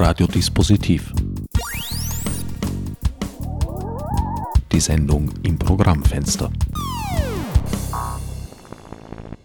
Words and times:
Radiodispositiv. 0.00 1.12
Die 4.70 4.78
Sendung 4.78 5.28
im 5.42 5.58
Programmfenster. 5.58 6.52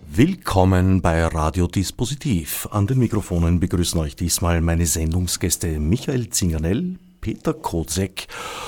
Willkommen 0.08 1.02
bei 1.02 1.26
Radiodispositiv. 1.26 2.68
An 2.70 2.86
den 2.86 3.00
Mikrofonen 3.00 3.60
begrüßen 3.60 4.00
euch 4.00 4.16
diesmal 4.16 4.62
meine 4.62 4.86
Sendungsgäste 4.86 5.80
Michael 5.80 6.30
Zingernell, 6.30 7.00
Peter 7.20 7.56
Kozek 7.56 8.28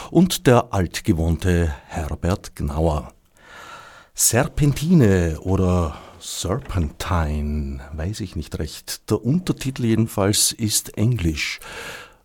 und 0.10 0.48
der 0.48 0.74
altgewohnte 0.74 1.72
Herbert 1.88 2.56
Gnauer. 2.56 3.14
Serpentine 4.16 5.40
oder 5.42 6.00
Serpentine, 6.26 7.82
weiß 7.94 8.22
ich 8.22 8.36
nicht 8.36 8.58
recht. 8.58 9.12
Der 9.12 9.24
Untertitel 9.24 9.86
jedenfalls 9.86 10.52
ist 10.52 10.98
Englisch. 10.98 11.60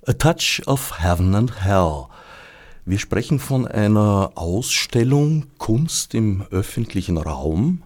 A 0.07 0.15
Touch 0.15 0.63
of 0.67 1.03
Heaven 1.03 1.35
and 1.35 1.63
Hell. 1.63 2.07
Wir 2.87 2.99
sprechen 2.99 3.39
von 3.39 3.69
einer 3.69 4.33
Ausstellung 4.37 5.49
Kunst 5.59 6.15
im 6.15 6.47
öffentlichen 6.51 7.19
Raum, 7.19 7.83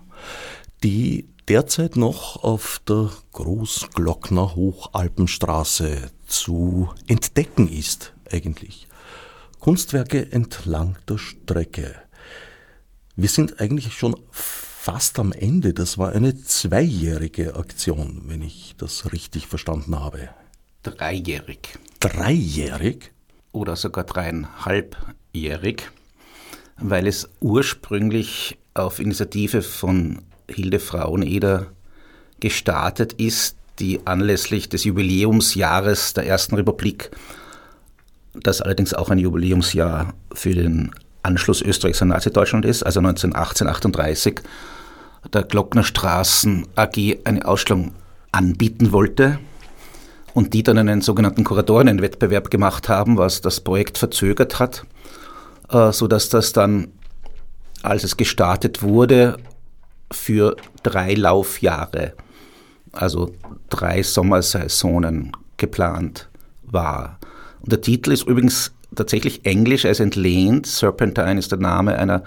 die 0.85 1.29
derzeit 1.49 1.97
noch 1.97 2.45
auf 2.45 2.81
der 2.89 3.11
Großglockner 3.33 4.55
Hochalpenstraße 4.55 6.13
zu 6.27 6.91
entdecken 7.09 7.69
ist, 7.69 8.13
eigentlich. 8.31 8.87
Kunstwerke 9.59 10.31
entlang 10.31 10.97
der 11.09 11.19
Strecke. 11.19 11.97
Wir 13.17 13.29
sind 13.29 13.61
eigentlich 13.61 13.93
schon 13.95 14.17
fast 14.85 15.19
am 15.19 15.33
Ende. 15.33 15.73
Das 15.73 15.97
war 15.97 16.13
eine 16.13 16.37
zweijährige 16.37 17.57
Aktion, 17.57 18.25
wenn 18.27 18.43
ich 18.43 18.75
das 18.77 19.15
richtig 19.15 19.47
verstanden 19.47 19.99
habe. 19.99 20.29
Dreijährig. 20.83 21.79
Dreijährig? 22.01 23.13
Oder 23.53 23.77
sogar 23.77 24.05
dreieinhalbjährig, 24.05 25.91
weil 26.77 27.07
es 27.07 27.31
ursprünglich 27.41 28.59
auf 28.75 28.99
Initiative 28.99 29.63
von 29.63 30.19
Hilde 30.51 30.81
Fraueneder 30.81 31.69
gestartet 32.41 33.15
ist, 33.15 33.57
die 33.79 34.07
anlässlich 34.07 34.69
des 34.69 34.85
Jubiläumsjahres 34.85 36.13
der 36.13 36.27
Ersten 36.27 36.57
Republik, 36.57 37.11
das 38.35 38.61
allerdings 38.61 38.93
auch 38.93 39.09
ein 39.09 39.19
Jubiläumsjahr 39.19 40.13
für 40.35 40.53
den 40.53 40.91
Anschluss 41.23 41.63
Österreichs 41.63 42.03
an 42.03 42.09
Nazi-Deutschland 42.09 42.67
ist, 42.67 42.83
also 42.83 43.01
1918, 43.01 43.67
38, 43.67 44.43
der 45.33 45.43
Glocknerstraßen 45.43 46.67
AG 46.77 47.19
eine 47.25 47.47
Ausstellung 47.47 47.93
anbieten 48.33 48.93
wollte 48.93 49.39
und 50.35 50.53
die 50.53 50.63
dann 50.63 50.79
einen 50.79 51.01
sogenannten 51.01 51.45
Kuratorienwettbewerb 51.45 52.51
gemacht 52.51 52.89
haben, 52.89 53.17
was 53.17 53.41
das 53.41 53.61
Projekt 53.61 53.99
verzögert 53.99 54.59
hat, 54.59 54.85
äh, 55.71 55.93
sodass 55.93 56.29
das 56.29 56.53
dann, 56.53 56.89
als 57.83 58.05
es 58.05 58.17
gestartet 58.17 58.83
wurde, 58.83 59.37
für 60.11 60.57
drei 60.83 61.15
Laufjahre, 61.15 62.13
also 62.93 63.33
drei 63.71 64.03
Sommersaisonen 64.03 65.33
geplant 65.57 66.29
war. 66.63 67.19
Und 67.61 67.73
der 67.73 67.81
Titel 67.81 68.13
ist 68.13 68.27
übrigens 68.27 68.73
tatsächlich 68.95 69.47
englisch, 69.47 69.85
er 69.85 69.93
ist 69.93 70.01
entlehnt. 70.01 70.67
Serpentine 70.67 71.39
ist 71.39 71.53
der 71.53 71.59
Name 71.59 71.97
einer 71.97 72.23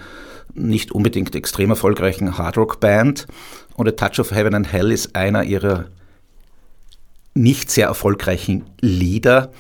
nicht 0.58 0.92
unbedingt 0.92 1.36
extrem 1.36 1.70
erfolgreichen 1.70 2.38
Hardrock-Band. 2.38 3.28
Und 3.76 3.88
A 3.88 3.92
Touch 3.92 4.20
of 4.20 4.32
Heaven 4.32 4.56
and 4.56 4.72
Hell 4.72 4.92
ist 4.92 5.16
einer 5.16 5.44
ihrer 5.44 5.86
nicht 7.34 7.70
sehr 7.70 7.88
erfolgreichen 7.88 8.66
Lieder. 8.82 9.52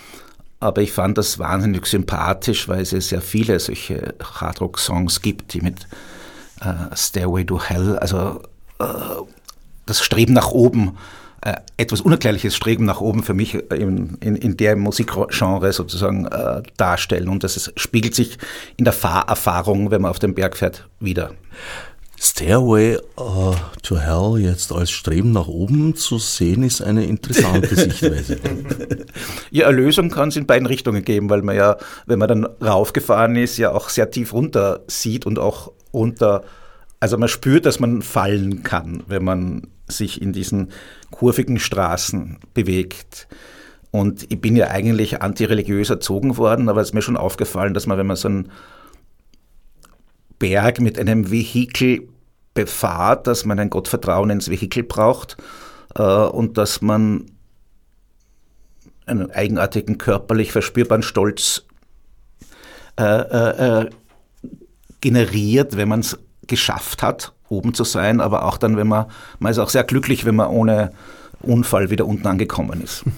Aber 0.59 0.81
ich 0.81 0.91
fand 0.91 1.17
das 1.17 1.37
wahnsinnig 1.37 1.85
sympathisch, 1.85 2.67
weil 2.67 2.81
es 2.81 2.91
ja 2.91 2.99
sehr 2.99 3.21
viele 3.21 3.59
solche 3.59 4.15
Hardrock-Songs 4.23 5.21
gibt, 5.21 5.53
die 5.53 5.61
mit 5.61 5.87
äh, 6.61 6.95
Stairway 6.95 7.45
to 7.45 7.61
Hell, 7.61 7.97
also 7.99 8.41
äh, 8.79 8.85
das 9.85 10.03
Streben 10.03 10.33
nach 10.33 10.49
oben, 10.49 10.97
etwas 11.77 12.01
unerklärliches 12.01 12.55
Streben 12.55 12.85
nach 12.85 13.01
oben 13.01 13.23
für 13.23 13.33
mich 13.33 13.55
in, 13.55 14.17
in, 14.19 14.35
in 14.35 14.57
der 14.57 14.75
Musikgenre 14.75 15.71
sozusagen 15.71 16.25
äh, 16.25 16.63
darstellen. 16.77 17.29
Und 17.29 17.43
das 17.43 17.57
ist, 17.57 17.73
spiegelt 17.79 18.15
sich 18.15 18.37
in 18.77 18.85
der 18.85 18.93
Fahrerfahrung, 18.93 19.91
wenn 19.91 20.01
man 20.01 20.11
auf 20.11 20.19
den 20.19 20.33
Berg 20.33 20.57
fährt, 20.57 20.87
wieder. 20.99 21.31
Stairway 22.19 22.97
uh, 23.19 23.53
to 23.83 23.97
Hell 23.97 24.41
jetzt 24.41 24.71
als 24.71 24.89
Streben 24.89 25.31
nach 25.31 25.47
oben 25.47 25.95
zu 25.95 26.17
sehen, 26.17 26.63
ist 26.63 26.81
eine 26.81 27.05
interessante 27.05 27.75
Sichtweise. 27.75 28.39
ja, 29.51 29.67
Erlösung 29.67 30.09
kann 30.09 30.29
es 30.29 30.35
in 30.35 30.47
beiden 30.47 30.65
Richtungen 30.65 31.05
geben, 31.05 31.29
weil 31.29 31.43
man 31.43 31.55
ja, 31.55 31.77
wenn 32.07 32.17
man 32.17 32.27
dann 32.27 32.45
raufgefahren 32.45 33.35
ist, 33.35 33.57
ja 33.57 33.71
auch 33.71 33.89
sehr 33.89 34.09
tief 34.09 34.33
runter 34.33 34.81
sieht 34.87 35.27
und 35.27 35.37
auch 35.37 35.71
runter, 35.93 36.43
also 36.99 37.19
man 37.19 37.29
spürt, 37.29 37.67
dass 37.67 37.79
man 37.79 38.01
fallen 38.01 38.63
kann, 38.63 39.03
wenn 39.07 39.23
man 39.23 39.67
sich 39.87 40.19
in 40.19 40.33
diesen 40.33 40.69
kurvigen 41.17 41.59
Straßen 41.59 42.37
bewegt. 42.53 43.27
Und 43.89 44.31
ich 44.31 44.39
bin 44.39 44.55
ja 44.55 44.67
eigentlich 44.67 45.21
antireligiös 45.21 45.89
erzogen 45.89 46.37
worden, 46.37 46.69
aber 46.69 46.81
es 46.81 46.89
ist 46.89 46.93
mir 46.93 47.01
schon 47.01 47.17
aufgefallen, 47.17 47.73
dass 47.73 47.87
man, 47.87 47.97
wenn 47.97 48.05
man 48.05 48.17
so 48.17 48.27
einen 48.27 48.51
Berg 50.37 50.79
mit 50.79 50.99
einem 50.99 51.31
Vehikel 51.31 52.07
befahrt, 52.53 53.25
dass 53.25 53.45
man 53.45 53.59
ein 53.59 53.71
Gottvertrauen 53.71 54.29
ins 54.29 54.49
Vehikel 54.49 54.83
braucht 54.83 55.37
äh, 55.95 56.03
und 56.03 56.59
dass 56.59 56.81
man 56.81 57.25
einen 59.07 59.31
eigenartigen 59.31 59.97
körperlich 59.97 60.51
verspürbaren 60.51 61.01
Stolz 61.01 61.65
äh, 62.99 63.03
äh, 63.03 63.79
äh 63.85 63.89
generiert, 64.99 65.77
wenn 65.77 65.89
man 65.89 65.99
es 65.99 66.17
geschafft 66.47 67.03
hat 67.03 67.33
oben 67.49 67.73
zu 67.73 67.83
sein, 67.83 68.21
aber 68.21 68.45
auch 68.45 68.57
dann, 68.57 68.77
wenn 68.77 68.87
man, 68.87 69.05
man 69.39 69.51
ist 69.51 69.59
auch 69.59 69.69
sehr 69.69 69.83
glücklich, 69.83 70.25
wenn 70.25 70.35
man 70.35 70.49
ohne 70.49 70.91
Unfall 71.41 71.89
wieder 71.89 72.05
unten 72.05 72.27
angekommen 72.27 72.81
ist. 72.81 73.03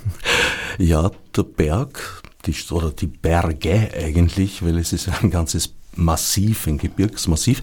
Ja, 0.77 1.11
der 1.35 1.43
Berg, 1.43 2.23
die, 2.45 2.55
oder 2.71 2.91
die 2.91 3.07
Berge 3.07 3.89
eigentlich, 3.93 4.63
weil 4.63 4.77
es 4.77 4.93
ist 4.93 5.09
ein 5.09 5.29
ganzes 5.29 5.73
Massiv, 5.95 6.67
ein 6.67 6.77
Gebirgsmassiv. 6.77 7.59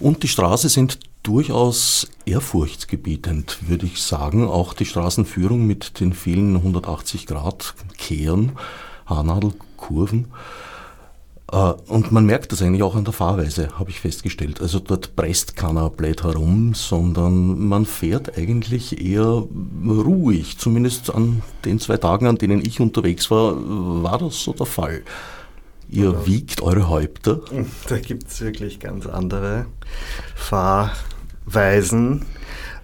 Und 0.00 0.24
die 0.24 0.28
Straße 0.28 0.68
sind 0.68 0.98
durchaus 1.22 2.08
ehrfurchtsgebietend, 2.24 3.68
würde 3.68 3.86
ich 3.86 4.02
sagen. 4.02 4.48
Auch 4.48 4.74
die 4.74 4.84
Straßenführung 4.84 5.64
mit 5.64 6.00
den 6.00 6.12
vielen 6.12 6.56
180 6.56 7.26
Grad 7.26 7.74
Kehren, 7.98 8.52
Haarnadelkurven. 9.06 10.24
Äh, 10.24 10.26
und 11.48 12.10
man 12.10 12.26
merkt 12.26 12.50
das 12.50 12.60
eigentlich 12.60 12.82
auch 12.82 12.96
an 12.96 13.04
der 13.04 13.12
Fahrweise, 13.12 13.78
habe 13.78 13.90
ich 13.90 14.00
festgestellt. 14.00 14.60
Also 14.60 14.80
dort 14.80 15.14
presst 15.14 15.54
keiner 15.54 15.90
blöd 15.90 16.24
herum, 16.24 16.74
sondern 16.74 17.68
man 17.68 17.86
fährt 17.86 18.36
eigentlich 18.36 19.00
eher 19.00 19.44
ruhig. 19.86 20.58
Zumindest 20.58 21.14
an 21.14 21.42
den 21.64 21.78
zwei 21.78 21.98
Tagen, 21.98 22.26
an 22.26 22.36
denen 22.36 22.64
ich 22.64 22.80
unterwegs 22.80 23.30
war, 23.30 23.54
war 23.56 24.18
das 24.18 24.42
so 24.42 24.52
der 24.54 24.66
Fall. 24.66 25.02
Ihr 25.88 26.10
ja. 26.10 26.26
wiegt 26.26 26.62
eure 26.62 26.88
Häupter. 26.88 27.40
Da 27.88 27.98
gibt 27.98 28.28
es 28.28 28.40
wirklich 28.40 28.80
ganz 28.80 29.06
andere 29.06 29.66
Fahrweisen. 30.34 32.26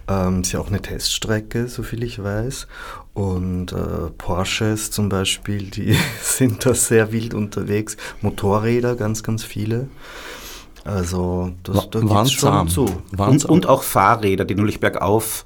Ähm, 0.07 0.43
ist 0.43 0.53
ja 0.53 0.61
auch 0.61 0.69
eine 0.69 0.83
Teststrecke, 0.83 1.67
soviel 1.67 2.05
ich 2.05 2.23
weiß. 2.23 2.69
Und 3.15 3.73
äh, 3.73 4.11
Porsches 4.17 4.91
zum 4.91 5.09
Beispiel, 5.09 5.71
die 5.71 5.97
sind 6.23 6.65
da 6.65 6.75
sehr 6.75 7.13
wild 7.13 7.35
unterwegs. 7.35 7.97
Motorräder, 8.23 8.97
ganz, 8.97 9.23
ganz 9.23 9.45
viele. 9.45 9.89
Also 10.85 11.53
das, 11.63 11.91
da 11.91 12.01
geht's 12.01 12.33
schon 12.33 12.69
zu. 12.69 12.87
Und, 13.17 13.45
und, 13.45 13.67
auch 13.67 13.83
Fahrräder, 13.83 14.45
die 14.45 14.55
natürlich 14.55 14.81
bergauf 14.81 15.45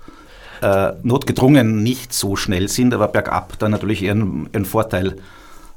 äh, 0.62 0.92
notgedrungen 1.02 1.82
nicht 1.82 2.14
so 2.14 2.36
schnell 2.36 2.68
sind, 2.68 2.94
aber 2.94 3.08
bergab 3.08 3.58
dann 3.58 3.72
natürlich 3.72 4.02
ihren, 4.02 4.48
ihren 4.52 4.64
Vorteil 4.64 5.16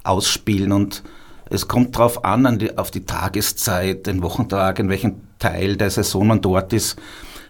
ausspielen. 0.03 0.71
Und 0.71 1.03
es 1.49 1.67
kommt 1.67 1.95
darauf 1.95 2.23
an, 2.23 2.45
an 2.45 2.59
die, 2.59 2.77
auf 2.77 2.91
die 2.91 3.05
Tageszeit, 3.05 4.07
den 4.07 4.21
Wochentag, 4.21 4.79
in 4.79 4.89
welchem 4.89 5.21
Teil 5.39 5.75
der 5.75 5.89
Saison 5.89 6.27
man 6.27 6.41
dort 6.41 6.71
ist. 6.71 6.97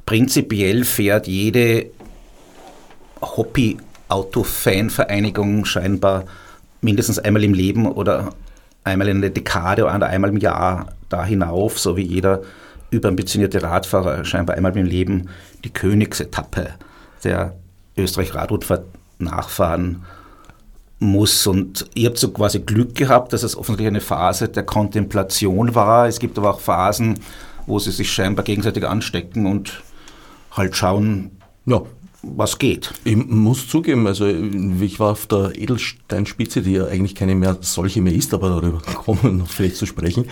Prinzipiell 0.06 0.86
fährt 0.86 1.28
jede 1.28 1.92
Hobby 3.22 3.78
Autofanvereinigung 4.10 5.66
scheinbar 5.66 6.26
mindestens 6.82 7.20
einmal 7.20 7.44
im 7.44 7.54
Leben 7.54 7.86
oder 7.92 8.32
einmal 8.84 9.08
in 9.08 9.22
der 9.22 9.30
Dekade 9.30 9.86
oder 9.86 10.08
einmal 10.08 10.32
im 10.32 10.38
Jahr 10.38 10.88
da 11.10 11.24
hinauf, 11.24 11.80
so 11.80 11.98
wie 11.98 12.04
jeder 12.04 12.42
überambitionierte 12.92 13.62
Radfahrer 13.62 14.26
scheinbar 14.26 14.56
einmal 14.56 14.76
im 14.78 14.86
Leben 14.86 15.30
die 15.64 15.70
Königsetappe 15.70 16.70
der 17.24 17.54
Österreich-Radrundfahrt 17.98 18.86
nachfahren 19.20 20.04
muss. 21.00 21.46
Und 21.46 21.86
ihr 21.94 22.10
habt 22.10 22.18
so 22.18 22.32
quasi 22.32 22.60
Glück 22.60 22.96
gehabt, 22.96 23.34
dass 23.34 23.44
es 23.44 23.56
offensichtlich 23.56 23.88
eine 23.88 24.02
Phase 24.02 24.50
der 24.50 24.64
Kontemplation 24.64 25.76
war. 25.76 26.08
Es 26.08 26.20
gibt 26.20 26.38
aber 26.38 26.52
auch 26.52 26.60
Phasen, 26.60 27.20
wo 27.66 27.80
sie 27.80 27.92
sich 27.92 28.12
scheinbar 28.12 28.44
gegenseitig 28.44 28.86
anstecken 28.88 29.46
und 29.46 29.84
halt 30.52 30.76
schauen, 30.76 31.32
ja, 31.66 31.82
was 32.22 32.60
geht. 32.60 32.94
Ich 33.04 33.16
muss 33.16 33.68
zugeben, 33.68 34.08
also 34.08 34.28
ich 34.28 35.00
war 35.00 35.12
auf 35.12 35.26
der 35.28 35.56
Edelsteinspitze, 35.56 36.62
die 36.62 36.74
ja 36.74 36.86
eigentlich 36.86 37.16
keine 37.16 37.36
mehr 37.36 37.58
solche 37.62 38.02
mehr 38.02 38.14
ist, 38.14 38.34
aber 38.34 38.50
darüber 38.50 38.82
kommen 38.94 39.20
wir 39.24 39.32
noch 39.32 39.50
vielleicht 39.50 39.78
zu 39.78 39.86
sprechen, 39.86 40.26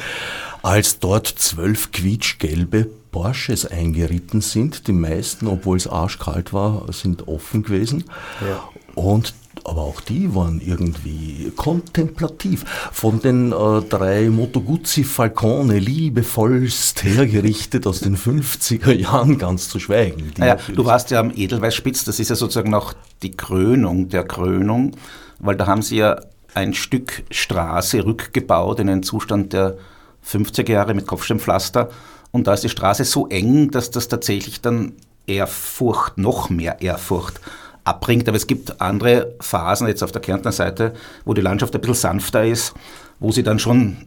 als 0.64 1.00
dort 1.00 1.28
zwölf 1.28 1.92
quietschgelbe 1.92 2.90
Porsches 3.12 3.66
eingeritten 3.66 4.42
sind. 4.42 4.88
Die 4.88 4.94
meisten, 4.94 5.48
obwohl 5.48 5.78
es 5.78 5.88
arschkalt 5.88 6.54
war, 6.54 6.92
sind 6.92 7.28
offen 7.28 7.64
gewesen. 7.64 8.04
Ja. 8.42 8.70
Und 8.96 9.34
aber 9.64 9.82
auch 9.82 10.02
die 10.02 10.34
waren 10.34 10.62
irgendwie 10.62 11.52
kontemplativ. 11.56 12.64
Von 12.92 13.20
den 13.20 13.52
äh, 13.52 13.82
drei 13.82 14.30
Moto 14.30 14.62
Guzzi 14.62 15.04
Falcone 15.04 15.80
liebevollst 15.80 17.04
hergerichtet 17.04 17.88
aus 17.88 18.00
den 18.02 18.18
50er 18.18 18.92
Jahren 18.94 19.38
ganz 19.38 19.70
zu 19.70 19.80
schweigen. 19.80 20.32
Naja, 20.38 20.58
du 20.74 20.86
warst 20.86 21.12
ja 21.12 21.20
am 21.20 21.32
Edelweißspitz, 21.36 22.06
das 22.06 22.20
ist 22.20 22.30
ja 22.30 22.36
sozusagen 22.36 22.72
noch 22.72 22.94
die 23.22 23.32
Krönung 23.32 24.10
der 24.10 24.24
Krönung, 24.24 24.96
weil 25.40 25.56
da 25.56 25.68
haben 25.68 25.82
sie 25.82 25.98
ja 25.98 26.20
ein 26.54 26.74
Stück 26.74 27.24
Straße 27.30 28.06
rückgebaut 28.06 28.80
in 28.80 28.90
einen 28.90 29.04
Zustand 29.04 29.54
der 29.54 29.78
50er 30.26 30.72
Jahre 30.72 30.94
mit 30.94 31.08
Kopfsteinpflaster 31.08 31.90
und 32.32 32.48
da 32.48 32.54
ist 32.54 32.64
die 32.64 32.70
Straße 32.70 33.06
so 33.06 33.28
eng, 33.28 33.72
dass 33.72 33.92
das 33.92 34.08
tatsächlich 34.08 34.62
dann 34.62 34.94
Ehrfurcht, 35.28 36.18
noch 36.18 36.50
mehr 36.50 36.82
Ehrfurcht 36.82 37.40
abbringt. 37.88 38.28
Aber 38.28 38.38
es 38.38 38.48
gibt 38.48 38.82
andere 38.82 39.36
Phasen 39.40 39.88
jetzt 39.88 40.04
auf 40.04 40.12
der 40.12 40.22
Kärntner 40.22 40.52
Seite, 40.52 40.94
wo 41.26 41.34
die 41.34 41.42
Landschaft 41.42 41.74
ein 41.74 41.82
bisschen 41.82 41.96
sanfter 41.96 42.46
ist, 42.46 42.74
wo 43.20 43.32
sie 43.32 43.44
dann 43.44 43.60
schon 43.60 43.98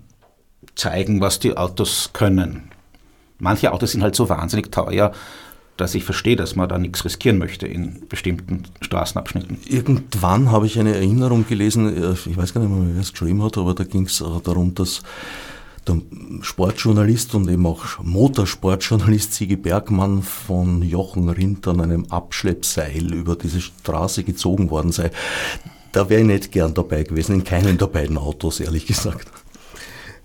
zeigen, 0.74 1.20
was 1.20 1.38
die 1.38 1.56
Autos 1.56 2.10
können. 2.12 2.70
Manche 3.38 3.72
Autos 3.72 3.92
sind 3.92 4.02
halt 4.02 4.14
so 4.14 4.28
wahnsinnig 4.28 4.70
teuer, 4.70 5.12
dass 5.76 5.94
ich 5.94 6.04
verstehe, 6.04 6.36
dass 6.36 6.56
man 6.56 6.68
da 6.68 6.76
nichts 6.78 7.04
riskieren 7.04 7.38
möchte 7.38 7.66
in 7.66 8.06
bestimmten 8.08 8.64
Straßenabschnitten. 8.82 9.58
Irgendwann 9.66 10.50
habe 10.50 10.66
ich 10.66 10.78
eine 10.78 10.94
Erinnerung 10.94 11.46
gelesen, 11.46 11.96
äh, 11.96 12.12
ich 12.12 12.36
weiß 12.36 12.52
gar 12.52 12.60
nicht 12.60 12.70
mehr, 12.70 12.94
wer 12.94 13.00
es 13.00 13.12
geschrieben 13.12 13.42
hat, 13.42 13.56
aber 13.56 13.74
da 13.74 13.84
ging 13.84 14.04
es 14.04 14.18
darum, 14.18 14.74
dass 14.74 15.02
der 15.86 15.98
Sportjournalist 16.42 17.34
und 17.34 17.48
eben 17.48 17.66
auch 17.66 18.02
Motorsportjournalist 18.02 19.34
Sigi 19.34 19.56
Bergmann 19.56 20.22
von 20.22 20.82
Jochen 20.82 21.28
Rindt 21.28 21.66
an 21.68 21.80
einem 21.80 22.06
Abschleppseil 22.06 23.12
über 23.12 23.36
diese 23.36 23.60
Straße 23.60 24.24
gezogen 24.24 24.70
worden 24.70 24.92
sei. 24.92 25.10
Da 25.92 26.08
wäre 26.08 26.20
ich 26.20 26.26
nicht 26.26 26.52
gern 26.52 26.74
dabei 26.74 27.02
gewesen, 27.02 27.36
in 27.36 27.44
keinem 27.44 27.78
der 27.78 27.86
beiden 27.86 28.18
Autos, 28.18 28.60
ehrlich 28.60 28.86
gesagt. 28.86 29.28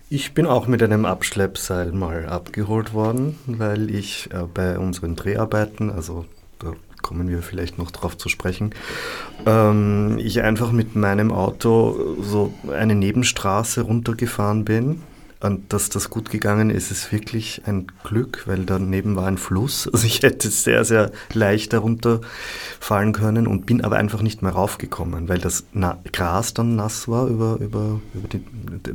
Ich 0.08 0.34
bin 0.34 0.46
auch 0.46 0.68
mit 0.68 0.82
einem 0.82 1.04
Abschleppseil 1.04 1.90
mal 1.90 2.26
abgeholt 2.26 2.94
worden, 2.94 3.38
weil 3.46 3.90
ich 3.90 4.28
äh, 4.32 4.44
bei 4.52 4.78
unseren 4.78 5.16
Dreharbeiten, 5.16 5.90
also 5.90 6.26
da 6.60 6.74
kommen 7.02 7.28
wir 7.28 7.42
vielleicht 7.42 7.76
noch 7.76 7.90
drauf 7.90 8.16
zu 8.16 8.28
sprechen, 8.28 8.72
ähm, 9.46 10.18
ich 10.18 10.42
einfach 10.42 10.70
mit 10.70 10.94
meinem 10.94 11.32
Auto 11.32 12.16
so 12.22 12.54
eine 12.72 12.94
Nebenstraße 12.94 13.80
runtergefahren 13.80 14.64
bin 14.64 15.02
und 15.46 15.72
dass 15.72 15.88
das 15.88 16.10
gut 16.10 16.30
gegangen 16.30 16.70
ist, 16.70 16.90
ist 16.90 17.12
wirklich 17.12 17.62
ein 17.66 17.86
Glück, 18.04 18.42
weil 18.46 18.64
daneben 18.64 19.16
war 19.16 19.26
ein 19.26 19.38
Fluss. 19.38 19.88
Also 19.92 20.06
ich 20.06 20.22
hätte 20.22 20.50
sehr, 20.50 20.84
sehr 20.84 21.12
leicht 21.32 21.72
darunter 21.72 22.20
fallen 22.80 23.12
können 23.12 23.46
und 23.46 23.64
bin 23.64 23.82
aber 23.82 23.96
einfach 23.96 24.22
nicht 24.22 24.42
mehr 24.42 24.52
raufgekommen, 24.52 25.28
weil 25.28 25.38
das 25.38 25.64
Na 25.72 25.98
Gras 26.12 26.52
dann 26.54 26.76
nass 26.76 27.08
war 27.08 27.28
über, 27.28 27.58
über, 27.60 28.00
über 28.12 28.28
die, 28.28 28.44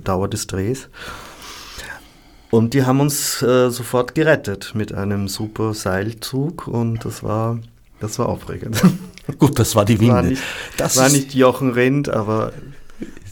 Dauer 0.03 0.27
des 0.27 0.47
Drehs. 0.47 0.89
Und 2.49 2.73
die 2.73 2.83
haben 2.83 2.99
uns 2.99 3.41
äh, 3.41 3.69
sofort 3.69 4.13
gerettet 4.13 4.73
mit 4.75 4.93
einem 4.93 5.29
super 5.29 5.73
Seilzug 5.73 6.67
und 6.67 7.05
das 7.05 7.23
war, 7.23 7.59
das 7.99 8.19
war 8.19 8.27
aufregend. 8.27 8.81
Gut, 9.39 9.57
das 9.57 9.75
war 9.75 9.85
die 9.85 9.99
Winde. 9.99 10.13
War 10.13 10.21
nicht, 10.23 10.43
das 10.77 10.97
war 10.97 11.09
nicht 11.09 11.33
Jochen 11.33 11.71
Rindt, 11.71 12.09
aber 12.09 12.51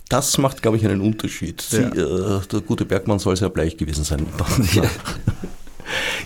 das 0.09 0.39
macht, 0.39 0.63
glaube 0.63 0.77
ich, 0.77 0.85
einen 0.85 1.01
Unterschied. 1.01 1.61
Sie, 1.61 1.77
äh, 1.77 2.41
der 2.51 2.61
gute 2.61 2.85
Bergmann 2.85 3.19
soll 3.19 3.37
sehr 3.37 3.49
bleich 3.49 3.77
gewesen 3.77 4.03
sein. 4.03 4.25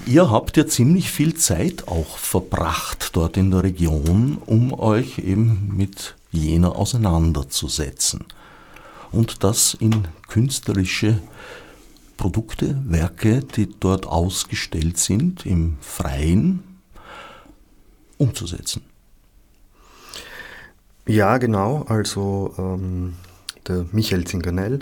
Ihr 0.05 0.31
habt 0.31 0.57
ja 0.57 0.65
ziemlich 0.65 1.11
viel 1.11 1.35
Zeit 1.35 1.87
auch 1.87 2.17
verbracht 2.17 3.11
dort 3.13 3.37
in 3.37 3.51
der 3.51 3.63
Region, 3.63 4.37
um 4.45 4.73
euch 4.73 5.19
eben 5.19 5.71
mit 5.75 6.15
jener 6.31 6.75
auseinanderzusetzen. 6.75 8.25
Und 9.11 9.43
das 9.43 9.75
in 9.75 10.07
künstlerische 10.27 11.19
Produkte, 12.17 12.81
Werke, 12.85 13.41
die 13.41 13.69
dort 13.79 14.05
ausgestellt 14.05 14.97
sind, 14.97 15.45
im 15.45 15.77
Freien, 15.81 16.63
umzusetzen. 18.17 18.81
Ja, 21.05 21.37
genau. 21.37 21.85
Also 21.89 22.53
ähm, 22.57 23.15
der 23.67 23.85
Michael 23.91 24.25
Zinganell 24.25 24.79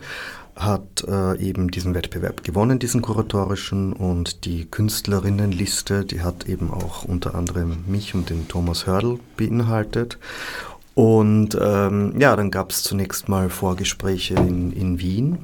hat 0.56 1.06
äh, 1.08 1.38
eben 1.40 1.72
diesen 1.72 1.96
Wettbewerb 1.96 2.44
gewonnen, 2.44 2.78
diesen 2.80 3.02
kuratorischen, 3.02 3.94
und 3.94 4.46
die 4.46 4.66
Künstlerinnenliste, 4.66 6.06
die 6.06 6.22
hat 6.22 6.48
eben 6.48 6.72
auch 6.72 7.04
unter 7.04 7.36
anderem 7.36 7.86
mich 7.88 8.14
und 8.14 8.30
den 8.30 8.48
Thomas 8.48 8.86
Hördl 8.86 9.20
beinhaltet. 9.38 10.20
Und 10.94 11.58
ähm, 11.60 12.14
ja, 12.20 12.36
dann 12.36 12.52
gab 12.52 12.72
es 12.72 12.84
zunächst 12.84 13.30
mal 13.30 13.50
Vorgespräche 13.50 14.36
in, 14.36 14.72
in 14.74 15.00
Wien. 15.00 15.40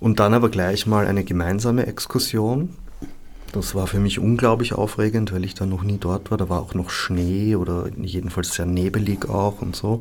Und 0.00 0.18
dann 0.18 0.32
aber 0.32 0.48
gleich 0.48 0.86
mal 0.86 1.06
eine 1.06 1.24
gemeinsame 1.24 1.86
Exkursion 1.86 2.70
das 3.52 3.74
war 3.74 3.86
für 3.86 3.98
mich 3.98 4.18
unglaublich 4.18 4.74
aufregend, 4.74 5.32
weil 5.32 5.44
ich 5.44 5.54
da 5.54 5.66
noch 5.66 5.82
nie 5.82 5.98
dort 5.98 6.30
war. 6.30 6.38
Da 6.38 6.48
war 6.48 6.60
auch 6.60 6.74
noch 6.74 6.90
Schnee 6.90 7.56
oder 7.56 7.88
jedenfalls 7.96 8.54
sehr 8.54 8.66
nebelig 8.66 9.28
auch 9.28 9.60
und 9.60 9.74
so. 9.74 10.00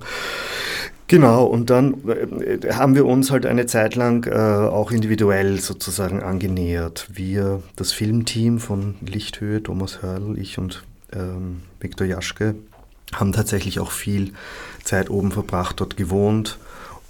Genau, 1.08 1.46
und 1.46 1.72
dann 1.72 1.96
äh, 2.08 2.72
haben 2.72 2.94
wir 2.94 3.06
uns 3.08 3.32
halt 3.32 3.48
eine 3.48 3.66
Zeit 3.66 3.96
lang 3.96 4.28
äh, 4.28 4.36
auch 4.36 4.92
individuell 4.92 5.60
sozusagen 5.60 6.22
angenähert. 6.22 7.10
Wir, 7.12 7.64
das 7.76 7.92
Filmteam 7.92 8.60
von 8.60 8.96
Lichthöhe, 9.02 9.64
Thomas 9.64 10.04
Hörl, 10.04 10.38
ich 10.38 10.60
und 10.60 10.84
ähm, 11.12 11.64
Viktor 11.80 12.06
Jaschke, 12.06 12.54
haben 13.12 13.34
tatsächlich 13.34 13.80
auch 13.80 13.90
viel 13.90 14.34
Zeit 14.84 15.10
oben 15.10 15.32
verbracht, 15.32 15.80
dort 15.80 15.98
gewohnt 15.98 16.60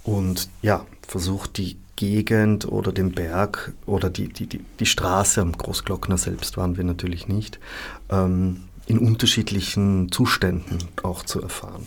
und 0.02 0.48
ja, 0.62 0.86
versucht 1.06 1.58
die 1.58 1.76
Gegend 2.00 2.66
oder 2.66 2.92
den 2.92 3.12
Berg 3.12 3.74
oder 3.84 4.08
die, 4.08 4.28
die, 4.28 4.46
die, 4.46 4.64
die 4.78 4.86
Straße 4.86 5.42
am 5.42 5.52
Großglockner 5.52 6.16
selbst 6.16 6.56
waren 6.56 6.78
wir 6.78 6.84
natürlich 6.84 7.28
nicht, 7.28 7.60
ähm, 8.08 8.62
in 8.86 8.98
unterschiedlichen 8.98 10.10
Zuständen 10.10 10.78
auch 11.02 11.24
zu 11.24 11.42
erfahren. 11.42 11.86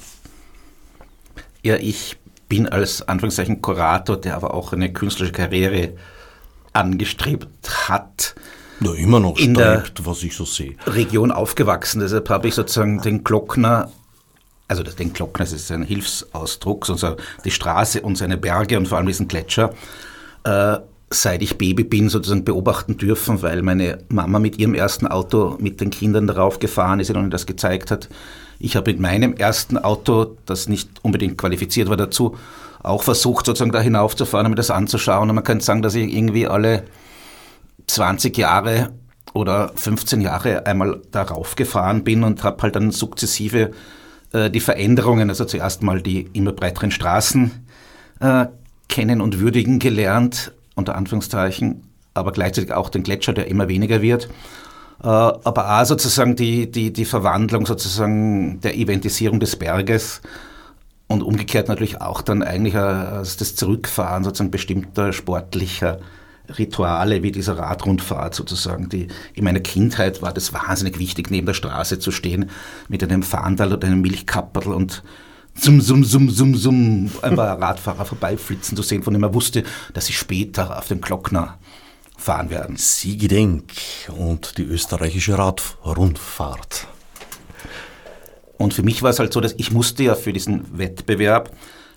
Ja, 1.63 1.77
ich 1.77 2.17
bin 2.47 2.67
als 2.67 3.01
Anführungszeichen 3.07 3.63
Kurator, 3.63 4.15
der 4.15 4.35
aber 4.35 4.53
auch 4.53 4.71
eine 4.71 4.93
künstlerische 4.93 5.33
Karriere 5.33 5.93
angestrebt 6.73 7.89
hat. 7.89 8.35
Ja, 8.81 8.93
immer 8.93 9.19
noch 9.19 9.39
in 9.39 9.55
strebt, 9.55 10.05
was 10.05 10.21
ich 10.21 10.35
so 10.35 10.45
sehe. 10.45 10.75
Region 10.85 11.31
aufgewachsen. 11.31 12.01
Deshalb 12.01 12.29
habe 12.29 12.47
ich 12.49 12.53
sozusagen 12.53 13.01
den 13.01 13.23
Glockner 13.23 13.91
also 14.67 14.83
den 14.83 15.13
das 15.37 15.51
ist 15.51 15.71
ein 15.71 15.83
Hilfsausdruck, 15.83 16.89
also 16.89 17.15
die 17.45 17.51
Straße 17.51 18.01
und 18.01 18.17
seine 18.17 18.37
Berge 18.37 18.77
und 18.77 18.87
vor 18.87 18.97
allem 18.97 19.07
diesen 19.07 19.27
Gletscher, 19.27 19.73
äh, 20.43 20.77
seit 21.09 21.43
ich 21.43 21.57
Baby 21.57 21.83
bin, 21.83 22.09
sozusagen 22.09 22.43
beobachten 22.43 22.97
dürfen, 22.97 23.41
weil 23.41 23.61
meine 23.61 23.99
Mama 24.09 24.39
mit 24.39 24.57
ihrem 24.57 24.73
ersten 24.73 25.07
Auto 25.07 25.57
mit 25.59 25.79
den 25.79 25.91
Kindern 25.91 26.27
darauf 26.27 26.59
gefahren 26.59 26.99
ist 26.99 27.11
und 27.11 27.29
das 27.29 27.45
gezeigt 27.45 27.91
hat. 27.91 28.09
Ich 28.59 28.75
habe 28.75 28.91
mit 28.91 28.99
meinem 28.99 29.33
ersten 29.33 29.77
Auto, 29.77 30.37
das 30.45 30.67
nicht 30.67 30.89
unbedingt 31.01 31.37
qualifiziert 31.37 31.89
war 31.89 31.97
dazu, 31.97 32.37
auch 32.81 33.03
versucht, 33.03 33.45
sozusagen 33.45 33.71
da 33.71 33.79
hinaufzufahren, 33.79 34.49
mir 34.49 34.55
das 34.55 34.71
anzuschauen. 34.71 35.29
Und 35.29 35.35
man 35.35 35.43
könnte 35.43 35.65
sagen, 35.65 35.81
dass 35.81 35.95
ich 35.95 36.13
irgendwie 36.13 36.47
alle 36.47 36.83
20 37.87 38.37
Jahre 38.37 38.91
oder 39.33 39.71
15 39.75 40.21
Jahre 40.21 40.65
einmal 40.65 41.01
darauf 41.11 41.55
gefahren 41.55 42.03
bin 42.03 42.23
und 42.23 42.43
habe 42.43 42.61
halt 42.63 42.75
dann 42.75 42.91
sukzessive 42.91 43.71
äh, 44.33 44.49
die 44.49 44.59
Veränderungen, 44.59 45.29
also 45.29 45.45
zuerst 45.45 45.83
mal 45.83 46.01
die 46.01 46.27
immer 46.33 46.51
breiteren 46.51 46.91
Straßen 46.91 47.51
äh, 48.19 48.47
kennen 48.89 49.21
und 49.21 49.39
würdigen 49.39 49.79
gelernt, 49.79 50.51
unter 50.75 50.95
Anführungszeichen, 50.95 51.83
aber 52.13 52.31
gleichzeitig 52.31 52.73
auch 52.73 52.89
den 52.89 53.03
Gletscher, 53.03 53.33
der 53.33 53.47
immer 53.47 53.67
weniger 53.67 54.01
wird. 54.01 54.25
Äh, 55.01 55.07
aber 55.07 55.81
auch 55.81 55.85
sozusagen 55.85 56.35
die, 56.35 56.69
die, 56.69 56.91
die 56.91 57.05
Verwandlung 57.05 57.65
sozusagen 57.65 58.59
der 58.61 58.75
Eventisierung 58.75 59.39
des 59.39 59.55
Berges 59.55 60.21
und 61.07 61.21
umgekehrt 61.21 61.67
natürlich 61.67 62.01
auch 62.01 62.21
dann 62.21 62.41
eigentlich 62.41 62.73
das 62.73 63.55
Zurückfahren 63.55 64.23
sozusagen 64.23 64.51
bestimmter 64.51 65.13
sportlicher 65.13 65.99
Rituale 66.49 67.23
wie 67.23 67.31
dieser 67.31 67.57
Radrundfahrt 67.57 68.35
sozusagen. 68.35 68.89
Die, 68.89 69.07
in 69.33 69.43
meiner 69.43 69.61
Kindheit 69.61 70.21
war 70.21 70.33
das 70.33 70.53
wahnsinnig 70.53 70.99
wichtig, 70.99 71.31
neben 71.31 71.45
der 71.45 71.53
Straße 71.53 71.99
zu 71.99 72.11
stehen 72.11 72.49
mit 72.89 73.03
einem 73.03 73.23
Fahndal 73.23 73.73
oder 73.73 73.87
einem 73.87 74.01
Milchkapperl 74.01 74.73
und 74.73 75.03
summ, 75.55 75.81
summ, 75.81 76.03
summ, 76.03 76.29
summ, 76.29 76.55
summ, 76.55 77.11
ein 77.21 77.35
paar 77.35 77.59
Radfahrer 77.61 78.05
vorbeiflitzen 78.05 78.75
zu 78.75 78.83
sehen, 78.83 79.03
von 79.03 79.13
dem 79.13 79.21
man 79.21 79.33
wusste, 79.33 79.63
dass 79.93 80.07
sie 80.07 80.13
später 80.13 80.77
auf 80.77 80.87
dem 80.87 81.01
Glockner 81.01 81.57
fahren 82.17 82.49
werden. 82.49 82.77
Siegedenk 82.77 83.71
und 84.17 84.57
die 84.57 84.63
österreichische 84.63 85.37
Radrundfahrt. 85.37 86.87
Und 88.57 88.73
für 88.73 88.83
mich 88.83 89.01
war 89.03 89.09
es 89.09 89.19
halt 89.19 89.33
so, 89.33 89.41
dass 89.41 89.55
ich 89.57 89.71
musste 89.71 90.03
ja 90.03 90.15
für 90.15 90.31
diesen 90.31 90.77
Wettbewerb 90.77 91.51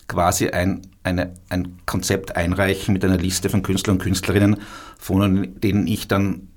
quasi 0.08 0.48
ein, 0.48 0.82
eine, 1.06 1.32
ein 1.48 1.78
Konzept 1.86 2.36
einreichen 2.36 2.92
mit 2.92 3.04
einer 3.04 3.16
Liste 3.16 3.48
von 3.48 3.62
Künstlern 3.62 3.96
und 3.96 4.02
Künstlerinnen, 4.02 4.58
von 4.98 5.54
denen 5.60 5.86
ich 5.86 6.08
dann 6.08 6.48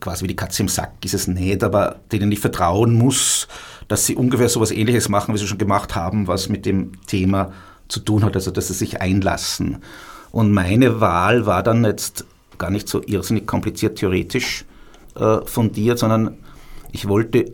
quasi 0.00 0.24
wie 0.24 0.28
die 0.28 0.36
Katze 0.36 0.62
im 0.62 0.68
Sack 0.68 0.92
ist 1.04 1.14
es 1.14 1.26
nicht, 1.26 1.64
aber 1.64 1.96
denen 2.12 2.30
ich 2.30 2.38
vertrauen 2.38 2.94
muss, 2.94 3.48
dass 3.88 4.06
sie 4.06 4.14
ungefähr 4.14 4.48
so 4.48 4.60
etwas 4.60 4.70
ähnliches 4.70 5.08
machen, 5.08 5.34
wie 5.34 5.38
sie 5.38 5.46
schon 5.46 5.58
gemacht 5.58 5.94
haben, 5.96 6.28
was 6.28 6.48
mit 6.48 6.66
dem 6.66 6.92
Thema 7.06 7.52
zu 7.88 8.00
tun 8.00 8.24
hat, 8.24 8.36
also 8.36 8.50
dass 8.50 8.68
sie 8.68 8.74
sich 8.74 9.00
einlassen. 9.00 9.78
Und 10.30 10.52
meine 10.52 11.00
Wahl 11.00 11.46
war 11.46 11.62
dann 11.62 11.84
jetzt 11.84 12.26
gar 12.58 12.70
nicht 12.70 12.88
so 12.88 13.02
irrsinnig 13.04 13.46
kompliziert 13.46 13.98
theoretisch 13.98 14.66
äh, 15.16 15.38
fundiert, 15.46 15.98
sondern 15.98 16.36
ich 16.92 17.08
wollte 17.08 17.52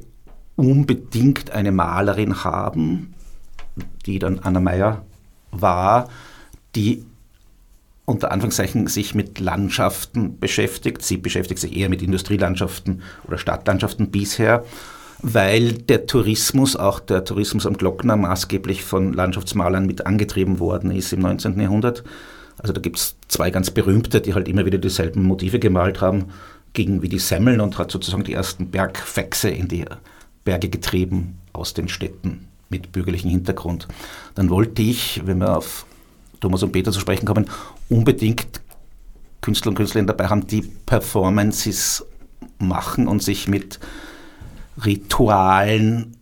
unbedingt 0.57 1.53
eine 1.53 1.73
Malerin 1.73 2.45
haben, 2.45 3.15
die 4.07 4.19
dann 4.19 4.41
Anna 4.41 4.61
Meyer 4.61 5.05
war, 5.61 6.09
die 6.75 7.05
unter 8.07 8.33
Anführungszeichen 8.33 8.87
sich 8.87 9.15
mit 9.15 9.41
Landschaften 9.41 10.39
beschäftigt. 10.39 11.03
Sie 11.03 11.17
beschäftigt 11.17 11.61
sich 11.61 11.77
eher 11.77 11.89
mit 11.89 12.03
Industrielandschaften 12.03 13.03
oder 13.27 13.39
Stadtlandschaften 13.39 14.11
bisher, 14.11 14.65
weil 15.23 15.73
der 15.73 16.07
Tourismus, 16.07 16.77
auch 16.77 17.01
der 17.01 17.25
Tourismus 17.25 17.67
am 17.67 17.79
Glockner, 17.79 18.17
maßgeblich 18.17 18.85
von 18.85 19.15
Landschaftsmalern 19.15 19.87
mit 19.87 20.07
angetrieben 20.07 20.59
worden 20.59 20.91
ist 20.91 21.13
im 21.13 21.21
19. 21.21 21.59
Jahrhundert. 21.59 22.05
Also 22.59 22.73
da 22.73 22.81
gibt 22.81 22.99
es 22.99 23.17
zwei 23.29 23.51
ganz 23.51 23.71
berühmte, 23.71 24.21
die 24.21 24.35
halt 24.35 24.49
immer 24.49 24.67
wieder 24.67 24.79
dieselben 24.79 25.23
Motive 25.23 25.59
gemalt 25.59 26.01
haben, 26.01 26.27
gegen 26.75 27.03
wie 27.03 27.09
die 27.09 27.19
Semmeln 27.19 27.61
und 27.61 27.79
hat 27.79 27.91
sozusagen 27.91 28.25
die 28.25 28.35
ersten 28.35 28.71
Bergfechse 28.71 29.49
in 29.49 29.69
die 29.69 29.85
Berge 30.45 30.69
getrieben 30.69 31.39
aus 31.53 31.73
den 31.73 31.89
Städten 31.89 32.49
mit 32.75 32.93
bürgerlichem 32.93 33.31
Hintergrund. 33.31 33.87
Dann 34.35 34.51
wollte 34.51 34.83
ich, 34.83 35.23
wenn 35.25 35.39
wir 35.39 35.57
auf 35.57 35.87
Thomas 36.41 36.63
und 36.63 36.73
Peter 36.73 36.91
zu 36.93 37.01
sprechen 37.01 37.27
kommen, 37.27 37.49
unbedingt 37.89 38.61
Künstler 39.41 39.71
und 39.71 39.77
Künstlerinnen 39.77 40.09
dabei 40.09 40.29
haben, 40.29 40.47
die 40.47 40.63
Performances 40.63 42.05
machen 42.59 43.07
und 43.09 43.23
sich 43.23 43.47
mit 43.47 43.79
Ritualen 44.85 46.17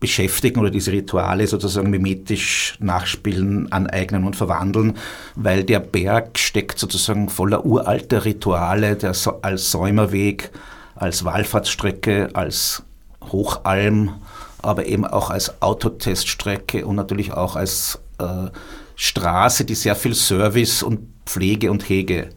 beschäftigen 0.00 0.60
oder 0.60 0.70
diese 0.70 0.92
Rituale 0.92 1.46
sozusagen 1.48 1.90
mimetisch 1.90 2.76
nachspielen, 2.78 3.72
aneignen 3.72 4.24
und 4.24 4.36
verwandeln, 4.36 4.96
weil 5.34 5.64
der 5.64 5.80
Berg 5.80 6.38
steckt 6.38 6.78
sozusagen 6.78 7.28
voller 7.28 7.64
uralter 7.66 8.24
Rituale, 8.24 8.94
der 8.94 9.14
als 9.42 9.70
Säumerweg, 9.72 10.52
als 10.94 11.24
Wallfahrtsstrecke, 11.24 12.28
als 12.34 12.84
Hochalm, 13.32 14.14
aber 14.62 14.86
eben 14.86 15.06
auch 15.06 15.30
als 15.30 15.62
Autoteststrecke 15.62 16.86
und 16.86 16.96
natürlich 16.96 17.32
auch 17.32 17.56
als 17.56 17.98
äh, 18.18 18.48
Straße, 18.96 19.64
die 19.64 19.74
sehr 19.74 19.94
viel 19.94 20.14
Service 20.14 20.82
und 20.82 21.00
Pflege 21.24 21.70
und 21.70 21.88
Hege 21.88 22.30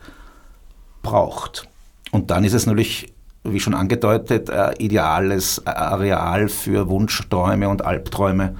braucht. 1.01 1.67
Und 2.11 2.29
dann 2.29 2.43
ist 2.43 2.53
es 2.53 2.65
natürlich, 2.65 3.13
wie 3.43 3.59
schon 3.59 3.73
angedeutet, 3.73 4.49
ein 4.49 4.75
ideales 4.77 5.65
Areal 5.65 6.49
für 6.49 6.89
Wunschträume 6.89 7.69
und 7.69 7.83
Albträume. 7.83 8.55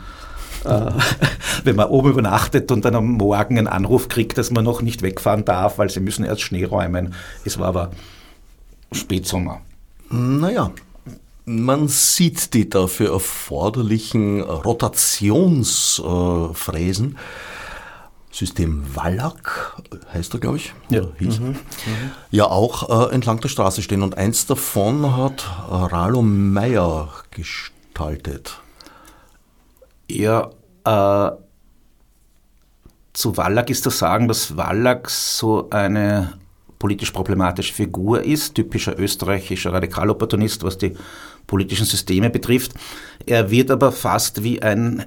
Äh, 0.63 0.91
wenn 1.63 1.75
man 1.75 1.89
oben 1.89 2.11
übernachtet 2.11 2.71
und 2.71 2.85
dann 2.85 2.95
am 2.95 3.11
Morgen 3.13 3.57
einen 3.57 3.67
Anruf 3.67 4.07
kriegt, 4.07 4.37
dass 4.37 4.51
man 4.51 4.63
noch 4.63 4.81
nicht 4.81 5.01
wegfahren 5.01 5.45
darf, 5.45 5.77
weil 5.77 5.89
sie 5.89 5.99
müssen 5.99 6.25
erst 6.25 6.41
Schnee 6.41 6.63
räumen. 6.63 7.13
Es 7.45 7.59
war 7.59 7.67
aber 7.67 7.91
Spätsommer. 8.91 9.61
Naja, 10.09 10.71
man 11.45 11.88
sieht 11.88 12.53
die 12.53 12.69
dafür 12.69 13.13
erforderlichen 13.13 14.41
Rotationsfräsen. 14.41 17.17
System 18.31 18.83
Wallach 18.95 19.75
heißt 20.13 20.33
er, 20.33 20.39
glaube 20.39 20.57
ich. 20.57 20.74
Ja. 20.89 21.01
Hieß. 21.19 21.39
Mhm. 21.39 21.48
Mhm. 21.48 21.55
ja 22.31 22.45
auch 22.45 23.10
äh, 23.10 23.13
entlang 23.13 23.41
der 23.41 23.50
Straße 23.50 23.81
stehen. 23.81 24.03
Und 24.03 24.17
eins 24.17 24.45
davon 24.45 25.17
hat 25.17 25.45
Ralo 25.69 26.21
Meyer 26.21 27.10
gestaltet. 27.31 28.62
Ja, 30.10 30.50
äh, 30.86 31.31
zu 33.13 33.36
Wallach 33.36 33.67
ist 33.67 33.83
zu 33.83 33.89
sagen, 33.89 34.29
dass 34.29 34.55
Wallach 34.55 35.10
so 35.10 35.69
eine 35.69 36.33
politisch 36.79 37.12
problematische 37.12 37.74
Figur 37.74 38.24
ist, 38.24 38.55
typischer 38.55 38.98
österreichischer 38.98 39.71
Radikalopportunist, 39.71 40.63
was 40.63 40.79
die 40.79 40.95
politischen 41.51 41.86
Systeme 41.86 42.29
betrifft. 42.29 42.72
Er 43.25 43.51
wird 43.51 43.70
aber 43.70 43.91
fast 43.91 44.41
wie 44.41 44.62
ein 44.63 45.05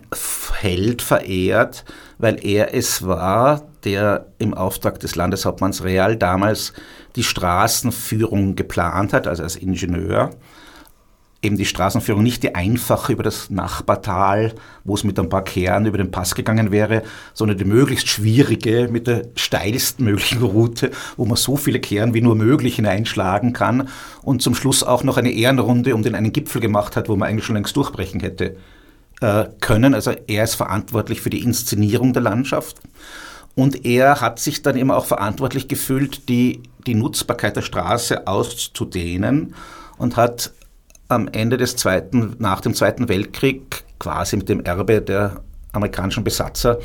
Held 0.61 1.03
verehrt, 1.03 1.85
weil 2.19 2.45
er 2.45 2.75
es 2.75 3.05
war, 3.05 3.67
der 3.85 4.27
im 4.39 4.55
Auftrag 4.55 5.01
des 5.01 5.17
Landeshauptmanns 5.17 5.83
Real 5.83 6.17
damals 6.17 6.75
die 7.17 7.25
Straßenführung 7.25 8.57
geplant 8.57 9.15
hat, 9.15 9.27
also 9.27 9.43
als 9.43 9.57
Ingenieur 9.57 10.31
eben 11.45 11.57
die 11.57 11.65
Straßenführung 11.65 12.23
nicht 12.23 12.43
die 12.43 12.55
einfache 12.55 13.13
über 13.13 13.23
das 13.23 13.51
Nachbartal, 13.51 14.55
wo 14.85 14.95
es 14.95 15.05
mit 15.05 15.19
ein 15.19 15.29
paar 15.29 15.45
Kehren 15.45 15.87
über 15.87 15.99
den 15.99 16.11
Pass 16.11 16.35
gegangen 16.35 16.73
wäre, 16.73 17.03
sondern 17.35 17.59
die 17.59 17.65
möglichst 17.65 18.09
schwierige 18.09 18.89
mit 18.91 19.07
der 19.07 19.27
steilsten 19.37 20.05
möglichen 20.05 20.43
Route, 20.43 20.91
wo 21.17 21.25
man 21.25 21.37
so 21.37 21.57
viele 21.57 21.81
Kehren 21.81 22.15
wie 22.15 22.23
nur 22.23 22.35
möglich 22.35 22.77
hineinschlagen 22.77 23.53
kann 23.53 23.89
und 24.23 24.43
zum 24.43 24.55
Schluss 24.55 24.83
auch 24.83 25.05
noch 25.05 25.17
eine 25.17 25.31
Ehrenrunde 25.31 25.95
um 25.95 26.03
den 26.03 26.15
einen 26.15 26.33
Gipfel 26.33 26.61
gemacht 26.61 26.97
hat, 26.97 27.09
wo 27.09 27.17
man 27.17 27.29
eigentlich 27.29 27.45
schon 27.45 27.57
längst 27.57 27.77
durchbrechen 27.77 28.21
hätte 28.21 28.57
äh, 29.21 29.45
können. 29.61 29.95
Also 29.95 30.13
er 30.27 30.45
ist 30.45 30.55
verantwortlich 30.55 31.21
für 31.21 31.31
die 31.31 31.43
Inszenierung 31.43 32.13
der 32.13 32.23
Landschaft. 32.23 32.81
Und 33.55 33.85
er 33.85 34.21
hat 34.21 34.41
sich 34.41 34.63
dann 34.63 34.77
eben 34.77 34.91
auch 34.91 35.05
verantwortlich 35.05 35.69
gefühlt, 35.69 36.29
die, 36.29 36.63
die 36.87 36.95
Nutzbarkeit 36.95 37.55
der 37.55 37.63
Straße 37.63 38.27
auszudehnen 38.27 39.55
und 39.97 40.17
hat 40.17 40.53
am 41.15 41.29
Ende 41.29 41.57
des 41.57 41.77
zweiten, 41.77 42.37
nach 42.39 42.61
dem 42.61 42.75
Zweiten 42.75 43.09
Weltkrieg, 43.09 43.85
quasi 43.99 44.37
mit 44.37 44.49
dem 44.49 44.61
Erbe 44.61 45.01
der 45.01 45.41
amerikanischen 45.73 46.25
Besatzer, 46.25 46.79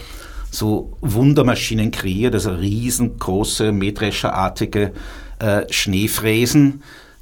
so 0.52 0.98
Wundermaschinen 1.02 1.92
kreiert, 1.92 2.34
also 2.34 2.52
riesengroße, 2.52 3.72
mähdrescherartige 3.72 4.94
äh, 5.40 5.72
Schneefräsen, 5.72 6.82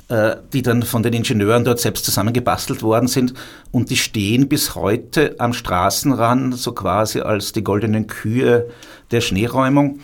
äh, 0.10 0.38
die 0.54 0.62
dann 0.62 0.84
von 0.84 1.04
den 1.04 1.14
Ingenieuren 1.14 1.66
dort 1.66 1.80
selbst 1.80 2.06
zusammengebastelt 2.06 2.82
worden 2.84 3.08
sind. 3.08 3.34
Und 3.72 3.90
die 3.90 3.98
stehen 3.98 4.48
bis 4.48 4.76
heute 4.76 5.36
am 5.40 5.54
Straßenrand, 5.54 6.58
so 6.58 6.72
quasi 6.72 7.20
als 7.20 7.52
die 7.52 7.64
goldenen 7.64 8.08
Kühe 8.08 8.70
der 9.12 9.22
Schneeräumung. 9.22 10.00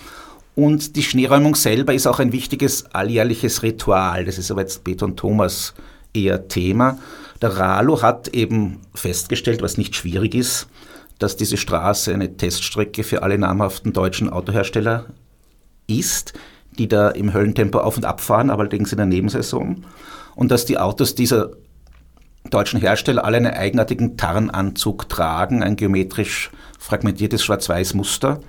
Und 0.55 0.95
die 0.95 1.03
Schneeräumung 1.03 1.55
selber 1.55 1.93
ist 1.93 2.05
auch 2.05 2.19
ein 2.19 2.31
wichtiges 2.31 2.85
alljährliches 2.93 3.63
Ritual. 3.63 4.25
Das 4.25 4.37
ist 4.37 4.51
aber 4.51 4.61
jetzt 4.61 4.87
und 5.01 5.17
Thomas 5.17 5.73
eher 6.13 6.47
Thema. 6.47 6.99
Der 7.41 7.57
Ralo 7.57 8.01
hat 8.01 8.29
eben 8.29 8.81
festgestellt, 8.93 9.61
was 9.61 9.77
nicht 9.77 9.95
schwierig 9.95 10.35
ist, 10.35 10.67
dass 11.19 11.35
diese 11.35 11.57
Straße 11.57 12.13
eine 12.13 12.37
Teststrecke 12.37 13.03
für 13.03 13.23
alle 13.23 13.37
namhaften 13.37 13.93
deutschen 13.93 14.29
Autohersteller 14.29 15.05
ist, 15.87 16.33
die 16.77 16.87
da 16.87 17.09
im 17.09 17.33
Höllentempo 17.33 17.79
auf 17.79 17.97
und 17.97 18.05
ab 18.05 18.21
fahren, 18.21 18.49
allerdings 18.49 18.91
in 18.91 18.97
der 18.97 19.05
Nebensaison. 19.05 19.85
Und 20.35 20.51
dass 20.51 20.65
die 20.65 20.77
Autos 20.77 21.15
dieser 21.15 21.51
deutschen 22.49 22.79
Hersteller 22.79 23.23
alle 23.23 23.37
einen 23.37 23.53
eigenartigen 23.53 24.17
Tarnanzug 24.17 25.07
tragen, 25.07 25.63
ein 25.63 25.75
geometrisch 25.75 26.51
fragmentiertes 26.79 27.43
Schwarz-Weiß-Muster, 27.43 28.41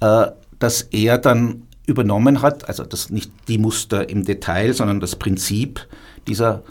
äh, 0.00 0.26
das 0.58 0.82
er 0.82 1.18
dann 1.18 1.62
übernommen 1.86 2.42
hat, 2.42 2.68
also 2.68 2.84
das 2.84 3.10
nicht 3.10 3.32
die 3.48 3.58
Muster 3.58 4.08
im 4.08 4.24
Detail, 4.24 4.72
sondern 4.72 5.00
das 5.00 5.16
Prinzip 5.16 5.86
dieser 6.26 6.62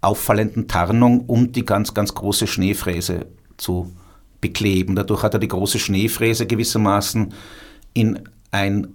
auffallenden 0.00 0.68
Tarnung, 0.68 1.24
um 1.26 1.52
die 1.52 1.64
ganz, 1.64 1.94
ganz 1.94 2.14
große 2.14 2.46
Schneefräse 2.46 3.26
zu 3.56 3.92
bekleben. 4.40 4.94
Dadurch 4.94 5.22
hat 5.22 5.34
er 5.34 5.40
die 5.40 5.48
große 5.48 5.78
Schneefräse 5.78 6.46
gewissermaßen 6.46 7.32
in 7.94 8.28
ein 8.50 8.88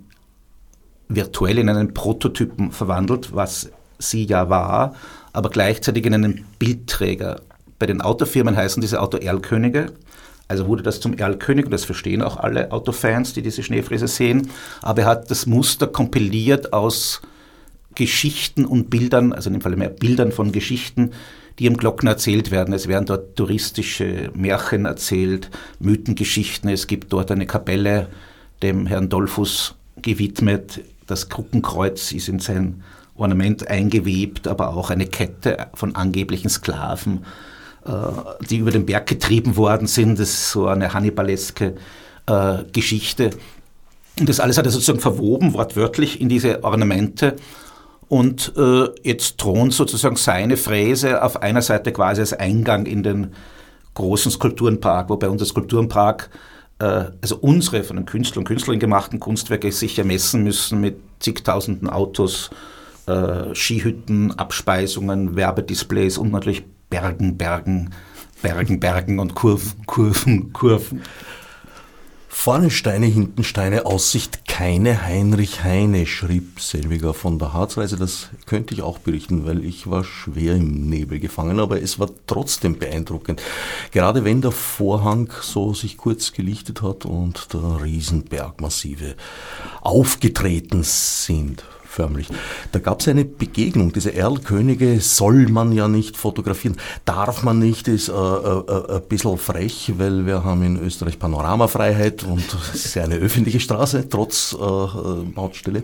virtuell 1.09 1.59
in 1.59 1.69
einen 1.69 1.93
Prototypen 1.93 2.71
verwandelt, 2.71 3.35
was 3.35 3.69
sie 3.99 4.25
ja 4.25 4.49
war, 4.49 4.95
aber 5.33 5.49
gleichzeitig 5.49 6.05
in 6.05 6.13
einen 6.13 6.45
Bildträger. 6.59 7.41
Bei 7.79 7.85
den 7.85 8.01
Autofirmen 8.01 8.55
heißen 8.55 8.81
diese 8.81 9.01
Auto 9.01 9.17
Erlkönige. 9.17 9.87
Also 10.47 10.67
wurde 10.67 10.83
das 10.83 10.99
zum 10.99 11.13
Erlkönig, 11.13 11.65
und 11.65 11.71
das 11.71 11.85
verstehen 11.85 12.21
auch 12.21 12.37
alle 12.37 12.71
Autofans, 12.71 13.33
die 13.33 13.41
diese 13.41 13.63
Schneefräse 13.63 14.07
sehen. 14.07 14.49
Aber 14.81 15.03
er 15.03 15.07
hat 15.07 15.31
das 15.31 15.45
Muster 15.45 15.87
kompiliert 15.87 16.73
aus 16.73 17.21
Geschichten 17.95 18.65
und 18.65 18.89
Bildern, 18.89 19.33
also 19.33 19.49
in 19.49 19.53
dem 19.53 19.61
Fall 19.61 19.75
mehr 19.75 19.89
Bildern 19.89 20.31
von 20.31 20.51
Geschichten, 20.51 21.11
die 21.59 21.65
im 21.65 21.77
Glocken 21.77 22.07
erzählt 22.07 22.51
werden. 22.51 22.73
Es 22.73 22.87
werden 22.87 23.05
dort 23.05 23.35
touristische 23.35 24.31
Märchen 24.33 24.85
erzählt, 24.85 25.49
Mythengeschichten. 25.79 26.69
Es 26.69 26.87
gibt 26.87 27.13
dort 27.13 27.31
eine 27.31 27.45
Kapelle 27.45 28.07
dem 28.61 28.87
Herrn 28.87 29.09
Dolphus 29.09 29.75
gewidmet. 30.01 30.81
Das 31.05 31.29
Kruppenkreuz 31.29 32.11
ist 32.11 32.29
in 32.29 32.39
sein 32.39 32.83
Ornament 33.15 33.67
eingewebt, 33.67 34.47
aber 34.47 34.75
auch 34.75 34.89
eine 34.89 35.05
Kette 35.05 35.67
von 35.75 35.95
angeblichen 35.95 36.49
Sklaven. 36.49 37.23
äh, 37.85 38.45
die 38.49 38.57
über 38.57 38.71
den 38.71 38.85
Berg 38.85 39.07
getrieben 39.07 39.57
worden 39.57 39.87
sind. 39.87 40.19
Das 40.19 40.29
ist 40.29 40.51
so 40.51 40.67
eine 40.67 40.93
hannibaleske 40.93 41.75
äh, 42.25 42.57
Geschichte. 42.71 43.31
Und 44.19 44.29
das 44.29 44.39
alles 44.39 44.57
hat 44.57 44.65
er 44.65 44.71
sozusagen 44.71 44.99
verwoben, 44.99 45.53
wortwörtlich, 45.53 46.21
in 46.21 46.29
diese 46.29 46.63
Ornamente. 46.63 47.35
Und 48.07 48.53
äh, 48.57 48.87
jetzt 49.03 49.37
thront 49.37 49.73
sozusagen 49.73 50.15
seine 50.15 50.57
Fräse 50.57 51.23
auf 51.23 51.41
einer 51.41 51.61
Seite 51.61 51.91
quasi 51.91 52.21
als 52.21 52.33
Eingang 52.33 52.85
in 52.85 53.03
den 53.03 53.31
großen 53.93 54.31
Skulpturenpark, 54.31 55.09
wobei 55.09 55.29
unser 55.29 55.45
Skulpturenpark, 55.45 56.29
äh, 56.79 57.05
also 57.21 57.37
unsere 57.37 57.83
von 57.83 57.95
den 57.95 58.05
Künstlern 58.05 58.39
und 58.39 58.47
Künstlerinnen 58.47 58.79
gemachten 58.79 59.19
Kunstwerke 59.19 59.71
sich 59.71 59.97
ermessen 59.97 60.43
müssen 60.43 60.81
mit 60.81 60.97
zigtausenden 61.19 61.89
Autos, 61.89 62.49
äh, 63.05 63.53
Skihütten, 63.53 64.37
Abspeisungen, 64.37 65.35
Werbedisplays 65.35 66.17
und 66.17 66.31
natürlich 66.31 66.63
Bergen, 66.89 67.37
Bergen, 67.37 67.91
Bergen, 68.41 68.79
Bergen 68.79 69.19
und 69.19 69.35
Kurven, 69.35 69.85
Kurven, 69.85 70.53
Kurven. 70.53 71.01
Vorne 72.35 72.71
Steine, 72.71 73.05
hinten 73.05 73.45
Steine, 73.45 73.85
Aussicht 73.85 74.45
keine 74.49 75.03
Heinrich 75.03 75.63
Heine, 75.63 76.05
schrieb 76.05 76.59
Selviger 76.59 77.13
von 77.13 77.39
der 77.39 77.53
Harzreise. 77.53 77.95
Das 77.95 78.31
könnte 78.45 78.73
ich 78.73 78.81
auch 78.81 78.97
berichten, 78.97 79.45
weil 79.45 79.63
ich 79.63 79.89
war 79.89 80.03
schwer 80.03 80.55
im 80.55 80.89
Nebel 80.89 81.19
gefangen, 81.19 81.59
aber 81.59 81.81
es 81.81 81.99
war 81.99 82.09
trotzdem 82.27 82.77
beeindruckend. 82.79 83.41
Gerade 83.91 84.25
wenn 84.25 84.41
der 84.41 84.51
Vorhang 84.51 85.31
so 85.41 85.73
sich 85.73 85.95
kurz 85.95 86.33
gelichtet 86.33 86.81
hat 86.81 87.05
und 87.05 87.53
der 87.53 87.81
Riesenbergmassive 87.81 89.15
aufgetreten 89.81 90.83
sind 90.83 91.63
förmlich. 91.93 92.27
Da 92.71 92.79
gab 92.79 92.99
es 92.99 93.07
eine 93.07 93.23
Begegnung. 93.23 93.93
Diese 93.93 94.13
Erlkönige 94.13 94.99
soll 94.99 95.47
man 95.47 95.71
ja 95.71 95.87
nicht 95.87 96.17
fotografieren. 96.17 96.77
Darf 97.05 97.43
man 97.43 97.59
nicht, 97.59 97.87
ist 97.87 98.09
äh, 98.09 98.11
äh, 98.11 98.95
ein 98.95 99.01
bisschen 99.07 99.37
frech, 99.37 99.93
weil 99.97 100.25
wir 100.25 100.43
haben 100.43 100.63
in 100.63 100.81
Österreich 100.81 101.19
Panoramafreiheit 101.19 102.23
und 102.23 102.43
es 102.73 102.85
ist 102.85 102.95
ja 102.95 103.03
eine 103.03 103.15
öffentliche 103.15 103.59
Straße, 103.59 104.09
trotz 104.09 104.53
äh, 104.53 105.23
Baustelle. 105.33 105.83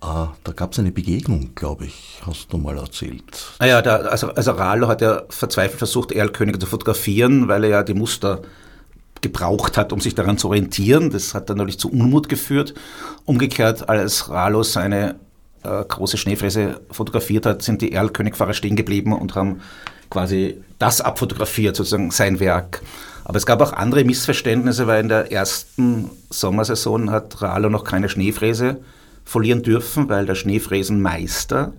Ah, 0.00 0.34
da 0.44 0.52
gab 0.52 0.72
es 0.72 0.78
eine 0.78 0.92
Begegnung, 0.92 1.54
glaube 1.54 1.86
ich, 1.86 2.20
hast 2.26 2.52
du 2.52 2.58
mal 2.58 2.76
erzählt. 2.76 3.54
Ah 3.58 3.64
also, 3.64 4.28
also 4.28 4.50
Ralo 4.50 4.86
hat 4.86 5.00
ja 5.00 5.22
verzweifelt 5.30 5.78
versucht, 5.78 6.12
Erlkönige 6.12 6.58
zu 6.58 6.66
fotografieren, 6.66 7.48
weil 7.48 7.64
er 7.64 7.70
ja 7.70 7.82
die 7.82 7.94
Muster 7.94 8.42
gebraucht 9.24 9.76
hat, 9.76 9.92
um 9.92 10.00
sich 10.00 10.14
daran 10.14 10.38
zu 10.38 10.48
orientieren. 10.48 11.10
Das 11.10 11.34
hat 11.34 11.50
dann 11.50 11.56
natürlich 11.56 11.80
zu 11.80 11.90
Unmut 11.90 12.28
geführt. 12.28 12.74
Umgekehrt, 13.24 13.88
als 13.88 14.30
Ralo 14.30 14.62
seine 14.62 15.16
äh, 15.64 15.82
große 15.82 16.16
Schneefräse 16.16 16.80
fotografiert 16.90 17.46
hat, 17.46 17.62
sind 17.62 17.82
die 17.82 17.92
Erlkönigfahrer 17.92 18.54
stehen 18.54 18.76
geblieben 18.76 19.12
und 19.12 19.34
haben 19.34 19.62
quasi 20.10 20.62
das 20.78 21.00
abfotografiert, 21.00 21.74
sozusagen 21.74 22.12
sein 22.12 22.38
Werk. 22.38 22.82
Aber 23.24 23.38
es 23.38 23.46
gab 23.46 23.62
auch 23.62 23.72
andere 23.72 24.04
Missverständnisse, 24.04 24.86
weil 24.86 25.00
in 25.00 25.08
der 25.08 25.32
ersten 25.32 26.10
Sommersaison 26.30 27.10
hat 27.10 27.40
Ralo 27.40 27.70
noch 27.70 27.84
keine 27.84 28.08
Schneefräse 28.08 28.80
folieren 29.24 29.62
dürfen, 29.62 30.10
weil 30.10 30.26
der 30.26 30.34
Schneefräsenmeister 30.34 31.72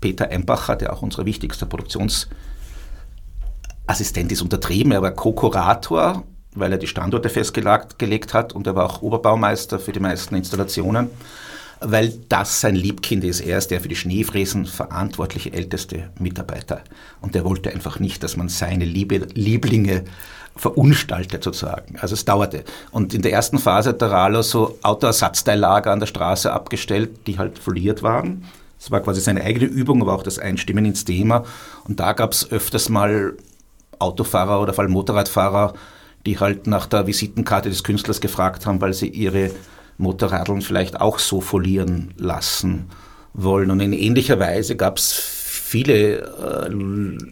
Peter 0.00 0.30
Embacher, 0.30 0.76
der 0.76 0.92
auch 0.92 1.02
unser 1.02 1.24
wichtigster 1.24 1.66
Produktionsassistent 1.66 4.30
ist, 4.30 4.42
untertrieben. 4.42 4.92
Er 4.92 5.02
war 5.02 5.12
Co-Kurator 5.12 6.24
weil 6.54 6.72
er 6.72 6.78
die 6.78 6.86
Standorte 6.86 7.28
festgelegt 7.28 8.34
hat 8.34 8.52
und 8.52 8.66
er 8.66 8.74
war 8.74 8.86
auch 8.86 9.02
Oberbaumeister 9.02 9.78
für 9.78 9.92
die 9.92 10.00
meisten 10.00 10.34
Installationen, 10.34 11.10
weil 11.80 12.12
das 12.28 12.60
sein 12.60 12.74
Liebkind 12.74 13.24
ist. 13.24 13.40
Er 13.40 13.58
ist 13.58 13.70
der 13.70 13.80
für 13.80 13.88
die 13.88 13.96
Schneefräsen 13.96 14.66
verantwortliche 14.66 15.52
älteste 15.52 16.10
Mitarbeiter 16.18 16.82
und 17.20 17.34
der 17.34 17.44
wollte 17.44 17.70
einfach 17.70 18.00
nicht, 18.00 18.22
dass 18.22 18.36
man 18.36 18.48
seine 18.48 18.84
Liebe, 18.84 19.26
Lieblinge 19.34 20.04
verunstaltet 20.56 21.44
sozusagen. 21.44 21.96
Also 22.00 22.14
es 22.14 22.24
dauerte. 22.24 22.64
Und 22.90 23.14
in 23.14 23.22
der 23.22 23.32
ersten 23.32 23.58
Phase 23.58 23.90
hat 23.90 24.00
der 24.00 24.10
Ralo 24.10 24.42
so 24.42 24.78
Autoersatzteillager 24.82 25.90
an 25.90 26.00
der 26.00 26.06
Straße 26.06 26.52
abgestellt, 26.52 27.26
die 27.26 27.38
halt 27.38 27.58
foliert 27.58 28.02
waren. 28.02 28.44
Es 28.78 28.90
war 28.90 29.00
quasi 29.00 29.20
seine 29.20 29.42
eigene 29.42 29.66
Übung, 29.66 30.02
aber 30.02 30.14
auch 30.14 30.22
das 30.22 30.38
Einstimmen 30.38 30.84
ins 30.84 31.04
Thema. 31.04 31.44
Und 31.84 32.00
da 32.00 32.12
gab 32.12 32.32
es 32.32 32.50
öfters 32.50 32.88
mal 32.88 33.34
Autofahrer 33.98 34.60
oder 34.60 34.72
vor 34.72 34.82
allem 34.82 34.92
Motorradfahrer, 34.92 35.74
die 36.26 36.38
halt 36.38 36.66
nach 36.66 36.86
der 36.86 37.06
Visitenkarte 37.06 37.68
des 37.68 37.84
Künstlers 37.84 38.20
gefragt 38.20 38.66
haben, 38.66 38.80
weil 38.80 38.92
sie 38.92 39.08
ihre 39.08 39.50
Motorradeln 39.98 40.62
vielleicht 40.62 41.00
auch 41.00 41.18
so 41.18 41.40
folieren 41.40 42.12
lassen 42.16 42.86
wollen. 43.32 43.70
Und 43.70 43.80
in 43.80 43.92
ähnlicher 43.92 44.38
Weise 44.38 44.76
gab 44.76 44.98
es 44.98 45.12
viele 45.12 46.18
äh, 46.18 46.72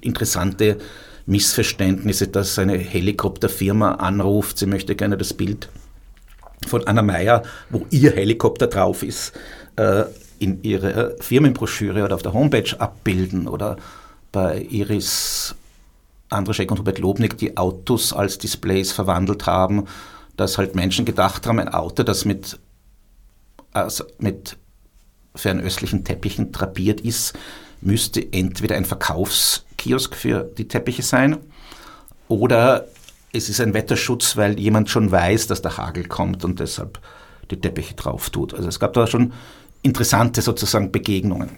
interessante 0.00 0.78
Missverständnisse, 1.26 2.28
dass 2.28 2.58
eine 2.58 2.78
Helikopterfirma 2.78 3.96
anruft, 3.96 4.58
sie 4.58 4.66
möchte 4.66 4.96
gerne 4.96 5.18
das 5.18 5.34
Bild 5.34 5.68
von 6.66 6.86
Anna 6.86 7.02
Meyer, 7.02 7.42
wo 7.70 7.86
ihr 7.90 8.12
Helikopter 8.12 8.66
drauf 8.66 9.02
ist, 9.02 9.32
äh, 9.76 10.04
in 10.38 10.62
ihrer 10.62 11.12
Firmenbroschüre 11.20 12.04
oder 12.04 12.14
auf 12.14 12.22
der 12.22 12.32
Homepage 12.32 12.78
abbilden 12.78 13.48
oder 13.48 13.76
bei 14.32 14.66
Iris 14.70 15.54
Andrzej 16.28 16.70
und 16.70 16.78
Hubert 16.78 16.98
Lobnig 16.98 17.38
die 17.38 17.56
Autos 17.56 18.12
als 18.12 18.38
Displays 18.38 18.92
verwandelt 18.92 19.46
haben, 19.46 19.84
dass 20.36 20.58
halt 20.58 20.74
Menschen 20.74 21.04
gedacht 21.04 21.46
haben, 21.46 21.58
ein 21.58 21.68
Auto, 21.68 22.02
das 22.02 22.24
mit, 22.24 22.58
also 23.72 24.04
mit 24.18 24.56
fernöstlichen 25.34 26.04
Teppichen 26.04 26.52
drapiert 26.52 27.00
ist, 27.00 27.34
müsste 27.80 28.32
entweder 28.32 28.76
ein 28.76 28.84
Verkaufskiosk 28.84 30.14
für 30.14 30.42
die 30.42 30.68
Teppiche 30.68 31.02
sein 31.02 31.38
oder 32.28 32.86
es 33.32 33.48
ist 33.48 33.60
ein 33.60 33.74
Wetterschutz, 33.74 34.36
weil 34.36 34.58
jemand 34.58 34.90
schon 34.90 35.10
weiß, 35.10 35.46
dass 35.46 35.62
der 35.62 35.76
Hagel 35.76 36.06
kommt 36.06 36.44
und 36.44 36.60
deshalb 36.60 36.98
die 37.50 37.60
Teppiche 37.60 37.94
drauf 37.94 38.30
tut. 38.30 38.54
Also 38.54 38.68
es 38.68 38.80
gab 38.80 38.94
da 38.94 39.06
schon 39.06 39.32
interessante 39.82 40.42
sozusagen 40.42 40.90
Begegnungen. 40.92 41.50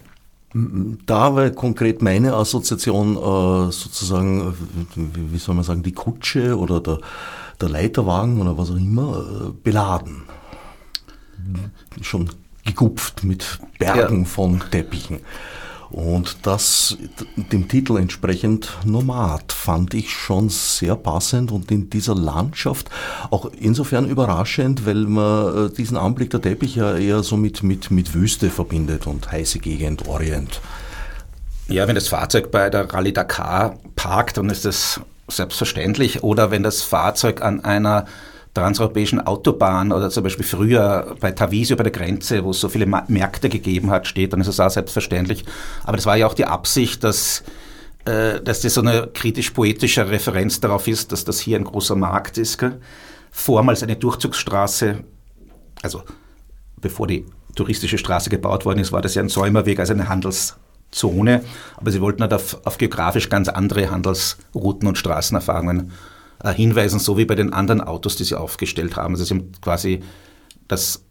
Da 0.53 1.37
war 1.37 1.51
konkret 1.51 2.03
meine 2.03 2.35
Assoziation 2.35 3.17
äh, 3.17 3.71
sozusagen, 3.71 4.55
wie 4.97 5.39
soll 5.39 5.55
man 5.55 5.65
sagen, 5.65 5.85
die 5.85 5.93
Kutsche 5.93 6.59
oder 6.59 6.81
der, 6.81 6.99
der 7.61 7.69
Leiterwagen 7.69 8.41
oder 8.41 8.59
was 8.59 8.71
auch 8.71 8.77
immer 8.77 9.19
äh, 9.19 9.51
beladen. 9.63 10.23
Schon 12.03 12.31
gegupft 12.65 13.23
mit 13.25 13.61
Bergen 13.79 14.21
ja. 14.21 14.25
von 14.25 14.61
Teppichen. 14.71 15.21
Und 15.91 16.47
das 16.47 16.97
dem 17.37 17.69
Titel 17.69 17.97
entsprechend 17.97 18.71
Nomad 18.85 19.53
fand 19.53 19.93
ich 19.95 20.11
schon 20.11 20.49
sehr 20.49 20.95
passend 20.95 21.51
und 21.51 21.71
in 21.71 21.91
dieser 21.91 22.15
Landschaft 22.15 22.89
auch 23.31 23.51
insofern 23.59 24.09
überraschend, 24.09 24.87
weil 24.87 25.07
man 25.07 25.67
äh, 25.67 25.71
diesen 25.71 25.97
Anblick 25.97 26.31
der 26.31 26.41
Teppich 26.41 26.77
ja 26.77 26.97
eher 26.97 27.23
so 27.25 27.37
mit, 27.37 27.65
mit, 27.65 27.91
mit 27.91 28.15
Wüste 28.15 28.51
verbindet 28.51 29.07
und 29.09 29.33
heiße 29.33 29.59
Gegend, 29.59 30.07
Orient. 30.07 30.61
Ja, 31.67 31.89
wenn 31.89 31.95
das 31.95 32.09
Fahrzeug 32.09 32.51
bei 32.51 32.71
der 32.71 32.93
Rallye 32.93 33.13
Dakar 33.13 33.79
parkt, 33.97 34.37
dann 34.37 34.51
ist 34.51 34.65
das 34.65 35.01
selbstverständlich. 35.29 36.23
Oder 36.23 36.51
wenn 36.51 36.63
das 36.63 36.83
Fahrzeug 36.83 37.43
an 37.43 37.65
einer 37.65 38.07
transeuropäischen 38.55 39.21
Autobahn 39.21 39.93
oder 39.93 40.11
zum 40.11 40.25
Beispiel 40.25 40.45
früher 40.45 41.17
bei 41.21 41.31
Tavisio 41.31 41.77
bei 41.77 41.85
der 41.85 41.93
Grenze, 41.93 42.45
wo 42.45 42.51
es 42.51 42.61
so 42.61 42.69
viele 42.69 42.87
Märkte 42.87 43.49
gegeben 43.49 43.91
hat, 43.91 44.07
steht, 44.07 44.33
dann 44.33 44.41
ist 44.41 44.49
es 44.49 44.59
auch 44.59 44.71
selbstverständlich. 44.71 45.45
Aber 45.85 45.97
das 45.97 46.07
war 46.07 46.17
ja 46.17 46.27
auch 46.27 46.35
die 46.35 46.47
Absicht, 46.47 47.05
dass, 47.05 47.45
äh, 48.07 48.41
dass 48.41 48.61
das 48.61 48.75
so 48.75 48.81
eine 48.81 49.09
kritisch-poetische 49.13 50.09
Referenz 50.11 50.59
darauf 50.59 50.89
ist, 50.89 51.13
dass 51.13 51.25
das 51.25 51.39
hier 51.39 51.59
ein 51.59 51.65
großer 51.65 51.95
Markt 51.95 52.39
ist. 52.39 52.59
Gell? 52.59 52.81
Vormals 53.31 53.83
eine 53.85 53.97
Durchzugsstraße, 53.97 55.05
also 55.83 56.03
bevor 56.81 57.07
die 57.07 57.27
touristische 57.55 57.99
Straße 57.99 58.31
gebaut 58.31 58.65
worden 58.65 58.81
ist, 58.81 58.91
war 58.91 59.03
das 59.03 59.15
ja 59.15 59.23
ein 59.23 59.29
Säumerweg, 59.29 59.79
also 59.79 59.93
eine 59.93 60.09
Handelszone. 60.09 61.45
Aber 61.77 61.91
sie 61.93 62.01
wollten 62.01 62.23
halt 62.23 62.35
auf, 62.35 62.59
auf 62.65 62.79
geografisch 62.79 63.29
ganz 63.29 63.49
andere 63.49 63.91
Handelsrouten 63.91 64.89
und 64.89 64.99
Straßenerfahrungen 64.99 65.93
hinweisen, 66.49 66.99
so 66.99 67.19
wie 67.19 67.25
bei 67.25 67.35
den 67.35 67.53
anderen 67.53 67.81
Autos, 67.81 68.17
die 68.17 68.25
sie 68.25 68.39
aufgestellt 68.39 68.97
haben. 68.97 69.15
Also 69.15 69.25
sie 69.25 69.35
haben 69.35 69.53
quasi 69.61 70.03
das 70.69 71.05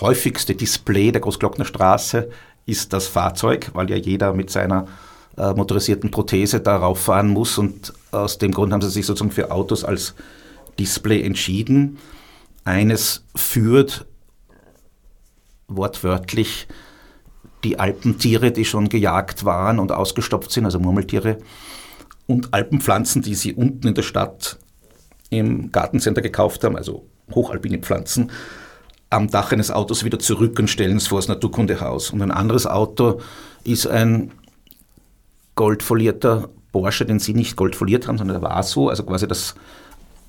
häufigste 0.00 0.54
Display 0.54 1.12
der 1.12 1.20
Großglockner 1.20 1.64
Straße 1.64 2.28
ist 2.64 2.92
das 2.92 3.06
Fahrzeug, 3.06 3.70
weil 3.74 3.88
ja 3.90 3.96
jeder 3.96 4.32
mit 4.32 4.50
seiner 4.50 4.86
äh, 5.36 5.52
motorisierten 5.52 6.10
Prothese 6.10 6.60
darauf 6.60 7.00
fahren 7.00 7.28
muss 7.28 7.58
und 7.58 7.92
aus 8.10 8.38
dem 8.38 8.52
Grund 8.52 8.72
haben 8.72 8.82
sie 8.82 8.90
sich 8.90 9.06
sozusagen 9.06 9.30
für 9.30 9.50
Autos 9.50 9.84
als 9.84 10.14
Display 10.78 11.22
entschieden. 11.22 11.98
Eines 12.64 13.22
führt 13.34 14.06
wortwörtlich 15.68 16.66
die 17.64 17.78
Alpentiere, 17.78 18.50
die 18.50 18.64
schon 18.64 18.88
gejagt 18.88 19.44
waren 19.44 19.78
und 19.78 19.92
ausgestopft 19.92 20.50
sind, 20.50 20.64
also 20.64 20.78
Murmeltiere, 20.78 21.38
und 22.26 22.52
Alpenpflanzen, 22.52 23.22
die 23.22 23.34
sie 23.34 23.54
unten 23.54 23.88
in 23.88 23.94
der 23.94 24.02
Stadt 24.02 24.58
im 25.30 25.72
Gartencenter 25.72 26.22
gekauft 26.22 26.64
haben, 26.64 26.76
also 26.76 27.06
hochalpine 27.32 27.78
Pflanzen, 27.78 28.30
am 29.10 29.30
Dach 29.30 29.52
eines 29.52 29.70
Autos 29.70 30.04
wieder 30.04 30.18
zurück 30.18 30.58
und 30.58 30.68
stellen 30.68 30.96
es 30.96 31.06
vor 31.06 31.18
das 31.18 31.28
Naturkundehaus. 31.28 32.10
Und 32.10 32.22
ein 32.22 32.30
anderes 32.32 32.66
Auto 32.66 33.20
ist 33.64 33.86
ein 33.86 34.32
goldfolierter 35.54 36.48
Porsche, 36.72 37.06
den 37.06 37.18
Sie 37.18 37.32
nicht 37.32 37.56
goldfoliert 37.56 38.06
haben, 38.06 38.18
sondern 38.18 38.40
der 38.40 38.50
war 38.50 38.62
so, 38.62 38.88
also 38.88 39.04
quasi 39.04 39.26
das 39.26 39.54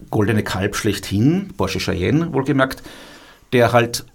goldene 0.10 0.44
Kalb 0.44 0.76
schlechthin, 0.76 1.54
Porsche 1.58 1.80
Cheyenne 1.80 2.34
wohlgemerkt, 2.34 2.84
der 3.52 3.74
halt 3.74 4.06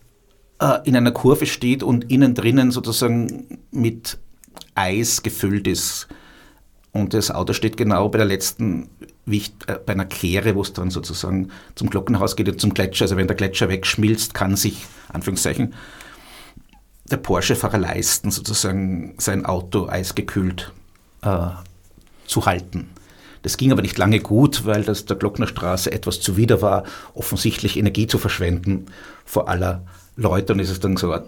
äh, 0.61 0.79
in 0.85 0.97
einer 0.97 1.11
Kurve 1.11 1.47
steht 1.47 1.83
und 1.83 2.11
innen 2.11 2.35
drinnen 2.35 2.71
sozusagen 2.71 3.59
mit 3.71 4.19
Eis 4.75 5.23
gefüllt 5.23 5.67
ist. 5.67 6.09
Und 6.93 7.15
das 7.15 7.31
Auto 7.31 7.55
steht 7.55 7.77
genau 7.77 8.09
bei 8.11 8.19
der 8.19 8.27
letzten, 8.27 8.91
Wicht, 9.25 9.69
äh, 9.69 9.79
bei 9.85 9.95
einer 9.95 10.05
Kehre, 10.05 10.55
wo 10.55 10.63
es 10.63 10.73
dann 10.73 10.91
sozusagen 10.91 11.51
zum 11.75 11.89
Glockenhaus 11.89 12.37
geht 12.37 12.49
und 12.49 12.61
zum 12.61 12.75
Gletscher. 12.75 13.05
Also 13.05 13.17
wenn 13.17 13.27
der 13.27 13.37
Gletscher 13.37 13.69
wegschmilzt, 13.69 14.35
kann 14.35 14.57
sich, 14.57 14.87
Anführungszeichen, 15.09 15.75
der 17.11 17.17
Porsche-Fahrer 17.17 17.79
leisten, 17.79 18.31
sozusagen 18.31 19.15
sein 19.19 19.47
Auto 19.47 19.89
eisgekühlt 19.89 20.73
äh, 21.23 21.49
zu 22.27 22.47
halten. 22.47 22.91
Das 23.43 23.57
ging 23.57 23.73
aber 23.73 23.83
nicht 23.83 23.99
lange 23.99 24.21
gut, 24.21 24.67
weil 24.67 24.85
das 24.85 25.05
der 25.05 25.17
Glocknerstraße 25.17 25.91
etwas 25.91 26.21
zuwider 26.21 26.63
war, 26.63 26.85
offensichtlich 27.15 27.77
Energie 27.77 28.07
zu 28.07 28.19
verschwenden 28.19 28.87
vor 29.25 29.49
aller 29.49 29.85
Leute 30.17 30.53
und 30.53 30.61
ist 30.61 30.71
es 30.71 30.81
dann 30.81 30.97
so 30.97 31.13
ein 31.13 31.25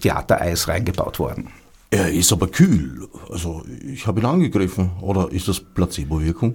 Theatereis 0.00 0.68
reingebaut 0.68 1.18
worden. 1.18 1.50
Er 1.90 2.10
ist 2.12 2.32
aber 2.32 2.46
kühl. 2.46 3.08
Also 3.28 3.64
ich 3.84 4.06
habe 4.06 4.20
ihn 4.20 4.26
angegriffen. 4.26 4.90
Oder 5.00 5.30
ist 5.32 5.48
das 5.48 5.60
Placebo-Wirkung? 5.60 6.54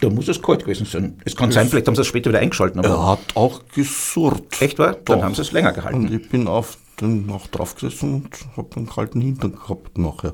Da 0.00 0.10
muss 0.10 0.28
es 0.28 0.40
kalt 0.40 0.60
gewesen 0.60 0.86
sein. 0.86 1.18
Es 1.24 1.34
kann 1.34 1.50
sein, 1.50 1.68
vielleicht 1.68 1.88
haben 1.88 1.94
sie 1.94 2.02
es 2.02 2.06
später 2.06 2.30
wieder 2.30 2.40
eingeschalten. 2.40 2.84
er 2.84 3.06
hat 3.06 3.34
auch 3.34 3.62
gesurrt. 3.74 4.60
Echt 4.60 4.78
wahr? 4.78 4.96
Dann 5.06 5.22
haben 5.22 5.34
sie 5.34 5.40
es 5.40 5.52
länger 5.52 5.72
gehalten. 5.72 6.06
Und 6.06 6.12
ich 6.12 6.28
bin 6.28 6.46
auf 6.48 6.78
den 7.00 7.28
auch 7.30 7.46
draufgesessen 7.48 8.14
und 8.14 8.56
habe 8.56 8.76
einen 8.76 8.88
kalten 8.88 9.20
Hintern 9.20 9.52
gehabt 9.52 9.98
nachher. 9.98 10.32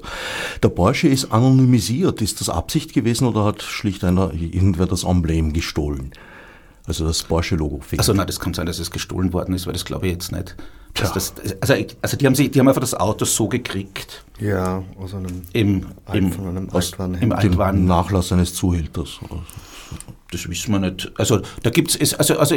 Der 0.62 0.68
Porsche 0.68 1.08
ist 1.08 1.32
anonymisiert. 1.32 2.20
Ist 2.22 2.40
das 2.40 2.48
Absicht 2.48 2.92
gewesen 2.92 3.26
oder 3.26 3.44
hat 3.44 3.62
schlicht 3.62 4.04
einer, 4.04 4.32
irgendwer 4.34 4.86
das 4.86 5.04
Emblem 5.04 5.52
gestohlen? 5.52 6.12
Also 6.86 7.06
das 7.06 7.22
Porsche-Logo 7.22 7.80
fehlt. 7.80 8.00
Also 8.00 8.12
nein, 8.12 8.26
das 8.26 8.40
kann 8.40 8.54
sein, 8.54 8.66
dass 8.66 8.78
es 8.78 8.90
gestohlen 8.90 9.32
worden 9.32 9.54
ist, 9.54 9.66
weil 9.66 9.72
das 9.72 9.84
glaube 9.84 10.06
ich 10.06 10.12
jetzt 10.12 10.32
nicht. 10.32 10.56
Das, 10.94 11.32
also, 11.60 11.74
also 12.02 12.16
die 12.16 12.26
haben 12.26 12.34
sie, 12.34 12.50
die 12.50 12.60
haben 12.60 12.68
einfach 12.68 12.80
das 12.80 12.94
Auto 12.94 13.24
so 13.24 13.48
gekriegt. 13.48 14.24
Ja, 14.38 14.82
aus 14.98 15.14
einem, 15.14 15.42
Im, 15.52 15.86
im, 16.12 16.32
von 16.32 16.48
einem 16.48 16.70
aus, 16.70 16.92
im 16.98 17.32
Altwaren. 17.32 17.86
Nachlass 17.86 18.30
eines 18.32 18.54
Zuhälters. 18.54 19.20
Das 20.30 20.48
wissen 20.48 20.72
wir 20.72 20.80
nicht. 20.80 21.10
Also 21.16 21.40
da 21.62 21.70
gibt 21.70 21.94
es, 21.98 22.14
also, 22.14 22.38
also 22.38 22.56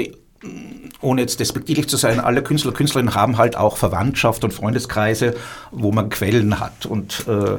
ohne 1.02 1.22
jetzt 1.22 1.40
despektierlich 1.40 1.88
zu 1.88 1.98
sein, 1.98 2.20
alle 2.20 2.44
Künstler 2.44 2.72
und 2.72 2.78
Künstlerinnen 2.78 3.16
haben 3.16 3.38
halt 3.38 3.56
auch 3.56 3.78
Verwandtschaft 3.78 4.44
und 4.44 4.54
Freundeskreise, 4.54 5.36
wo 5.72 5.92
man 5.92 6.10
Quellen 6.10 6.60
hat. 6.60 6.86
Und 6.86 7.26
äh, 7.28 7.58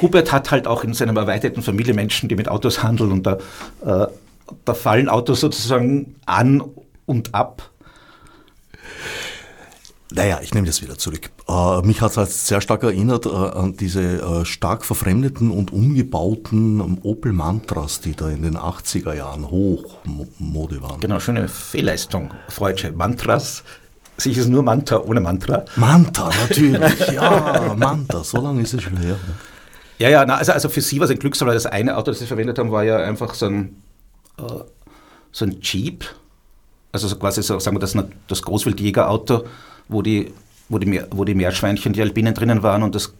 Hubert 0.00 0.32
hat 0.32 0.50
halt 0.50 0.66
auch 0.66 0.82
in 0.82 0.94
seiner 0.94 1.16
erweiterten 1.18 1.62
Familie 1.62 1.94
Menschen, 1.94 2.28
die 2.28 2.36
mit 2.36 2.48
Autos 2.48 2.82
handeln 2.82 3.12
und 3.12 3.26
da, 3.26 3.38
äh, 3.84 4.06
da 4.64 4.74
fallen 4.74 5.08
Autos 5.08 5.40
sozusagen 5.40 6.16
an 6.26 6.62
und 7.06 7.34
ab. 7.34 7.70
Naja, 10.10 10.38
ich 10.42 10.54
nehme 10.54 10.66
das 10.66 10.80
wieder 10.80 10.96
zurück. 10.96 11.30
Äh, 11.48 11.82
mich 11.82 12.00
hat 12.00 12.12
es 12.12 12.16
halt 12.16 12.30
sehr 12.30 12.60
stark 12.60 12.84
erinnert 12.84 13.26
äh, 13.26 13.30
an 13.30 13.76
diese 13.76 14.00
äh, 14.00 14.44
stark 14.44 14.84
verfremdeten 14.84 15.50
und 15.50 15.72
umgebauten 15.72 16.80
ähm, 16.80 16.98
Opel 17.02 17.32
Mantras, 17.32 18.00
die 18.00 18.14
da 18.14 18.28
in 18.28 18.42
den 18.42 18.56
80er 18.56 19.14
Jahren 19.14 19.50
Hochmode 19.50 20.82
waren. 20.82 21.00
Genau, 21.00 21.18
schöne 21.18 21.48
Fehlleistung. 21.48 22.30
Freudsche 22.48 22.92
Mantras. 22.92 23.64
Sich 24.16 24.38
ist 24.38 24.48
nur 24.48 24.62
Manta 24.62 25.00
ohne 25.00 25.20
Mantra. 25.20 25.64
Manta, 25.74 26.30
natürlich. 26.40 27.08
ja, 27.12 27.74
Manta, 27.76 28.22
so 28.22 28.40
lange 28.40 28.62
ist 28.62 28.74
es 28.74 28.82
schon 28.82 28.96
her. 28.98 29.16
Ja, 29.98 30.08
ja, 30.08 30.24
na, 30.24 30.36
also, 30.36 30.52
also 30.52 30.68
für 30.68 30.80
Sie 30.80 31.00
war 31.00 31.06
es 31.06 31.10
ein 31.10 31.18
Glücksfall, 31.18 31.48
weil 31.48 31.54
das 31.54 31.66
eine 31.66 31.96
Auto, 31.96 32.12
das 32.12 32.20
Sie 32.20 32.26
verwendet 32.26 32.58
haben, 32.58 32.70
war 32.70 32.84
ja 32.84 32.98
einfach 32.98 33.34
so 33.34 33.46
ein, 33.46 33.82
so 34.36 35.44
ein 35.44 35.60
Jeep. 35.60 36.04
Also 36.92 37.08
so 37.08 37.16
quasi 37.16 37.42
so, 37.42 37.58
sagen 37.58 37.76
wir, 37.76 37.80
das, 37.80 37.96
das 38.28 38.42
Großwildjägerauto 38.42 39.44
wo 39.88 40.02
die, 40.02 40.32
wo 40.68 40.78
die, 40.78 41.02
wo 41.10 41.24
die 41.24 41.34
Meerschweinchen, 41.34 41.92
die 41.92 42.02
Alpinen 42.02 42.34
drinnen 42.34 42.62
waren 42.62 42.82
und 42.82 42.94
das, 42.94 43.14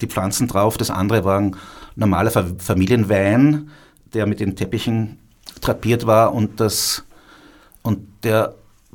die 0.00 0.06
Pflanzen 0.06 0.48
drauf. 0.48 0.76
Das 0.76 0.90
andere 0.90 1.24
war 1.24 1.38
ein 1.38 1.56
normaler 1.96 2.30
Familienwein, 2.30 3.70
der 4.12 4.26
mit 4.26 4.40
den 4.40 4.56
Teppichen 4.56 5.18
drapiert 5.60 6.06
war 6.06 6.34
und 6.34 6.60
das 6.60 7.04
und 7.82 8.06
der 8.22 8.54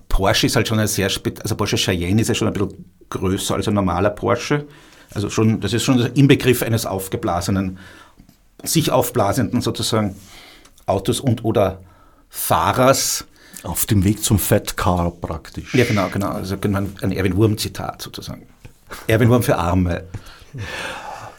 Porsche 0.10 0.48
ist 0.48 0.56
halt 0.56 0.68
schon 0.68 0.80
ein 0.80 0.88
sehr 0.88 1.10
also 1.42 1.56
Porsche 1.56 1.78
Cheyenne 1.78 2.22
ist 2.22 2.28
ja 2.28 2.36
schon 2.36 2.48
ein 2.48 2.54
bisschen 2.54 2.86
größer 3.10 3.56
als 3.56 3.68
ein 3.68 3.74
normaler 3.74 4.12
Porsche. 4.12 4.66
Also 5.14 5.30
schon, 5.30 5.60
das 5.60 5.74
ist 5.74 5.84
schon 5.84 5.98
der 5.98 6.16
Inbegriff 6.16 6.62
eines 6.62 6.86
aufgeblasenen, 6.86 7.80
sich 8.64 8.92
aufblasenden 8.92 9.62
sozusagen 9.62 10.16
Autos 10.86 11.20
und 11.20 11.44
oder 11.44 11.82
Fahrers. 12.30 13.26
Auf 13.64 13.88
dem 13.88 14.04
Weg 14.04 14.24
zum 14.24 14.38
Fat 14.38 14.78
Car 14.78 15.10
praktisch. 15.10 15.74
Ja, 15.74 15.86
genau, 15.86 16.10
genau. 16.10 16.30
Also 16.30 16.56
ein 16.62 17.12
Erwin 17.12 17.36
Wurm-Zitat 17.36 18.02
sozusagen. 18.02 18.46
Erwin 19.08 19.30
Wurm 19.30 19.42
für 19.42 19.58
Arme. 19.58 20.04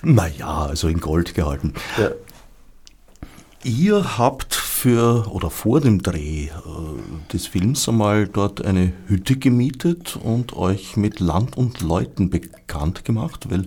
Naja, 0.03 0.67
also 0.67 0.89
in 0.89 0.99
Gold 0.99 1.35
gehalten. 1.35 1.75
Ja. 1.97 2.11
Ihr 3.63 4.19
habt 4.19 4.55
für 4.55 5.27
oder 5.33 5.51
vor 5.51 5.81
dem 5.81 6.03
Dreh 6.03 6.45
äh, 6.45 6.51
des 7.33 7.47
Films 7.47 7.89
einmal 7.89 8.29
dort 8.29 8.65
eine 8.65 8.93
Hütte 9.09 9.37
gemietet 9.37 10.17
und 10.17 10.53
euch 10.55 10.97
mit 10.97 11.19
Land 11.19 11.57
und 11.57 11.81
Leuten 11.81 12.31
bekannt 12.31 13.05
gemacht, 13.05 13.51
weil 13.51 13.67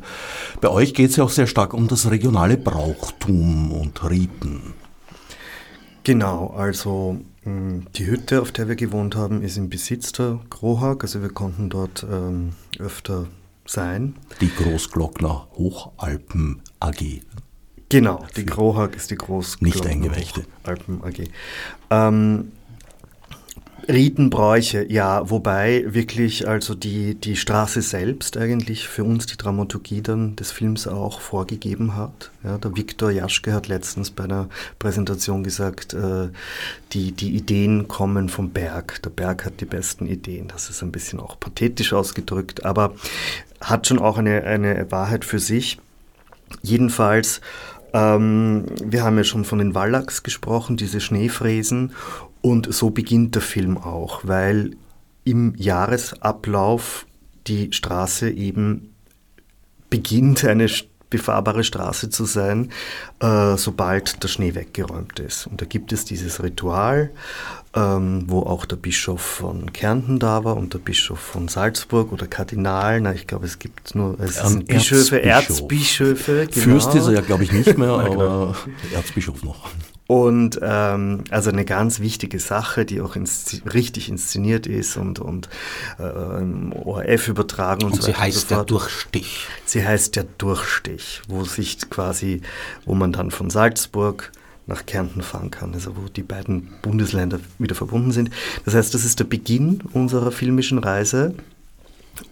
bei 0.61 0.69
euch 0.69 0.93
geht 0.93 1.09
es 1.09 1.15
ja 1.17 1.23
auch 1.23 1.29
sehr 1.29 1.47
stark 1.47 1.73
um 1.73 1.87
das 1.87 2.09
regionale 2.09 2.55
Brauchtum 2.55 3.71
und 3.71 4.09
Riten. 4.09 4.73
Genau, 6.09 6.47
also 6.57 7.19
Mm, 7.49 7.85
die 7.95 8.05
Hütte, 8.05 8.41
auf 8.41 8.51
der 8.51 8.67
wir 8.67 8.75
gewohnt 8.75 9.15
haben, 9.15 9.41
ist 9.41 9.57
im 9.57 9.69
Besitz 9.69 10.11
der 10.11 10.39
Grohag, 10.49 10.97
also 11.01 11.21
wir 11.21 11.29
konnten 11.29 11.69
dort 11.69 12.05
ähm, 12.09 12.53
öfter 12.77 13.27
sein. 13.65 14.15
Die 14.41 14.53
Großglockner 14.53 15.47
Hochalpen 15.57 16.61
AG. 16.79 17.21
Genau, 17.89 18.25
die 18.35 18.45
Grohag 18.45 18.95
ist 18.95 19.09
die 19.09 19.15
Großglockner 19.15 19.75
Nicht 19.75 19.87
eingeweichte. 19.87 20.45
Alpen 20.63 21.03
AG. 21.03 21.23
Ähm, 21.89 22.51
Ritenbräuche, 23.89 24.85
ja, 24.87 25.27
wobei 25.31 25.83
wirklich 25.87 26.47
also 26.47 26.75
die, 26.75 27.15
die 27.15 27.35
Straße 27.35 27.81
selbst 27.81 28.37
eigentlich 28.37 28.87
für 28.87 29.03
uns 29.03 29.25
die 29.25 29.35
Dramaturgie 29.35 30.03
dann 30.03 30.35
des 30.35 30.51
Films 30.51 30.87
auch 30.87 31.19
vorgegeben 31.21 31.95
hat. 31.95 32.29
Ja, 32.43 32.59
der 32.59 32.75
Viktor 32.75 33.09
Jaschke 33.09 33.51
hat 33.51 33.67
letztens 33.67 34.11
bei 34.11 34.25
einer 34.25 34.47
Präsentation 34.77 35.43
gesagt, 35.43 35.95
äh, 35.95 36.29
die, 36.91 37.13
die 37.13 37.35
Ideen 37.35 37.87
kommen 37.87 38.29
vom 38.29 38.51
Berg. 38.51 39.01
Der 39.01 39.09
Berg 39.09 39.43
hat 39.45 39.59
die 39.59 39.65
besten 39.65 40.05
Ideen. 40.05 40.47
Das 40.49 40.69
ist 40.69 40.83
ein 40.83 40.91
bisschen 40.91 41.19
auch 41.19 41.39
pathetisch 41.39 41.91
ausgedrückt, 41.91 42.65
aber 42.65 42.93
hat 43.59 43.87
schon 43.87 43.97
auch 43.97 44.19
eine, 44.19 44.43
eine 44.43 44.91
Wahrheit 44.91 45.25
für 45.25 45.39
sich. 45.39 45.79
Jedenfalls 46.61 47.41
ähm, 47.93 48.65
wir 48.83 49.03
haben 49.03 49.17
ja 49.17 49.23
schon 49.23 49.45
von 49.45 49.59
den 49.59 49.73
Wallachs 49.73 50.23
gesprochen, 50.23 50.77
diese 50.77 51.01
Schneefräsen. 51.01 51.93
Und 52.41 52.73
so 52.73 52.89
beginnt 52.89 53.35
der 53.35 53.41
Film 53.41 53.77
auch, 53.77 54.21
weil 54.23 54.71
im 55.23 55.53
Jahresablauf 55.57 57.05
die 57.47 57.71
Straße 57.73 58.29
eben 58.29 58.93
beginnt, 59.89 60.45
eine 60.45 60.67
befahrbare 61.09 61.63
Straße 61.63 62.09
zu 62.09 62.25
sein, 62.25 62.71
äh, 63.19 63.57
sobald 63.57 64.21
der 64.23 64.27
Schnee 64.27 64.53
weggeräumt 64.53 65.19
ist. 65.19 65.47
Und 65.47 65.59
da 65.61 65.65
gibt 65.65 65.91
es 65.91 66.05
dieses 66.05 66.43
Ritual, 66.43 67.09
ähm, 67.75 68.25
wo 68.27 68.41
auch 68.41 68.65
der 68.65 68.75
Bischof 68.75 69.21
von 69.21 69.73
Kärnten 69.73 70.19
da 70.19 70.43
war 70.43 70.55
und 70.55 70.73
der 70.73 70.79
Bischof 70.79 71.19
von 71.19 71.47
Salzburg 71.47 72.11
oder 72.11 72.27
Kardinal. 72.27 73.01
Na, 73.01 73.13
ich 73.13 73.25
glaube, 73.25 73.45
es 73.45 73.57
gibt 73.59 73.95
nur 73.95 74.19
es 74.19 74.35
sind 74.35 74.67
Bischöfe, 74.67 75.21
Erzbischöfe. 75.21 76.47
Genau. 76.51 76.63
Fürst 76.63 76.93
ist 76.95 77.07
er 77.07 77.13
ja, 77.13 77.21
glaube 77.21 77.43
ich, 77.43 77.51
nicht 77.51 77.77
mehr, 77.77 77.89
aber 77.93 78.09
genau. 78.09 78.55
Erzbischof 78.93 79.43
noch. 79.43 79.69
Und 80.09 80.59
ähm, 80.63 81.23
also 81.29 81.51
eine 81.51 81.65
ganz 81.65 81.99
wichtige 81.99 82.39
Sache, 82.39 82.83
die 82.83 82.99
auch 82.99 83.15
ins, 83.15 83.61
richtig 83.71 84.09
inszeniert 84.09 84.65
ist 84.65 84.97
und, 84.97 85.19
und 85.19 85.49
äh, 85.99 86.41
im 86.41 86.73
ORF 86.73 87.27
übertragen 87.27 87.83
und, 87.83 87.91
und 87.91 88.01
so 88.01 88.07
weiter. 88.07 88.17
Sie 88.17 88.23
heißt 88.23 88.49
so 88.49 88.55
der 88.55 88.63
Durchstich. 88.63 89.45
Sie 89.65 89.85
heißt 89.85 90.15
der 90.15 90.23
Durchstich, 90.39 91.21
wo 91.27 91.43
sich 91.43 91.91
quasi, 91.91 92.41
wo 92.85 92.95
man 92.95 93.13
dann 93.13 93.29
von 93.29 93.51
Salzburg 93.51 94.31
nach 94.65 94.87
Kärnten 94.87 95.21
fahren 95.21 95.51
kann, 95.51 95.75
also 95.75 95.95
wo 95.95 96.09
die 96.09 96.23
beiden 96.23 96.69
Bundesländer 96.81 97.39
wieder 97.59 97.75
verbunden 97.75 98.11
sind. 98.11 98.31
Das 98.65 98.73
heißt, 98.73 98.91
das 98.95 99.05
ist 99.05 99.19
der 99.19 99.25
Beginn 99.25 99.83
unserer 99.93 100.31
filmischen 100.31 100.79
Reise. 100.79 101.35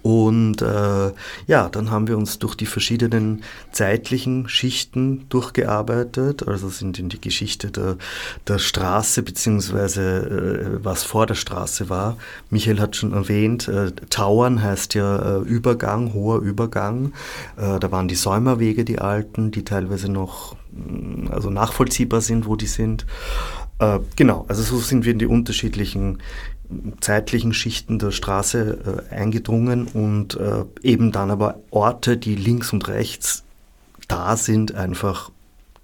Und 0.01 0.61
äh, 0.61 1.11
ja, 1.47 1.69
dann 1.69 1.91
haben 1.91 2.07
wir 2.07 2.17
uns 2.17 2.39
durch 2.39 2.55
die 2.55 2.65
verschiedenen 2.65 3.43
zeitlichen 3.71 4.49
Schichten 4.49 5.27
durchgearbeitet, 5.29 6.47
also 6.47 6.69
sind 6.69 6.99
in 6.99 7.09
die 7.09 7.21
Geschichte 7.21 7.71
der, 7.71 7.97
der 8.47 8.59
Straße 8.59 9.23
beziehungsweise 9.23 10.79
äh, 10.81 10.85
was 10.85 11.03
vor 11.03 11.25
der 11.25 11.35
Straße 11.35 11.89
war. 11.89 12.17
Michael 12.49 12.79
hat 12.79 12.95
schon 12.95 13.13
erwähnt, 13.13 13.67
äh, 13.67 13.91
Tauern 14.09 14.61
heißt 14.61 14.93
ja 14.93 15.37
äh, 15.37 15.41
Übergang, 15.41 16.13
hoher 16.13 16.39
Übergang. 16.39 17.13
Äh, 17.57 17.79
da 17.79 17.91
waren 17.91 18.07
die 18.07 18.15
Säumerwege, 18.15 18.85
die 18.85 18.99
alten, 18.99 19.51
die 19.51 19.63
teilweise 19.63 20.11
noch 20.11 20.55
mm, 20.71 21.27
also 21.31 21.49
nachvollziehbar 21.49 22.21
sind, 22.21 22.47
wo 22.47 22.55
die 22.55 22.67
sind. 22.67 23.05
Äh, 23.79 23.99
genau, 24.15 24.45
also 24.47 24.63
so 24.63 24.79
sind 24.79 25.05
wir 25.05 25.11
in 25.11 25.19
die 25.19 25.27
unterschiedlichen 25.27 26.19
zeitlichen 26.99 27.53
Schichten 27.53 27.99
der 27.99 28.11
Straße 28.11 29.05
äh, 29.11 29.13
eingedrungen 29.15 29.87
und 29.87 30.35
äh, 30.35 30.63
eben 30.81 31.11
dann 31.11 31.31
aber 31.31 31.59
Orte, 31.71 32.17
die 32.17 32.35
links 32.35 32.73
und 32.73 32.87
rechts 32.87 33.43
da 34.07 34.37
sind, 34.37 34.75
einfach, 34.75 35.31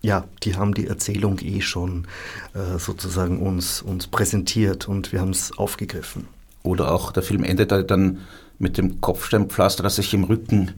ja, 0.02 0.26
die 0.43 0.56
haben 0.56 0.74
die 0.74 0.88
Erzählung 0.88 1.39
eh 1.39 1.62
schon 1.62 2.08
äh, 2.54 2.78
sozusagen 2.80 3.39
uns, 3.39 3.82
uns 3.82 4.08
präsentiert 4.08 4.88
und 4.88 5.12
wir 5.12 5.22
haben 5.22 5.32
es 5.32 5.58
aufgegriffen. 5.58 6.28
Oder 6.63 6.91
auch 6.91 7.12
der 7.12 7.24
Film 7.24 7.43
endet 7.43 7.72
dann 7.72 8.19
mit 8.60 8.78
dem 8.78 9.02
Kopfsteinpflaster, 9.02 9.84
das 9.84 9.98
sich 9.98 10.13
im 10.13 10.24
Rücken 10.24 10.72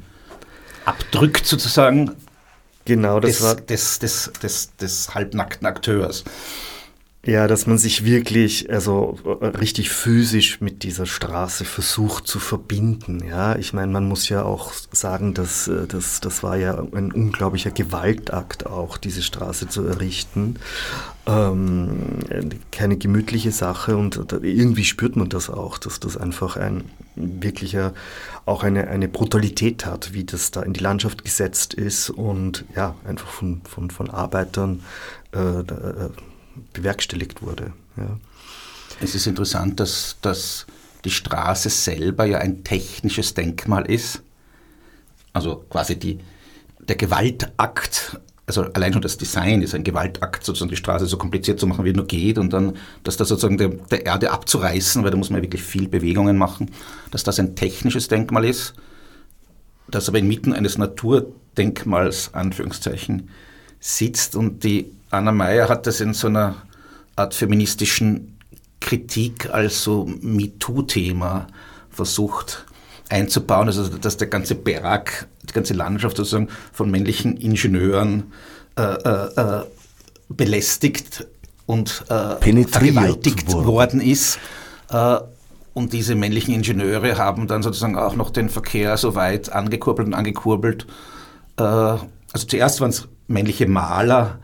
abdrückt 0.86 1.46
sozusagen. 1.46 2.12
Genau, 2.86 3.20
das 3.20 3.38
des, 3.38 3.44
war 3.44 3.56
des, 3.56 4.00
des, 4.00 4.32
des, 4.42 4.76
des 4.78 5.14
halbnackten 5.14 5.66
Akteurs. 5.66 6.24
Ja, 7.26 7.48
dass 7.48 7.66
man 7.66 7.80
sich 7.80 8.06
wirklich, 8.06 8.70
also 8.70 9.18
richtig 9.42 9.90
physisch 9.90 10.62
mit 10.62 10.84
dieser 10.84 11.08
Straße 11.08 11.66
versucht 11.66 12.28
zu 12.28 12.38
verbinden. 12.38 13.24
Ja, 13.28 13.56
ich 13.56 13.74
meine, 13.74 13.92
man 13.92 14.08
muss 14.08 14.30
ja 14.30 14.44
auch 14.44 14.72
sagen, 14.92 15.34
dass, 15.34 15.68
äh, 15.68 15.88
dass 15.88 16.22
das 16.22 16.44
war 16.44 16.56
ja 16.56 16.78
ein 16.78 17.12
unglaublicher 17.12 17.72
Gewaltakt 17.72 18.68
auch, 18.68 18.98
diese 18.98 19.24
Straße 19.24 19.68
zu 19.68 19.88
errichten. 19.88 20.58
Ähm, 21.26 22.20
keine 22.72 22.98
gemütliche 22.98 23.52
Sache 23.52 23.98
und 23.98 24.24
irgendwie 24.44 24.86
spürt 24.86 25.16
man 25.16 25.28
das 25.28 25.50
auch, 25.50 25.80
dass 25.80 26.00
das 26.00 26.18
einfach 26.18 26.58
ein 26.58 26.84
wirklicher, 27.16 27.96
auch 28.46 28.62
eine, 28.62 28.88
eine 28.88 29.08
Brutalität 29.08 29.88
hat, 29.88 30.14
wie 30.14 30.26
das 30.26 30.52
da 30.52 30.62
in 30.62 30.74
die 30.74 30.82
Landschaft 30.82 31.24
gesetzt 31.24 31.74
ist 31.74 32.12
und 32.12 32.66
ja, 32.76 32.94
einfach 33.04 33.30
von, 33.30 33.62
von, 33.68 33.90
von 33.90 34.12
Arbeitern 34.12 34.82
äh, 35.34 35.40
äh 35.40 36.10
bewerkstelligt 36.74 37.42
wurde. 37.42 37.74
Ja. 37.98 38.20
Es 39.02 39.16
ist 39.16 39.28
interessant, 39.28 39.80
dass, 39.80 40.18
dass 40.22 40.66
die 41.04 41.12
Straße 41.12 41.70
selber 41.70 42.26
ja 42.26 42.40
ein 42.40 42.64
technisches 42.64 43.34
Denkmal 43.34 43.86
ist. 43.90 44.22
Also 45.34 45.66
quasi 45.70 45.98
die, 45.98 46.20
der 46.80 46.96
Gewaltakt, 46.96 48.20
also 48.48 48.64
allein 48.74 48.94
schon 48.94 49.02
das 49.02 49.18
Design 49.18 49.62
ist 49.62 49.76
ein 49.76 49.84
Gewaltakt, 49.84 50.46
sozusagen 50.46 50.70
die 50.70 50.78
Straße 50.78 51.06
so 51.08 51.18
kompliziert 51.18 51.60
zu 51.60 51.68
machen, 51.68 51.84
wie 51.84 51.94
nur 51.94 52.08
geht 52.08 52.38
und 52.38 52.54
dann, 52.54 52.78
das 53.04 53.16
sozusagen 53.18 53.58
der, 53.58 53.70
der 53.70 54.06
Erde 54.06 54.32
abzureißen, 54.32 55.04
weil 55.04 55.12
da 55.12 55.18
muss 55.18 55.30
man 55.30 55.42
wirklich 55.42 55.64
viel 55.64 55.88
Bewegungen 55.88 56.38
machen, 56.38 56.72
dass 57.12 57.24
das 57.24 57.40
ein 57.40 57.56
technisches 57.56 58.08
Denkmal 58.08 58.46
ist, 58.46 58.74
das 59.90 60.10
aber 60.10 60.20
inmitten 60.20 60.54
eines 60.54 60.78
Naturdenkmals, 60.78 62.34
Anführungszeichen, 62.34 63.30
sitzt 63.80 64.36
und 64.36 64.64
die 64.64 64.92
Anna 65.16 65.32
Meyer 65.32 65.70
hat 65.70 65.88
das 65.88 66.02
in 66.02 66.14
so 66.14 66.28
einer 66.28 66.56
Art 67.16 67.34
feministischen 67.34 68.38
Kritik 68.80 69.50
als 69.52 69.84
so 69.84 70.06
MeToo-Thema 70.22 71.48
versucht 71.90 72.66
einzubauen, 73.10 73.68
also 73.68 73.88
dass 73.88 74.18
der 74.18 74.28
ganze 74.28 74.56
Berg, 74.56 75.28
die 75.44 75.54
ganze 75.54 75.74
Landschaft 75.74 76.18
sozusagen 76.18 76.50
von 76.74 76.92
männlichen 76.92 77.38
Ingenieuren 77.38 78.32
äh, 78.78 78.82
äh, 78.82 79.42
äh 79.42 79.64
belästigt 80.28 81.28
und 81.68 82.04
äh, 82.10 82.66
vergewaltigt 82.66 83.54
worden. 83.54 83.68
worden 83.68 84.02
ist. 84.02 84.40
Äh, 84.90 85.18
und 85.74 85.94
diese 85.94 86.16
männlichen 86.16 86.54
Ingenieure 86.54 87.18
haben 87.18 87.48
dann 87.48 87.62
sozusagen 87.62 87.98
auch 87.98 88.16
noch 88.16 88.32
den 88.32 88.50
Verkehr 88.50 88.98
so 88.98 89.14
weit 89.14 89.52
angekurbelt 89.52 90.08
und 90.08 90.14
angekurbelt. 90.14 90.88
Äh, 91.58 91.64
also 91.64 92.48
zuerst 92.48 92.82
waren 92.82 92.90
es 92.90 93.08
männliche 93.28 93.68
Maler, 93.68 94.40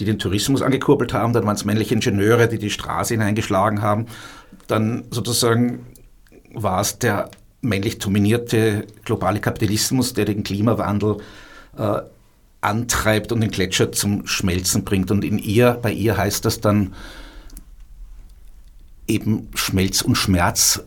die 0.00 0.04
den 0.04 0.18
Tourismus 0.18 0.62
angekurbelt 0.62 1.12
haben, 1.12 1.32
dann 1.32 1.46
waren 1.46 1.56
es 1.56 1.64
männliche 1.64 1.94
Ingenieure, 1.94 2.48
die 2.48 2.58
die 2.58 2.70
Straße 2.70 3.14
hineingeschlagen 3.14 3.82
haben, 3.82 4.06
dann 4.66 5.04
sozusagen 5.10 5.86
war 6.52 6.80
es 6.80 6.98
der 6.98 7.30
männlich 7.60 7.98
dominierte 7.98 8.86
globale 9.04 9.40
Kapitalismus, 9.40 10.14
der 10.14 10.24
den 10.24 10.42
Klimawandel 10.42 11.18
äh, 11.76 12.00
antreibt 12.60 13.32
und 13.32 13.40
den 13.40 13.50
Gletscher 13.50 13.92
zum 13.92 14.26
Schmelzen 14.26 14.84
bringt. 14.84 15.10
Und 15.10 15.24
in 15.24 15.38
ihr, 15.38 15.78
bei 15.80 15.92
ihr 15.92 16.16
heißt 16.16 16.44
das 16.44 16.60
dann 16.60 16.94
eben 19.06 19.48
Schmelz 19.54 20.02
und 20.02 20.16
Schmerz, 20.16 20.82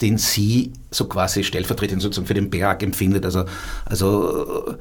den 0.00 0.18
sie 0.18 0.72
so 0.90 1.06
quasi 1.06 1.44
stellvertretend 1.44 2.00
sozusagen 2.00 2.26
für 2.26 2.34
den 2.34 2.50
Berg 2.50 2.82
empfindet. 2.82 3.24
Also, 3.24 3.44
also 3.84 4.76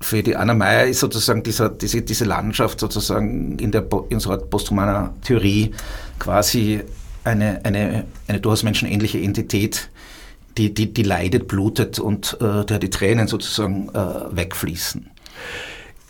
für 0.00 0.22
die 0.22 0.36
Anna 0.36 0.54
Meyer 0.54 0.86
ist 0.86 1.00
sozusagen 1.00 1.42
dieser, 1.42 1.70
diese, 1.70 2.02
diese 2.02 2.24
Landschaft 2.24 2.80
sozusagen 2.80 3.58
in, 3.58 3.72
der, 3.72 3.86
in 4.10 4.20
so 4.20 4.30
einer 4.30 4.42
posthumaner 4.42 5.14
Theorie 5.22 5.72
quasi 6.18 6.82
eine, 7.24 7.64
eine, 7.64 8.04
eine 8.28 8.40
durchaus 8.40 8.62
menschenähnliche 8.62 9.18
Entität, 9.18 9.90
die, 10.58 10.72
die, 10.72 10.92
die 10.92 11.02
leidet, 11.02 11.48
blutet 11.48 11.98
und 11.98 12.36
äh, 12.40 12.64
der 12.64 12.78
die 12.78 12.90
Tränen 12.90 13.26
sozusagen 13.26 13.88
äh, 13.90 14.36
wegfließen. 14.36 15.10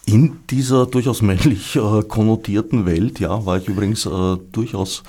In 0.05 0.41
dieser 0.51 0.87
durchaus 0.87 1.23
männlich 1.23 1.77
äh, 1.77 2.03
konnotierten 2.03 2.87
Welt, 2.87 3.19
ja, 3.19 3.45
war 3.45 3.59
ich 3.59 3.67
übrigens 3.67 4.07
äh, 4.07 4.37
durchaus 4.53 5.03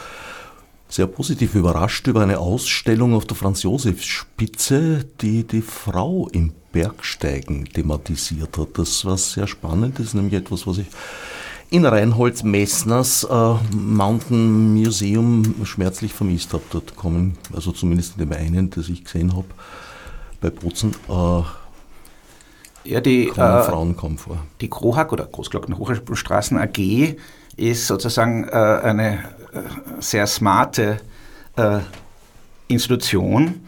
sehr 0.89 1.07
positiv 1.07 1.53
überrascht 1.55 2.07
über 2.07 2.21
eine 2.21 2.39
Ausstellung 2.39 3.13
auf 3.13 3.25
der 3.25 3.35
Franz-Josef-Spitze, 3.35 5.05
die 5.21 5.43
die 5.43 5.61
Frau 5.61 6.29
im 6.31 6.53
Bergsteigen 6.77 7.65
thematisiert 7.65 8.55
hat. 8.55 8.77
Das 8.77 9.03
war 9.03 9.17
sehr 9.17 9.47
spannend. 9.47 9.97
Das 9.97 10.07
ist 10.07 10.13
nämlich 10.13 10.35
etwas, 10.35 10.67
was 10.67 10.77
ich 10.77 10.85
in 11.71 11.85
Reinhold 11.85 12.43
Messners 12.43 13.23
äh, 13.23 13.53
Mountain 13.75 14.75
Museum 14.75 15.55
schmerzlich 15.63 16.13
vermisst 16.13 16.53
habe. 16.53 16.61
Dort 16.69 16.95
kommen, 16.95 17.35
also 17.51 17.71
zumindest 17.71 18.13
in 18.13 18.29
dem 18.29 18.31
einen, 18.31 18.69
das 18.69 18.89
ich 18.89 19.03
gesehen 19.03 19.35
habe, 19.35 19.47
bei 20.39 20.51
Bozen, 20.51 20.95
äh, 21.09 21.41
ja, 22.91 23.01
die, 23.01 23.29
äh, 23.29 23.33
Frauen 23.33 23.97
kaum 23.97 24.19
vor. 24.19 24.37
Die 24.61 24.69
Krohak 24.69 25.11
oder 25.11 25.25
Großglocken 25.25 25.79
Hochstraßen 25.79 26.59
AG 26.59 27.17
ist 27.55 27.87
sozusagen 27.87 28.43
äh, 28.43 28.51
eine 28.51 29.23
äh, 29.51 29.61
sehr 29.99 30.27
smarte 30.27 30.99
äh, 31.55 31.79
Institution, 32.67 33.66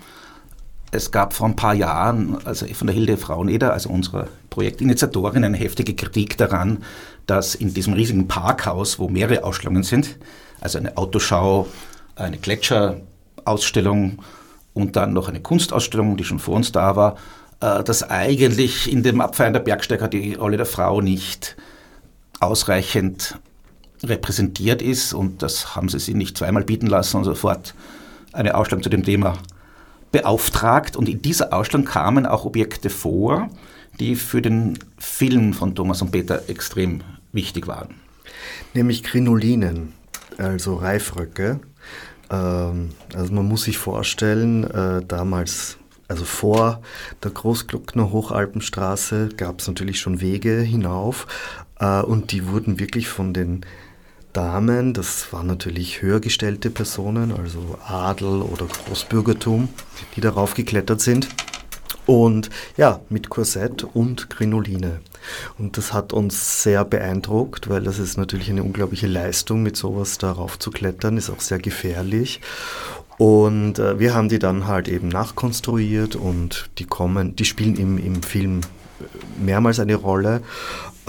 es 0.91 1.11
gab 1.11 1.33
vor 1.33 1.47
ein 1.47 1.55
paar 1.55 1.73
Jahren, 1.73 2.37
also 2.45 2.65
von 2.67 2.87
der 2.87 2.95
Hilde 2.95 3.17
Fraueneder, 3.17 3.73
also 3.73 3.89
unserer 3.89 4.27
Projektinitiatorin, 4.49 5.43
eine 5.43 5.57
heftige 5.57 5.95
Kritik 5.95 6.37
daran, 6.37 6.83
dass 7.27 7.53
in 7.55 7.73
diesem 7.73 7.93
riesigen 7.93 8.27
Parkhaus, 8.27 8.97
wo 8.97 9.07
mehrere 9.07 9.43
Ausstellungen 9.43 9.83
sind, 9.83 10.17
also 10.61 10.79
eine 10.79 10.97
Autoschau, 10.97 11.67
eine 12.15 12.37
Gletscherausstellung 12.37 14.19
und 14.73 14.95
dann 14.95 15.13
noch 15.13 15.29
eine 15.29 15.41
Kunstausstellung, 15.41 16.17
die 16.17 16.23
schon 16.23 16.39
vor 16.39 16.55
uns 16.55 16.71
da 16.71 16.95
war, 16.95 17.17
äh, 17.61 17.83
dass 17.83 18.09
eigentlich 18.09 18.91
in 18.91 19.03
dem 19.03 19.21
Abfeiern 19.21 19.53
der 19.53 19.59
Bergsteiger 19.59 20.07
die 20.07 20.33
Rolle 20.33 20.57
der 20.57 20.65
Frau 20.65 21.01
nicht 21.01 21.55
ausreichend 22.39 23.37
repräsentiert 24.01 24.81
ist 24.81 25.13
und 25.13 25.43
das 25.43 25.75
haben 25.75 25.89
sie 25.89 25.99
sich 25.99 26.15
nicht 26.15 26.37
zweimal 26.37 26.63
bieten 26.63 26.87
lassen 26.87 27.17
und 27.17 27.25
sofort 27.25 27.75
eine 28.31 28.55
Ausstellung 28.55 28.81
zu 28.81 28.89
dem 28.89 29.03
Thema 29.03 29.37
beauftragt 30.11 30.95
und 30.95 31.07
in 31.07 31.21
dieser 31.21 31.53
Ausstellung 31.53 31.85
kamen 31.85 32.25
auch 32.25 32.45
Objekte 32.45 32.89
vor, 32.89 33.49
die 33.99 34.15
für 34.15 34.41
den 34.41 34.79
Film 34.97 35.53
von 35.53 35.75
Thomas 35.75 36.01
und 36.01 36.11
Peter 36.11 36.49
extrem 36.49 37.01
wichtig 37.31 37.67
waren. 37.67 37.95
Nämlich 38.73 39.03
Krinolinen, 39.03 39.93
also 40.37 40.75
Reifröcke. 40.75 41.59
Ähm, 42.29 42.89
also 43.13 43.33
man 43.33 43.47
muss 43.47 43.63
sich 43.63 43.77
vorstellen, 43.77 44.63
äh, 44.63 45.01
damals, 45.05 45.77
also 46.07 46.25
vor 46.25 46.81
der 47.23 47.31
Großglockner 47.31 48.11
Hochalpenstraße 48.11 49.29
gab 49.37 49.59
es 49.59 49.67
natürlich 49.67 49.99
schon 49.99 50.21
Wege 50.21 50.61
hinauf 50.61 51.27
äh, 51.79 52.01
und 52.01 52.31
die 52.31 52.47
wurden 52.47 52.79
wirklich 52.79 53.09
von 53.09 53.33
den 53.33 53.65
Damen, 54.33 54.93
das 54.93 55.31
waren 55.33 55.47
natürlich 55.47 56.01
höher 56.01 56.19
gestellte 56.19 56.69
Personen, 56.69 57.31
also 57.31 57.77
Adel 57.85 58.41
oder 58.41 58.65
Großbürgertum, 58.65 59.69
die 60.15 60.21
darauf 60.21 60.53
geklettert 60.53 61.01
sind. 61.01 61.27
Und 62.05 62.49
ja, 62.75 63.01
mit 63.09 63.29
Korsett 63.29 63.83
und 63.83 64.29
Krinoline. 64.29 65.01
Und 65.59 65.77
das 65.77 65.93
hat 65.93 66.11
uns 66.11 66.63
sehr 66.63 66.83
beeindruckt, 66.83 67.69
weil 67.69 67.83
das 67.83 67.99
ist 67.99 68.17
natürlich 68.17 68.49
eine 68.49 68.63
unglaubliche 68.63 69.05
Leistung, 69.05 69.61
mit 69.61 69.77
sowas 69.77 70.17
darauf 70.17 70.57
zu 70.57 70.71
klettern, 70.71 71.17
ist 71.17 71.29
auch 71.29 71.41
sehr 71.41 71.59
gefährlich. 71.59 72.41
Und 73.19 73.79
äh, 73.79 73.99
wir 73.99 74.15
haben 74.15 74.29
die 74.29 74.39
dann 74.39 74.65
halt 74.65 74.87
eben 74.87 75.09
nachkonstruiert 75.09 76.15
und 76.15 76.69
die 76.79 76.85
kommen, 76.85 77.35
die 77.35 77.45
spielen 77.45 77.75
im, 77.75 77.97
im 77.97 78.23
Film 78.23 78.61
mehrmals 79.37 79.79
eine 79.79 79.95
Rolle. 79.95 80.41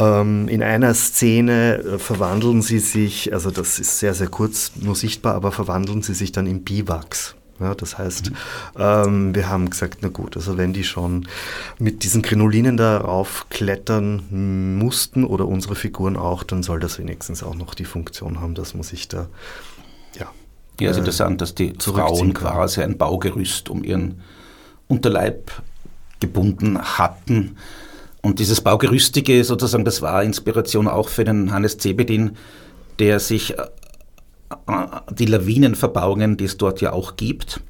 Ähm, 0.01 0.49
in 0.49 0.63
einer 0.63 0.95
Szene 0.95 1.77
äh, 1.77 1.99
verwandeln 1.99 2.63
sie 2.63 2.79
sich, 2.79 3.33
also 3.33 3.51
das 3.51 3.79
ist 3.79 3.99
sehr, 3.99 4.15
sehr 4.15 4.29
kurz 4.29 4.73
nur 4.77 4.97
sichtbar, 4.97 5.35
aber 5.35 5.53
verwandeln 5.53 6.03
sie 6.03 6.15
sich 6.15 6.33
dann 6.33 6.47
in 6.47 6.65
Biwaks. 6.65 7.37
Ja, 7.61 7.75
das 7.75 7.99
heißt, 7.99 8.31
mhm. 8.31 8.37
ähm, 8.79 9.35
wir 9.35 9.51
haben 9.51 9.69
gesagt, 9.69 9.99
na 10.01 10.09
gut, 10.09 10.35
also 10.35 10.57
wenn 10.57 10.73
die 10.73 10.85
schon 10.85 11.29
mit 11.79 12.05
diesen 12.05 12.23
Krinolinen 12.23 12.79
darauf 12.79 13.47
klettern 13.51 14.79
mussten 14.79 15.25
oder 15.25 15.47
unsere 15.47 15.75
Figuren 15.75 16.17
auch, 16.17 16.43
dann 16.43 16.63
soll 16.63 16.81
das 16.81 16.99
wenigstens 16.99 17.43
auch 17.43 17.55
noch 17.55 17.75
die 17.75 17.85
Funktion 17.85 18.41
haben, 18.41 18.55
dass 18.55 18.73
man 18.73 18.83
sich 18.83 19.09
da 19.09 19.29
ja. 20.19 20.31
Ja, 20.81 20.91
ist 20.91 20.97
äh, 20.97 21.01
interessant, 21.01 21.43
dass 21.43 21.55
die 21.55 21.75
Frauen 21.79 22.33
quasi 22.33 22.83
ein 22.83 22.97
Baugerüst 22.97 23.69
um 23.69 23.85
ihren 23.85 24.23
Unterleib 24.89 25.53
gebunden 26.19 26.81
hatten. 26.81 27.57
Und 28.23 28.39
dieses 28.39 28.61
Baugerüstige 28.61 29.43
sozusagen, 29.45 29.85
das 29.85 30.03
war 30.03 30.23
Inspiration 30.23 30.89
auch 30.89 31.09
für 31.09 31.25
den 31.25 31.53
Hannes 31.53 31.79
Zebedin, 31.79 32.33
der 32.99 33.19
sich 33.19 33.59
äh, 33.59 33.63
äh, 34.69 34.87
die 35.11 35.27
Lawinenverbauungen, 35.27 36.37
die 36.37 36.45
es 36.45 36.57
dort 36.57 36.81
ja 36.81 36.93
auch 36.93 37.17
gibt, 37.17 37.61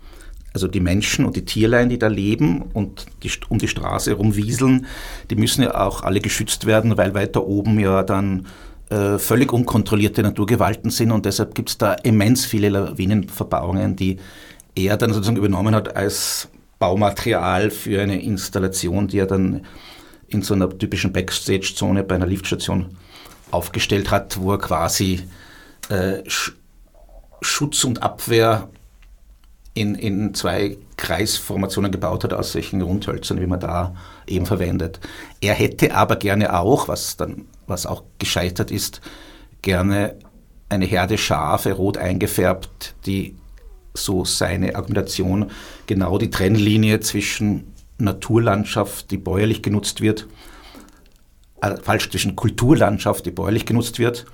also 0.52 0.66
die 0.66 0.80
Menschen 0.80 1.24
und 1.24 1.36
die 1.36 1.44
Tierlein, 1.44 1.88
die 1.88 1.98
da 1.98 2.08
leben 2.08 2.62
und 2.72 3.06
die, 3.22 3.30
um 3.48 3.58
die 3.58 3.68
Straße 3.68 4.12
rumwieseln, 4.12 4.86
die 5.30 5.36
müssen 5.36 5.62
ja 5.62 5.86
auch 5.86 6.02
alle 6.02 6.20
geschützt 6.20 6.66
werden, 6.66 6.96
weil 6.96 7.14
weiter 7.14 7.46
oben 7.46 7.78
ja 7.78 8.02
dann 8.02 8.46
äh, 8.90 9.18
völlig 9.18 9.52
unkontrollierte 9.52 10.22
Naturgewalten 10.22 10.90
sind 10.90 11.12
und 11.12 11.24
deshalb 11.26 11.54
gibt 11.54 11.68
es 11.68 11.78
da 11.78 11.94
immens 11.94 12.44
viele 12.44 12.70
Lawinenverbauungen, 12.70 13.94
die 13.94 14.16
er 14.74 14.96
dann 14.96 15.12
sozusagen 15.12 15.36
übernommen 15.36 15.74
hat 15.76 15.94
als 15.94 16.48
Baumaterial 16.80 17.70
für 17.70 18.02
eine 18.02 18.20
Installation, 18.20 19.06
die 19.06 19.18
er 19.18 19.26
dann 19.26 19.62
in 20.30 20.42
so 20.42 20.54
einer 20.54 20.70
typischen 20.76 21.12
Backstage-Zone 21.12 22.04
bei 22.04 22.14
einer 22.14 22.26
Liftstation 22.26 22.96
aufgestellt 23.50 24.10
hat, 24.10 24.40
wo 24.40 24.52
er 24.52 24.58
quasi 24.58 25.22
äh, 25.88 26.22
Schutz 27.42 27.84
und 27.84 28.02
Abwehr 28.02 28.68
in, 29.74 29.94
in 29.94 30.34
zwei 30.34 30.78
Kreisformationen 30.96 31.90
gebaut 31.90 32.24
hat 32.24 32.32
aus 32.32 32.52
solchen 32.52 32.82
Rundhölzern, 32.82 33.40
wie 33.40 33.46
man 33.46 33.60
da 33.60 33.94
eben 34.26 34.46
verwendet. 34.46 35.00
Er 35.40 35.54
hätte 35.54 35.94
aber 35.94 36.16
gerne 36.16 36.58
auch, 36.58 36.88
was 36.88 37.16
dann, 37.16 37.46
was 37.66 37.86
auch 37.86 38.04
gescheitert 38.18 38.70
ist, 38.70 39.00
gerne 39.62 40.16
eine 40.68 40.86
Herde 40.86 41.18
Schafe 41.18 41.72
rot 41.72 41.98
eingefärbt, 41.98 42.94
die 43.06 43.36
so 43.94 44.24
seine 44.24 44.76
Argumentation 44.76 45.50
genau 45.86 46.18
die 46.18 46.30
Trennlinie 46.30 47.00
zwischen 47.00 47.72
Naturlandschaft, 48.00 49.10
die 49.10 49.18
bäuerlich 49.18 49.62
genutzt 49.62 50.00
wird, 50.00 50.26
äh, 51.60 51.76
falsch 51.76 52.10
zwischen 52.10 52.36
Kulturlandschaft, 52.36 53.26
die 53.26 53.30
bäuerlich 53.30 53.66
genutzt 53.66 53.98
wird, 53.98 54.26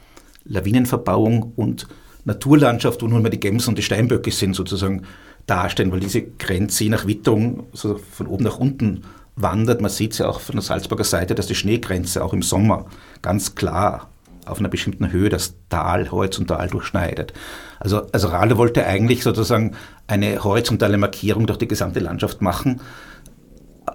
Lawinenverbauung 0.44 1.52
und 1.56 1.88
Naturlandschaft, 2.24 3.02
wo 3.02 3.06
nur 3.06 3.20
mehr 3.20 3.30
die 3.30 3.40
Gämsen 3.40 3.70
und 3.70 3.78
die 3.78 3.82
Steinböcke 3.82 4.30
sind, 4.30 4.54
sozusagen 4.54 5.02
darstellen, 5.46 5.92
weil 5.92 6.00
diese 6.00 6.22
Grenze 6.22 6.84
je 6.84 6.90
nach 6.90 7.06
Witterung 7.06 7.66
so 7.72 7.98
von 7.98 8.26
oben 8.26 8.44
nach 8.44 8.58
unten 8.58 9.02
wandert. 9.36 9.80
Man 9.80 9.90
sieht 9.90 10.12
es 10.12 10.18
ja 10.18 10.28
auch 10.28 10.40
von 10.40 10.56
der 10.56 10.62
Salzburger 10.62 11.04
Seite, 11.04 11.34
dass 11.34 11.46
die 11.46 11.54
Schneegrenze 11.54 12.24
auch 12.24 12.32
im 12.32 12.42
Sommer 12.42 12.86
ganz 13.22 13.54
klar 13.54 14.08
auf 14.46 14.58
einer 14.58 14.68
bestimmten 14.68 15.10
Höhe 15.10 15.28
das 15.28 15.54
Tal 15.68 16.10
horizontal 16.10 16.68
durchschneidet. 16.68 17.32
Also, 17.78 18.06
also 18.12 18.28
Rade 18.28 18.56
wollte 18.56 18.86
eigentlich 18.86 19.22
sozusagen 19.22 19.76
eine 20.06 20.42
horizontale 20.42 20.98
Markierung 20.98 21.46
durch 21.46 21.58
die 21.58 21.68
gesamte 21.68 22.00
Landschaft 22.00 22.42
machen. 22.42 22.80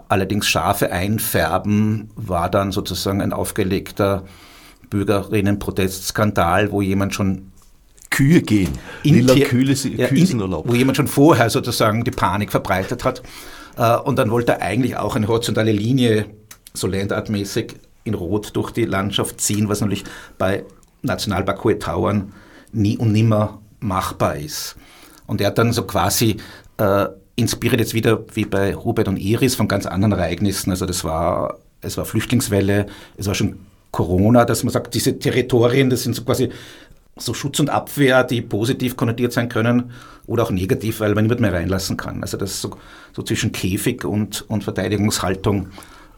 Allerdings 0.08 0.48
Schafe 0.48 0.92
einfärben 0.92 2.10
war 2.16 2.50
dann 2.50 2.72
sozusagen 2.72 3.22
ein 3.22 3.34
aufgelegter 3.34 4.24
Bürgerinnenprotestskandal, 4.90 6.72
wo 6.72 6.82
jemand 6.82 7.14
schon 7.14 7.52
Kühe 8.10 8.42
gehen. 8.42 8.78
Lila 9.04 9.34
Kühe, 9.34 9.74
ja, 9.74 10.08
Kühe 10.08 10.26
sind 10.26 10.42
erlaubt. 10.42 10.70
Wo 10.70 10.76
jemand 10.76 10.98
schon 10.98 11.08
vorher 11.08 11.50
sozusagen 11.50 12.04
die 12.04 12.12
Panik 12.12 12.52
verbreitet 12.52 13.04
hat. 13.04 13.24
Äh, 13.78 13.98
und 13.98 14.18
dann 14.18 14.32
wollte 14.32 14.54
er 14.54 14.62
eigentlich 14.62 14.98
auch 14.98 15.16
eine 15.16 15.28
horizontale 15.28 15.72
Linie, 15.72 16.26
so 16.74 16.88
landartmäßig, 16.88 17.76
in 18.04 18.14
Rot 18.14 18.56
durch 18.56 18.72
die 18.72 18.86
Landschaft 18.86 19.40
ziehen, 19.40 19.70
was 19.70 19.82
natürlich 19.82 20.04
bei 20.38 20.66
Nationalpark 21.04 21.64
Hohe 21.64 21.80
Tauern 21.80 22.34
nie 22.72 22.98
und 22.98 23.12
nimmer 23.12 23.62
machbar 23.80 24.38
ist. 24.38 24.76
Und 25.28 25.42
er 25.42 25.48
hat 25.48 25.58
dann 25.58 25.72
so 25.72 25.84
quasi 25.84 26.38
äh, 26.78 27.08
inspiriert 27.36 27.80
jetzt 27.80 27.94
wieder 27.94 28.24
wie 28.34 28.46
bei 28.46 28.76
Hubert 28.76 29.08
und 29.08 29.17
Iris 29.17 29.56
von 29.56 29.67
ganz 29.67 29.86
anderen 29.86 30.13
Ereignissen. 30.13 30.72
Also 30.72 30.86
das 30.86 31.04
war, 31.04 31.60
es 31.82 31.98
war 31.98 32.06
Flüchtlingswelle, 32.06 32.88
es 33.17 33.28
war 33.28 33.36
schon 33.36 33.60
Corona, 33.91 34.46
dass 34.46 34.63
man 34.63 34.72
sagt, 34.72 34.94
diese 34.94 35.20
Territorien, 35.20 35.89
das 35.89 36.04
sind 36.04 36.15
so 36.15 36.24
quasi 36.24 36.50
so 37.17 37.34
Schutz 37.34 37.60
und 37.60 37.70
Abwehr, 37.70 38.24
die 38.24 38.41
positiv 38.41 38.96
konnotiert 38.96 39.34
sein 39.34 39.50
können 39.50 39.91
oder 40.28 40.44
auch 40.44 40.52
negativ, 40.52 41.02
weil 41.02 41.13
man 41.13 41.26
niemand 41.26 41.41
mehr 41.41 41.54
reinlassen 41.54 41.98
kann. 41.98 42.22
Also 42.22 42.38
das 42.38 42.62
so, 42.62 42.78
so 43.13 43.22
zwischen 43.22 43.52
Käfig 43.52 44.06
und, 44.06 44.50
und 44.50 44.63
Verteidigungshaltung 44.63 45.67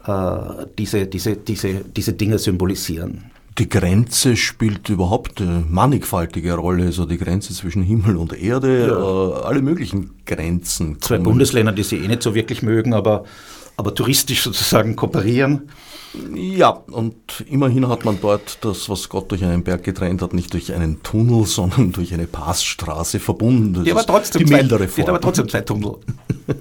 äh, 0.06 0.66
diese, 0.78 1.06
diese, 1.06 1.36
diese, 1.36 1.84
diese 1.84 2.12
Dinge 2.12 2.38
symbolisieren. 2.38 3.30
Die 3.58 3.68
Grenze 3.68 4.36
spielt 4.36 4.88
überhaupt 4.88 5.40
eine 5.40 5.64
mannigfaltige 5.68 6.54
Rolle, 6.54 6.90
so 6.90 7.06
die 7.06 7.18
Grenze 7.18 7.54
zwischen 7.54 7.82
Himmel 7.82 8.16
und 8.16 8.32
Erde, 8.32 8.88
ja. 8.88 9.40
äh, 9.40 9.44
alle 9.44 9.62
möglichen 9.62 10.10
Grenzen. 10.26 11.00
Zwei 11.00 11.18
Bundesländer, 11.18 11.70
die 11.70 11.84
sie 11.84 11.98
eh 11.98 12.08
nicht 12.08 12.22
so 12.22 12.34
wirklich 12.34 12.62
mögen, 12.62 12.94
aber, 12.94 13.24
aber 13.76 13.94
touristisch 13.94 14.42
sozusagen 14.42 14.96
kooperieren. 14.96 15.70
Ja, 16.34 16.70
und 16.70 17.44
immerhin 17.48 17.88
hat 17.88 18.04
man 18.04 18.18
dort 18.20 18.58
das, 18.64 18.88
was 18.88 19.08
Gott 19.08 19.30
durch 19.30 19.44
einen 19.44 19.64
Berg 19.64 19.82
getrennt 19.82 20.22
hat, 20.22 20.32
nicht 20.32 20.52
durch 20.52 20.72
einen 20.72 21.02
Tunnel, 21.02 21.44
sondern 21.46 21.92
durch 21.92 22.14
eine 22.14 22.26
Passstraße 22.26 23.18
verbunden. 23.18 23.74
Das 23.74 23.84
die 23.84 23.92
aber 23.92 24.06
trotzdem 24.06 24.44
die 24.44 24.52
mildere 24.52 24.86
Form. 24.86 25.04
Die 25.04 25.08
aber 25.08 25.20
trotzdem 25.20 25.48
zwei 25.48 25.60
Tunnel. 25.60 25.96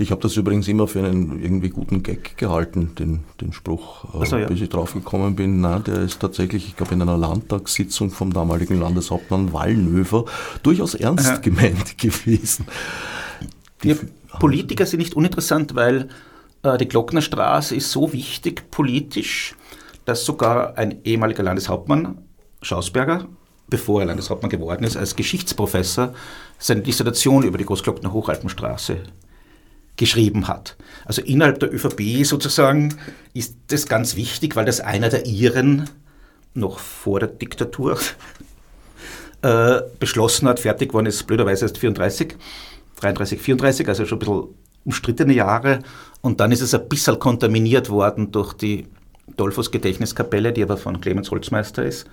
Ich 0.00 0.10
habe 0.10 0.20
das 0.20 0.36
übrigens 0.36 0.66
immer 0.66 0.88
für 0.88 0.98
einen 0.98 1.40
irgendwie 1.40 1.68
guten 1.68 2.02
Gag 2.02 2.36
gehalten, 2.36 2.96
den, 2.98 3.20
den 3.40 3.52
Spruch, 3.52 4.20
äh, 4.20 4.26
so, 4.26 4.36
ja. 4.36 4.48
bis 4.48 4.60
ich 4.60 4.68
drauf 4.68 4.94
gekommen 4.94 5.36
bin. 5.36 5.60
Na, 5.60 5.78
der 5.78 6.02
ist 6.02 6.18
tatsächlich, 6.18 6.66
ich 6.66 6.76
glaube, 6.76 6.94
in 6.94 7.02
einer 7.02 7.16
Landtagssitzung 7.16 8.10
vom 8.10 8.32
damaligen 8.32 8.80
Landeshauptmann 8.80 9.52
Wallenöfer 9.52 10.24
durchaus 10.64 10.94
ernst 10.94 11.28
Aha. 11.28 11.36
gemeint 11.36 11.98
gewesen. 11.98 12.66
Die, 13.84 13.94
Politiker 14.38 14.86
sind 14.86 15.00
nicht 15.00 15.14
uninteressant, 15.14 15.74
weil 15.74 16.08
die 16.64 16.88
Glocknerstraße 16.88 17.76
ist 17.76 17.90
so 17.90 18.12
wichtig 18.12 18.70
politisch, 18.70 19.54
dass 20.04 20.24
sogar 20.24 20.76
ein 20.76 21.04
ehemaliger 21.04 21.42
Landeshauptmann, 21.42 22.18
Schausberger, 22.62 23.26
bevor 23.68 24.00
er 24.00 24.06
Landeshauptmann 24.06 24.50
geworden 24.50 24.84
ist, 24.84 24.96
als 24.96 25.14
Geschichtsprofessor 25.14 26.14
seine 26.58 26.80
Dissertation 26.80 27.44
über 27.44 27.58
die 27.58 27.64
Großglockner 27.64 28.12
Hochalpenstraße 28.12 29.02
geschrieben 29.96 30.48
hat. 30.48 30.76
Also 31.04 31.22
innerhalb 31.22 31.60
der 31.60 31.72
ÖVP 31.72 32.24
sozusagen 32.24 32.96
ist 33.34 33.56
das 33.68 33.86
ganz 33.86 34.16
wichtig, 34.16 34.56
weil 34.56 34.64
das 34.64 34.80
einer 34.80 35.10
der 35.10 35.26
Iren 35.26 35.90
noch 36.54 36.78
vor 36.78 37.20
der 37.20 37.28
Diktatur 37.28 37.98
äh, 39.42 39.80
beschlossen 39.98 40.48
hat, 40.48 40.60
fertig 40.60 40.88
geworden 40.88 41.06
ist 41.06 41.26
blöderweise 41.26 41.66
erst 41.66 41.78
34, 41.78 42.36
33, 43.00 43.40
34, 43.40 43.88
also 43.88 44.06
schon 44.06 44.16
ein 44.16 44.20
bisschen 44.20 44.48
umstrittene 44.88 45.34
Jahre. 45.34 45.80
Und 46.22 46.40
dann 46.40 46.50
ist 46.50 46.62
es 46.62 46.74
ein 46.74 46.88
bisschen 46.88 47.18
kontaminiert 47.18 47.90
worden 47.90 48.32
durch 48.32 48.54
die 48.54 48.88
Dolphus 49.36 49.70
Gedächtniskapelle, 49.70 50.52
die 50.52 50.62
aber 50.62 50.78
von 50.78 51.00
Clemens 51.00 51.30
Holzmeister 51.30 51.84
ist. 51.84 52.06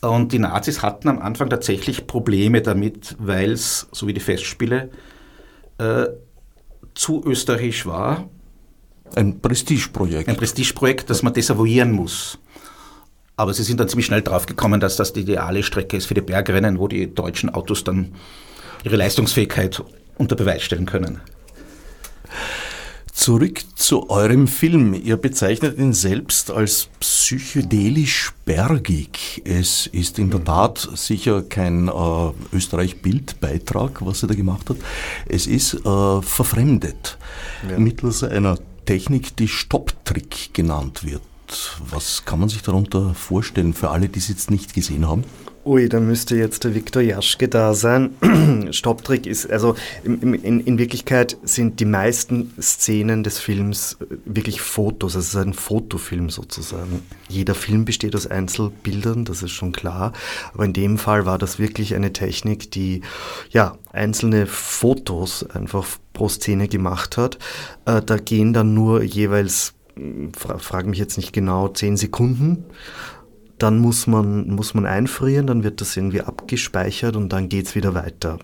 Und 0.00 0.32
die 0.32 0.38
Nazis 0.38 0.82
hatten 0.82 1.08
am 1.08 1.18
Anfang 1.18 1.50
tatsächlich 1.50 2.06
Probleme 2.06 2.62
damit, 2.62 3.16
weil 3.18 3.52
es, 3.52 3.86
so 3.92 4.06
wie 4.06 4.14
die 4.14 4.20
Festspiele, 4.20 4.90
äh, 5.78 6.06
zu 6.94 7.22
österreichisch 7.24 7.86
war. 7.86 8.28
Ein 9.14 9.40
Prestigeprojekt. 9.40 10.28
Ein 10.28 10.36
Prestigeprojekt, 10.36 11.10
das 11.10 11.22
man 11.22 11.34
desavouieren 11.34 11.92
muss. 11.92 12.38
Aber 13.36 13.52
sie 13.52 13.62
sind 13.62 13.78
dann 13.78 13.88
ziemlich 13.88 14.06
schnell 14.06 14.22
draufgekommen, 14.22 14.80
dass 14.80 14.96
das 14.96 15.12
die 15.12 15.20
ideale 15.20 15.62
Strecke 15.62 15.98
ist 15.98 16.06
für 16.06 16.14
die 16.14 16.22
Bergrennen, 16.22 16.78
wo 16.78 16.88
die 16.88 17.14
deutschen 17.14 17.50
Autos 17.50 17.84
dann 17.84 18.14
ihre 18.84 18.96
Leistungsfähigkeit 18.96 19.82
unter 20.16 20.36
Beweis 20.36 20.62
stellen 20.62 20.86
können. 20.86 21.20
Zurück 23.12 23.62
zu 23.76 24.10
eurem 24.10 24.46
Film. 24.46 24.92
Ihr 24.92 25.16
bezeichnet 25.16 25.78
ihn 25.78 25.94
selbst 25.94 26.50
als 26.50 26.90
psychedelisch 27.00 28.32
bergig. 28.44 29.42
Es 29.44 29.86
ist 29.86 30.18
in 30.18 30.30
der 30.30 30.44
Tat 30.44 30.86
sicher 30.94 31.42
kein 31.42 31.88
äh, 31.88 31.92
Österreich-Bildbeitrag, 32.52 34.04
was 34.04 34.22
er 34.22 34.28
da 34.28 34.34
gemacht 34.34 34.68
hat. 34.68 34.76
Es 35.26 35.46
ist 35.46 35.74
äh, 35.74 36.22
verfremdet 36.22 37.16
ja. 37.68 37.78
mittels 37.78 38.22
einer 38.22 38.58
Technik, 38.84 39.34
die 39.36 39.48
Stopptrick 39.48 40.52
genannt 40.52 41.02
wird. 41.02 41.22
Was 41.90 42.24
kann 42.24 42.40
man 42.40 42.48
sich 42.48 42.62
darunter 42.62 43.14
vorstellen 43.14 43.72
für 43.72 43.90
alle, 43.90 44.08
die 44.08 44.18
es 44.18 44.28
jetzt 44.28 44.50
nicht 44.50 44.74
gesehen 44.74 45.08
haben? 45.08 45.24
Ui, 45.66 45.88
da 45.88 45.98
müsste 45.98 46.36
jetzt 46.36 46.62
der 46.62 46.76
Viktor 46.76 47.02
Jaschke 47.02 47.48
da 47.48 47.74
sein. 47.74 48.10
Stopptrick 48.70 49.26
ist, 49.26 49.50
also 49.50 49.74
in, 50.04 50.34
in, 50.34 50.60
in, 50.60 50.78
Wirklichkeit 50.78 51.36
sind 51.42 51.80
die 51.80 51.84
meisten 51.84 52.52
Szenen 52.62 53.24
des 53.24 53.40
Films 53.40 53.96
äh, 54.00 54.14
wirklich 54.24 54.60
Fotos, 54.60 55.16
also 55.16 55.26
es 55.26 55.34
ist 55.34 55.44
ein 55.44 55.54
Fotofilm 55.54 56.30
sozusagen. 56.30 57.02
Jeder 57.28 57.56
Film 57.56 57.84
besteht 57.84 58.14
aus 58.14 58.28
Einzelbildern, 58.28 59.24
das 59.24 59.42
ist 59.42 59.50
schon 59.50 59.72
klar. 59.72 60.12
Aber 60.54 60.64
in 60.64 60.72
dem 60.72 60.98
Fall 60.98 61.26
war 61.26 61.36
das 61.36 61.58
wirklich 61.58 61.96
eine 61.96 62.12
Technik, 62.12 62.70
die 62.70 63.00
ja 63.50 63.76
einzelne 63.90 64.46
Fotos 64.46 65.50
einfach 65.50 65.84
pro 66.12 66.28
Szene 66.28 66.68
gemacht 66.68 67.16
hat. 67.16 67.38
Äh, 67.86 68.02
da 68.02 68.18
gehen 68.18 68.52
dann 68.52 68.72
nur 68.72 69.02
jeweils, 69.02 69.74
hm, 69.96 70.30
frage 70.32 70.88
mich 70.88 71.00
jetzt 71.00 71.16
nicht 71.16 71.32
genau, 71.32 71.66
zehn 71.66 71.96
Sekunden 71.96 72.66
dann 73.58 73.78
muss 73.78 74.06
man, 74.06 74.48
muss 74.50 74.74
man 74.74 74.86
einfrieren, 74.86 75.46
dann 75.46 75.62
wird 75.62 75.80
das 75.80 75.96
irgendwie 75.96 76.20
abgespeichert 76.20 77.16
und 77.16 77.30
dann 77.32 77.48
geht 77.48 77.66
es 77.66 77.74
wieder 77.74 77.94
weiter. 77.94 78.38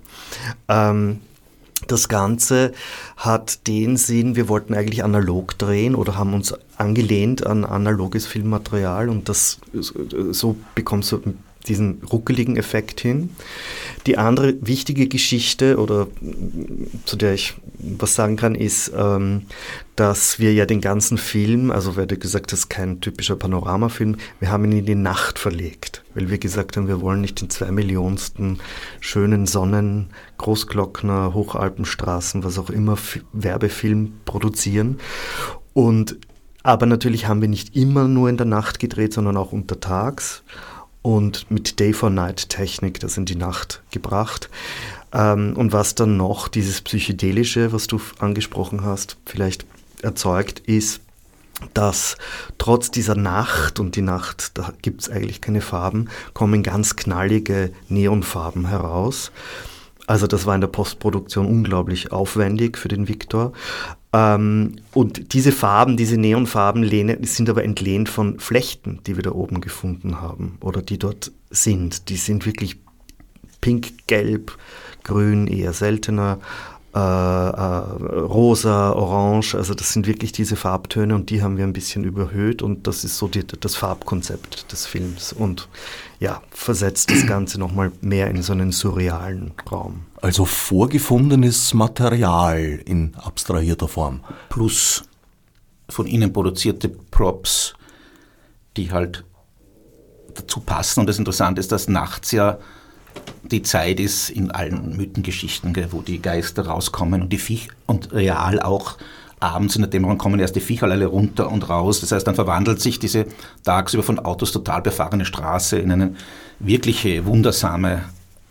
Ähm, 0.69 1.21
das 1.89 2.09
Ganze 2.09 2.73
hat 3.17 3.67
den 3.67 3.97
Sinn, 3.97 4.37
wir 4.37 4.49
wollten 4.49 4.75
eigentlich 4.75 5.03
analog 5.03 5.59
drehen 5.59 5.95
oder 5.95 6.17
haben 6.17 6.33
uns 6.33 6.55
angelehnt 6.77 7.47
an 7.47 7.65
analoges 7.65 8.27
Filmmaterial 8.27 9.09
und 9.09 9.29
das 9.29 9.59
so 10.31 10.57
bekommst 10.75 11.13
du 11.13 11.23
diesen 11.69 12.03
ruckeligen 12.11 12.57
Effekt 12.57 13.01
hin. 13.01 13.31
Die 14.07 14.19
andere 14.19 14.55
wichtige 14.61 15.07
Geschichte 15.07 15.79
oder 15.79 16.09
zu 17.05 17.17
der 17.17 17.35
ich 17.35 17.55
was 17.79 18.15
sagen 18.15 18.37
kann, 18.37 18.55
ist, 18.55 18.93
ähm, 18.97 19.43
dass 19.97 20.39
wir 20.39 20.53
ja 20.53 20.67
den 20.67 20.81
ganzen 20.81 21.19
Film, 21.19 21.71
also 21.71 21.97
weil 21.97 22.07
du 22.07 22.17
gesagt 22.17 22.53
hast, 22.53 22.69
kein 22.69 23.01
typischer 23.01 23.37
Panoramafilm, 23.37 24.17
wir 24.41 24.51
haben 24.51 24.65
ihn 24.65 24.79
in 24.79 24.87
die 24.87 24.95
Nacht 24.95 25.39
verlegt, 25.39 26.05
weil 26.15 26.31
wir 26.31 26.39
gesagt 26.39 26.77
haben, 26.77 26.89
wir 26.89 27.01
wollen 27.01 27.21
nicht 27.21 27.41
den 27.41 27.51
zwei 27.51 27.71
Millionsten 27.71 28.59
schönen 29.01 29.47
Sonnen, 29.47 30.11
Großglockner, 30.39 31.35
Hochalpenstraßen, 31.35 32.45
was 32.45 32.59
auch 32.59 32.71
immer, 32.71 32.97
Werbefilm 33.33 34.15
produzieren. 34.25 34.99
Und 35.75 36.19
aber 36.65 36.87
natürlich 36.87 37.27
haben 37.27 37.41
wir 37.41 37.49
nicht 37.49 37.75
immer 37.75 38.07
nur 38.07 38.29
in 38.29 38.37
der 38.37 38.47
Nacht 38.47 38.79
gedreht, 38.79 39.13
sondern 39.13 39.37
auch 39.37 39.53
untertags 39.53 40.45
und 41.03 41.51
mit 41.51 41.81
Day-for-Night-Technik 41.81 43.01
das 43.01 43.17
in 43.17 43.25
die 43.25 43.37
Nacht 43.37 43.83
gebracht. 43.91 44.49
Ähm, 45.13 45.55
und 45.57 45.73
was 45.73 45.95
dann 45.95 46.17
noch 46.17 46.49
dieses 46.49 46.81
Psychedelische, 46.81 47.73
was 47.73 47.87
du 47.87 48.01
angesprochen 48.19 48.85
hast, 48.85 49.17
vielleicht 49.27 49.67
erzeugt, 50.03 50.61
ist, 50.61 51.01
dass 51.75 52.17
trotz 52.59 52.91
dieser 52.91 53.15
Nacht, 53.15 53.79
und 53.79 53.95
die 53.97 54.03
Nacht, 54.03 54.59
da 54.59 54.73
gibt 54.83 55.03
es 55.03 55.11
eigentlich 55.11 55.41
keine 55.41 55.61
Farben, 55.61 56.09
kommen 56.35 56.63
ganz 56.63 56.97
knallige 56.97 57.73
Neonfarben 57.89 58.67
heraus. 58.67 59.31
Also 60.07 60.27
das 60.27 60.47
war 60.47 60.55
in 60.55 60.61
der 60.61 60.69
Postproduktion 60.69 61.47
unglaublich 61.47 62.11
aufwendig 62.11 62.77
für 62.77 62.89
den 62.89 63.07
Viktor. 63.07 63.53
Ähm, 64.13 64.77
und 64.93 65.33
diese 65.33 65.53
Farben, 65.53 65.97
diese 65.97 66.19
Neonfarben 66.19 66.85
sind 67.25 67.49
aber 67.49 67.65
entlehnt 67.65 68.09
von 68.09 68.39
Flechten, 68.39 69.01
die 69.07 69.17
wir 69.17 69.23
da 69.23 69.33
oben 69.33 69.61
gefunden 69.61 70.21
haben 70.21 70.59
oder 70.61 70.83
die 70.83 70.99
dort 70.99 71.33
sind. 71.51 72.09
Die 72.09 72.17
sind 72.17 72.45
wirklich 72.45 72.77
pink, 73.61 74.07
gelb, 74.07 74.59
grün 75.03 75.47
eher 75.47 75.73
seltener, 75.73 76.39
äh, 76.95 76.99
äh, 76.99 78.19
rosa, 78.19 78.93
orange, 78.93 79.55
also 79.55 79.73
das 79.73 79.95
sind 79.95 80.07
wirklich 80.07 80.33
diese 80.33 80.57
Farbtöne 80.57 81.15
und 81.15 81.31
die 81.31 81.43
haben 81.43 81.57
wir 81.57 81.65
ein 81.65 81.73
bisschen 81.73 82.05
überhöht 82.05 82.61
und 82.61 82.87
das 82.87 83.03
ist 83.03 83.17
so 83.17 83.29
die, 83.29 83.47
das 83.47 83.77
Farbkonzept 83.77 84.71
des 84.71 84.85
Films 84.85 85.33
und 85.33 85.71
ja, 86.21 86.43
versetzt 86.51 87.11
das 87.11 87.27
Ganze 87.27 87.59
nochmal 87.59 87.93
mehr 88.03 88.29
in 88.29 88.43
so 88.43 88.53
einen 88.53 88.73
surrealen 88.73 89.53
Raum. 89.71 90.01
Also 90.23 90.45
vorgefundenes 90.45 91.75
Material 91.75 92.81
in 92.85 93.13
abstrahierter 93.17 93.89
Form. 93.89 94.21
Plus 94.49 95.03
von 95.89 96.07
Ihnen 96.07 96.33
produzierte 96.33 96.89
Props, 96.89 97.75
die 98.77 98.93
halt 98.93 99.25
dazu 100.35 100.61
passen. 100.61 101.01
Und 101.01 101.09
das 101.09 101.19
Interessante 101.19 101.61
ist, 101.61 101.73
dass 101.73 101.89
nachts 101.89 102.31
ja 102.31 102.59
die 103.43 103.63
Zeit 103.63 103.99
ist 103.99 104.31
in 104.31 104.53
allen 104.53 104.97
Mythengeschichten, 104.97 105.77
wo 105.91 106.03
die 106.03 106.23
Geister 106.23 106.67
rauskommen 106.67 107.23
und 107.23 107.33
die 107.33 107.39
Viech 107.39 107.69
und 107.87 108.13
real 108.13 108.61
auch 108.61 108.99
abends 109.41 109.75
in 109.75 109.83
der 109.83 109.91
Dämmerung 109.91 110.19
kommen 110.19 110.39
erst 110.39 110.55
die 110.55 110.61
Viecher 110.61 110.87
alle 110.87 111.07
runter 111.07 111.51
und 111.51 111.69
raus. 111.69 112.01
Das 112.01 112.13
heißt, 112.13 112.29
dann 112.29 112.37
verwandelt 112.37 112.81
sich 112.81 113.01
diese 113.01 113.27
tagsüber 113.65 114.05
von 114.05 114.21
Autos 114.21 114.53
total 114.53 114.83
befahrene 114.83 115.25
Straße 115.25 115.79
in 115.79 115.91
eine 115.91 116.15
wirkliche 116.61 117.27
wundersame 117.27 118.05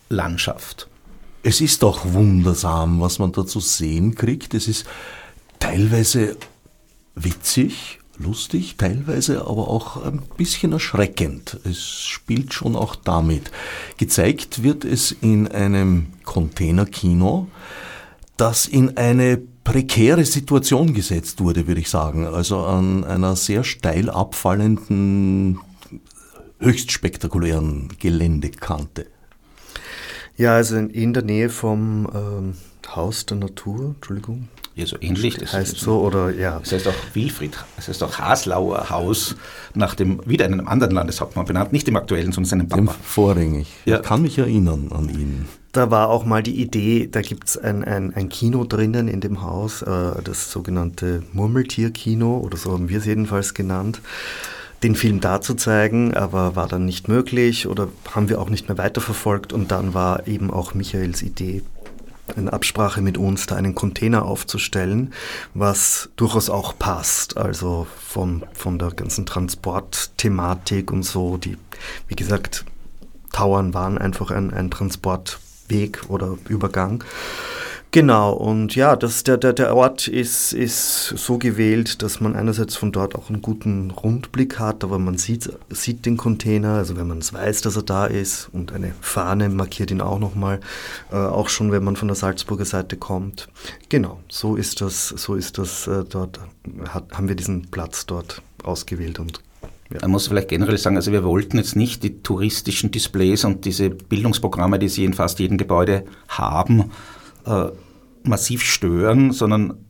Landschaft. 0.09 0.90
Es 1.43 1.59
ist 1.59 1.81
doch 1.81 2.13
wundersam, 2.13 3.01
was 3.01 3.17
man 3.17 3.31
da 3.31 3.45
zu 3.45 3.59
sehen 3.59 4.13
kriegt. 4.13 4.53
Es 4.53 4.67
ist 4.67 4.85
teilweise 5.59 6.37
witzig, 7.15 7.99
lustig, 8.19 8.75
teilweise 8.77 9.41
aber 9.41 9.67
auch 9.67 10.03
ein 10.03 10.21
bisschen 10.37 10.71
erschreckend. 10.71 11.59
Es 11.63 11.83
spielt 11.83 12.53
schon 12.53 12.75
auch 12.75 12.95
damit. 12.95 13.51
Gezeigt 13.97 14.61
wird 14.61 14.85
es 14.85 15.11
in 15.11 15.47
einem 15.47 16.07
Containerkino, 16.25 17.47
das 18.37 18.67
in 18.67 18.97
eine 18.97 19.37
prekäre 19.63 20.25
Situation 20.25 20.93
gesetzt 20.93 21.41
wurde, 21.41 21.67
würde 21.67 21.81
ich 21.81 21.89
sagen. 21.89 22.27
Also 22.27 22.59
an 22.65 23.03
einer 23.03 23.35
sehr 23.35 23.63
steil 23.63 24.11
abfallenden, 24.11 25.59
höchst 26.59 26.91
spektakulären 26.91 27.89
Geländekante. 27.99 29.07
Ja, 30.37 30.55
also 30.55 30.77
in 30.77 31.13
der 31.13 31.23
Nähe 31.23 31.49
vom 31.49 32.07
ähm, 32.13 32.53
Haus 32.95 33.25
der 33.25 33.37
Natur, 33.37 33.95
Entschuldigung. 33.95 34.47
Ja, 34.75 34.85
so 34.85 34.95
ähnlich. 35.01 35.37
Das 35.37 35.53
heißt 35.53 35.77
so, 35.77 35.99
oder 35.99 36.31
ja. 36.31 36.59
Es 36.63 36.71
heißt 36.71 36.87
auch 36.87 36.93
Wilfried, 37.13 37.57
es 37.77 37.89
heißt 37.89 38.01
auch 38.03 38.17
Haslauer 38.17 38.89
Haus, 38.89 39.35
nach 39.73 39.95
dem, 39.95 40.21
wieder 40.25 40.45
einem 40.45 40.67
anderen 40.67 40.93
Landeshauptmann 40.93 41.45
benannt, 41.45 41.73
nicht 41.73 41.87
dem 41.87 41.97
aktuellen, 41.97 42.31
sondern 42.31 42.49
seinem 42.49 42.67
Papa. 42.69 42.81
Dem 42.81 42.89
vorrangig. 43.03 43.67
Ja. 43.85 43.97
Ich 43.97 44.03
kann 44.03 44.21
mich 44.21 44.37
erinnern 44.37 44.89
an 44.91 45.09
ihn. 45.09 45.47
Da 45.73 45.91
war 45.91 46.09
auch 46.09 46.25
mal 46.25 46.43
die 46.43 46.61
Idee, 46.61 47.07
da 47.09 47.21
gibt 47.21 47.47
es 47.47 47.57
ein, 47.57 47.83
ein, 47.83 48.13
ein 48.13 48.29
Kino 48.29 48.65
drinnen 48.65 49.07
in 49.07 49.21
dem 49.21 49.41
Haus, 49.41 49.81
äh, 49.81 50.21
das 50.23 50.51
sogenannte 50.51 51.23
Murmeltierkino, 51.31 52.39
oder 52.39 52.57
so 52.57 52.73
haben 52.73 52.89
wir 52.89 52.97
es 52.97 53.05
jedenfalls 53.05 53.53
genannt 53.53 54.01
den 54.83 54.95
Film 54.95 55.19
da 55.19 55.41
zu 55.41 55.53
zeigen, 55.53 56.13
aber 56.13 56.55
war 56.55 56.67
dann 56.67 56.85
nicht 56.85 57.07
möglich 57.07 57.67
oder 57.67 57.87
haben 58.13 58.29
wir 58.29 58.41
auch 58.41 58.49
nicht 58.49 58.67
mehr 58.67 58.77
weiterverfolgt 58.77 59.53
und 59.53 59.71
dann 59.71 59.93
war 59.93 60.27
eben 60.27 60.51
auch 60.51 60.73
Michaels 60.73 61.21
Idee, 61.21 61.61
in 62.35 62.49
Absprache 62.49 63.01
mit 63.01 63.17
uns 63.17 63.45
da 63.45 63.55
einen 63.55 63.75
Container 63.75 64.25
aufzustellen, 64.25 65.13
was 65.53 66.09
durchaus 66.15 66.49
auch 66.49 66.77
passt, 66.77 67.37
also 67.37 67.87
von, 68.07 68.43
von 68.53 68.79
der 68.79 68.91
ganzen 68.91 69.25
Transportthematik 69.25 70.91
und 70.91 71.03
so, 71.03 71.37
die, 71.37 71.57
wie 72.07 72.15
gesagt, 72.15 72.65
Tauern 73.31 73.73
waren 73.73 73.97
einfach 73.97 74.31
ein, 74.31 74.51
ein 74.53 74.71
Transportweg 74.71 76.09
oder 76.09 76.37
Übergang. 76.49 77.03
Genau, 77.93 78.31
und 78.31 78.73
ja, 78.73 78.95
das, 78.95 79.23
der, 79.23 79.35
der, 79.35 79.51
der 79.51 79.75
Ort 79.75 80.07
ist, 80.07 80.53
ist 80.53 81.07
so 81.09 81.37
gewählt, 81.37 82.01
dass 82.01 82.21
man 82.21 82.37
einerseits 82.37 82.77
von 82.77 82.93
dort 82.93 83.15
auch 83.15 83.27
einen 83.27 83.41
guten 83.41 83.91
Rundblick 83.91 84.59
hat, 84.59 84.85
aber 84.85 84.97
man 84.97 85.17
sieht, 85.17 85.51
sieht 85.69 86.05
den 86.05 86.15
Container, 86.15 86.75
also 86.75 86.95
wenn 86.95 87.07
man 87.07 87.17
es 87.17 87.33
weiß, 87.33 87.59
dass 87.59 87.75
er 87.75 87.83
da 87.83 88.05
ist 88.05 88.47
und 88.53 88.71
eine 88.71 88.93
Fahne 89.01 89.49
markiert 89.49 89.91
ihn 89.91 89.99
auch 89.99 90.19
nochmal, 90.19 90.61
äh, 91.11 91.17
auch 91.17 91.49
schon 91.49 91.73
wenn 91.73 91.83
man 91.83 91.97
von 91.97 92.07
der 92.07 92.15
Salzburger 92.15 92.63
Seite 92.63 92.95
kommt. 92.95 93.49
Genau, 93.89 94.21
so 94.29 94.55
ist 94.55 94.79
das, 94.79 95.09
so 95.09 95.35
ist 95.35 95.57
das 95.57 95.85
äh, 95.87 96.05
dort, 96.05 96.39
hat, 96.87 97.11
haben 97.11 97.27
wir 97.27 97.35
diesen 97.35 97.71
Platz 97.71 98.05
dort 98.05 98.41
ausgewählt 98.63 99.19
und 99.19 99.41
ja. 99.91 99.97
Man 100.03 100.11
muss 100.11 100.27
vielleicht 100.27 100.47
generell 100.47 100.77
sagen, 100.77 100.95
also 100.95 101.11
wir 101.11 101.25
wollten 101.25 101.57
jetzt 101.57 101.75
nicht 101.75 102.03
die 102.03 102.23
touristischen 102.23 102.91
Displays 102.91 103.43
und 103.43 103.65
diese 103.65 103.89
Bildungsprogramme, 103.89 104.79
die 104.79 104.87
Sie 104.87 105.03
in 105.03 105.13
fast 105.13 105.39
jedem 105.39 105.57
Gebäude 105.57 106.05
haben, 106.29 106.91
äh, 107.45 107.69
massiv 108.23 108.63
stören, 108.63 109.31
sondern 109.31 109.85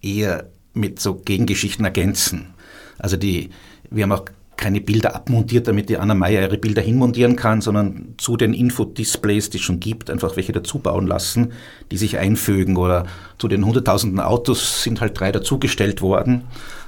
eher 0.00 0.50
mit 0.74 1.00
so 1.00 1.14
Gegengeschichten 1.14 1.84
ergänzen. 1.84 2.54
Also 2.98 3.16
die, 3.16 3.50
wir 3.90 4.04
haben 4.04 4.12
auch 4.12 4.24
keine 4.56 4.80
Bilder 4.80 5.16
abmontiert, 5.16 5.66
damit 5.66 5.88
die 5.88 5.98
Anna 5.98 6.14
Meyer 6.14 6.42
ihre 6.42 6.58
Bilder 6.58 6.82
hinmontieren 6.82 7.34
kann, 7.34 7.60
sondern 7.60 8.14
zu 8.16 8.36
den 8.36 8.54
Infodisplays, 8.54 9.50
die 9.50 9.58
es 9.58 9.64
schon 9.64 9.80
gibt, 9.80 10.08
einfach 10.08 10.36
welche 10.36 10.52
dazu 10.52 10.78
bauen 10.78 11.06
lassen, 11.06 11.52
die 11.90 11.96
sich 11.96 12.18
einfügen. 12.18 12.76
Oder 12.76 13.06
zu 13.38 13.48
den 13.48 13.66
hunderttausenden 13.66 14.20
Autos 14.20 14.84
sind 14.84 15.00
halt 15.00 15.18
drei 15.18 15.32
dazugestellt 15.32 16.00
worden. 16.00 16.44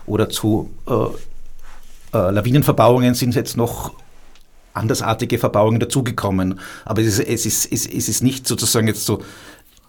Oder 0.07 0.29
zu 0.29 0.71
äh, 0.87 0.93
äh, 2.17 2.31
Lawinenverbauungen 2.31 3.15
sind 3.15 3.35
jetzt 3.35 3.57
noch 3.57 3.95
andersartige 4.73 5.39
Verbauungen 5.39 5.81
dazugekommen. 5.81 6.61
Aber 6.85 7.01
es 7.01 7.19
ist, 7.19 7.29
es, 7.29 7.67
ist, 7.73 7.93
es 7.93 8.09
ist 8.09 8.23
nicht 8.23 8.47
sozusagen 8.47 8.87
jetzt 8.87 9.05
so 9.05 9.23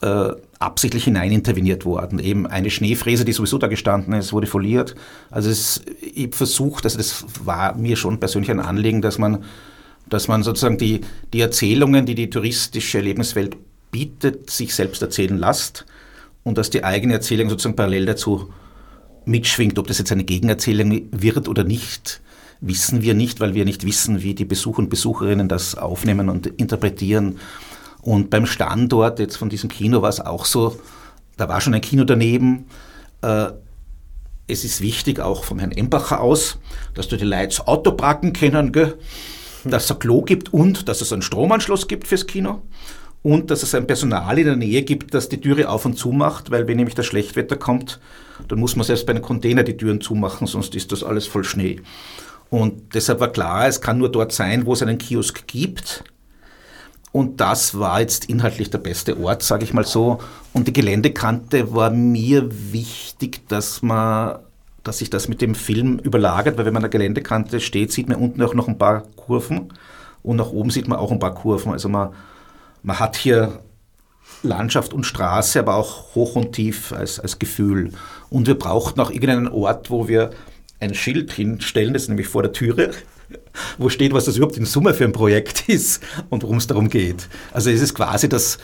äh, 0.01 0.29
absichtlich 0.59 1.05
hineininterveniert 1.05 1.85
worden. 1.85 2.19
Eben 2.19 2.47
eine 2.47 2.69
Schneefräse, 2.69 3.25
die 3.25 3.33
sowieso 3.33 3.57
da 3.57 3.67
gestanden 3.67 4.13
ist, 4.13 4.33
wurde 4.33 4.47
foliert. 4.47 4.95
Also 5.29 5.49
es, 5.49 5.81
ich 6.01 6.35
versucht, 6.35 6.85
also 6.85 6.97
das 6.97 7.25
war 7.43 7.75
mir 7.75 7.95
schon 7.95 8.19
persönlich 8.19 8.51
ein 8.51 8.59
Anliegen, 8.59 9.01
dass 9.01 9.17
man 9.17 9.43
dass 10.09 10.27
man 10.27 10.43
sozusagen 10.43 10.77
die, 10.77 11.01
die 11.33 11.41
Erzählungen, 11.41 12.05
die 12.05 12.15
die 12.15 12.29
touristische 12.29 12.99
Lebenswelt 12.99 13.57
bietet, 13.91 14.49
sich 14.49 14.75
selbst 14.75 15.01
erzählen 15.01 15.37
lässt 15.37 15.85
und 16.43 16.57
dass 16.57 16.69
die 16.69 16.83
eigene 16.83 17.13
Erzählung 17.13 17.49
sozusagen 17.49 17.75
parallel 17.75 18.05
dazu 18.05 18.53
mitschwingt. 19.25 19.79
Ob 19.79 19.87
das 19.87 19.97
jetzt 19.97 20.11
eine 20.11 20.23
Gegenerzählung 20.23 21.07
wird 21.11 21.47
oder 21.47 21.63
nicht, 21.63 22.21
wissen 22.61 23.01
wir 23.01 23.13
nicht, 23.13 23.39
weil 23.39 23.55
wir 23.55 23.65
nicht 23.65 23.85
wissen, 23.85 24.21
wie 24.21 24.35
die 24.35 24.45
Besucher 24.45 24.79
und 24.79 24.89
Besucherinnen 24.89 25.47
das 25.47 25.75
aufnehmen 25.75 26.29
und 26.29 26.47
interpretieren. 26.47 27.39
Und 28.05 28.29
beim 28.29 28.45
Standort 28.45 29.17
jetzt 29.17 29.35
von 29.35 29.49
diesem 29.49 29.67
Kino 29.67 30.03
war 30.03 30.09
es 30.09 30.19
auch 30.19 30.45
so, 30.45 30.79
da 31.37 31.49
war 31.49 31.59
schon 31.59 31.73
ein 31.73 31.81
Kino 31.81 32.03
daneben. 32.03 32.67
Äh, 33.23 33.47
es 34.47 34.63
ist 34.63 34.79
wichtig, 34.79 35.19
auch 35.19 35.43
vom 35.43 35.57
Herrn 35.57 35.71
Embacher 35.71 36.21
aus, 36.21 36.59
dass 36.93 37.07
du 37.07 37.17
die 37.17 37.25
Leute 37.25 37.67
Auto 37.67 37.93
parken 37.93 38.31
können, 38.31 38.71
gell? 38.71 38.95
dass 39.63 39.85
es 39.85 39.91
ein 39.91 39.97
Klo 39.97 40.21
gibt 40.21 40.53
und 40.53 40.87
dass 40.87 41.01
es 41.01 41.11
einen 41.11 41.23
Stromanschluss 41.23 41.87
gibt 41.87 42.05
fürs 42.05 42.27
Kino 42.27 42.61
und 43.23 43.49
dass 43.49 43.63
es 43.63 43.73
ein 43.73 43.87
Personal 43.87 44.37
in 44.37 44.45
der 44.45 44.55
Nähe 44.55 44.83
gibt, 44.83 45.15
das 45.15 45.27
die 45.27 45.41
Türe 45.41 45.67
auf 45.67 45.83
und 45.85 45.97
zu 45.97 46.11
macht, 46.11 46.51
weil 46.51 46.67
wenn 46.67 46.77
nämlich 46.77 46.93
das 46.93 47.07
Schlechtwetter 47.07 47.57
kommt, 47.57 47.99
dann 48.47 48.59
muss 48.59 48.75
man 48.75 48.85
selbst 48.85 49.07
bei 49.07 49.13
einem 49.13 49.23
Container 49.23 49.63
die 49.63 49.77
Türen 49.77 49.99
zumachen, 49.99 50.45
sonst 50.45 50.75
ist 50.75 50.91
das 50.91 51.03
alles 51.03 51.25
voll 51.25 51.43
Schnee. 51.43 51.81
Und 52.51 52.93
deshalb 52.93 53.19
war 53.19 53.31
klar, 53.31 53.67
es 53.67 53.81
kann 53.81 53.97
nur 53.97 54.11
dort 54.11 54.31
sein, 54.31 54.67
wo 54.67 54.73
es 54.73 54.83
einen 54.83 54.99
Kiosk 54.99 55.47
gibt. 55.47 56.03
Und 57.15 57.39
das 57.39 57.79
war 57.79 58.01
jetzt 58.01 58.25
inhaltlich 58.25 58.71
der 58.71 58.79
beste 58.79 59.17
Ort, 59.17 59.41
sage 59.41 59.63
ich 59.63 59.73
mal 59.73 59.85
so. 59.85 60.19
Und 60.51 60.67
die 60.67 60.73
Geländekante 60.73 61.73
war 61.73 61.89
mir 61.89 62.49
wichtig, 62.73 63.47
dass 63.47 63.81
man 63.81 64.39
dass 64.83 64.97
sich 64.97 65.09
das 65.09 65.29
mit 65.29 65.39
dem 65.39 65.55
Film 65.55 65.97
überlagert, 65.99 66.57
weil 66.57 66.65
wenn 66.65 66.73
man 66.73 66.83
an 66.83 66.91
der 66.91 66.99
Geländekante 66.99 67.61
steht, 67.61 67.93
sieht 67.93 68.09
man 68.09 68.17
unten 68.17 68.41
auch 68.41 68.53
noch 68.53 68.67
ein 68.67 68.77
paar 68.77 69.03
Kurven 69.15 69.71
und 70.23 70.35
nach 70.35 70.49
oben 70.49 70.71
sieht 70.71 70.89
man 70.89 70.99
auch 70.99 71.09
ein 71.09 71.19
paar 71.19 71.33
Kurven. 71.33 71.71
Also 71.71 71.87
man, 71.87 72.09
man 72.83 72.99
hat 72.99 73.15
hier 73.15 73.61
Landschaft 74.43 74.93
und 74.93 75.05
Straße, 75.05 75.57
aber 75.57 75.75
auch 75.75 76.15
hoch 76.15 76.35
und 76.35 76.51
tief 76.51 76.91
als, 76.91 77.21
als 77.21 77.39
Gefühl. 77.39 77.91
Und 78.29 78.45
wir 78.45 78.59
brauchten 78.59 78.99
auch 78.99 79.09
irgendeinen 79.09 79.47
Ort, 79.47 79.89
wo 79.89 80.09
wir 80.09 80.31
ein 80.81 80.93
Schild 80.93 81.31
hinstellen, 81.31 81.93
das 81.93 82.03
ist 82.03 82.09
nämlich 82.09 82.27
vor 82.27 82.43
der 82.43 82.51
Türe, 82.51 82.91
wo 83.77 83.89
steht, 83.89 84.13
was 84.13 84.25
das 84.25 84.37
überhaupt 84.37 84.57
in 84.57 84.65
Summe 84.65 84.93
für 84.93 85.03
ein 85.03 85.11
Projekt 85.11 85.63
ist 85.69 86.01
und 86.29 86.43
worum 86.43 86.57
es 86.57 86.67
darum 86.67 86.89
geht. 86.89 87.27
Also 87.51 87.69
es 87.69 87.81
ist 87.81 87.93
quasi 87.93 88.29
das 88.29 88.57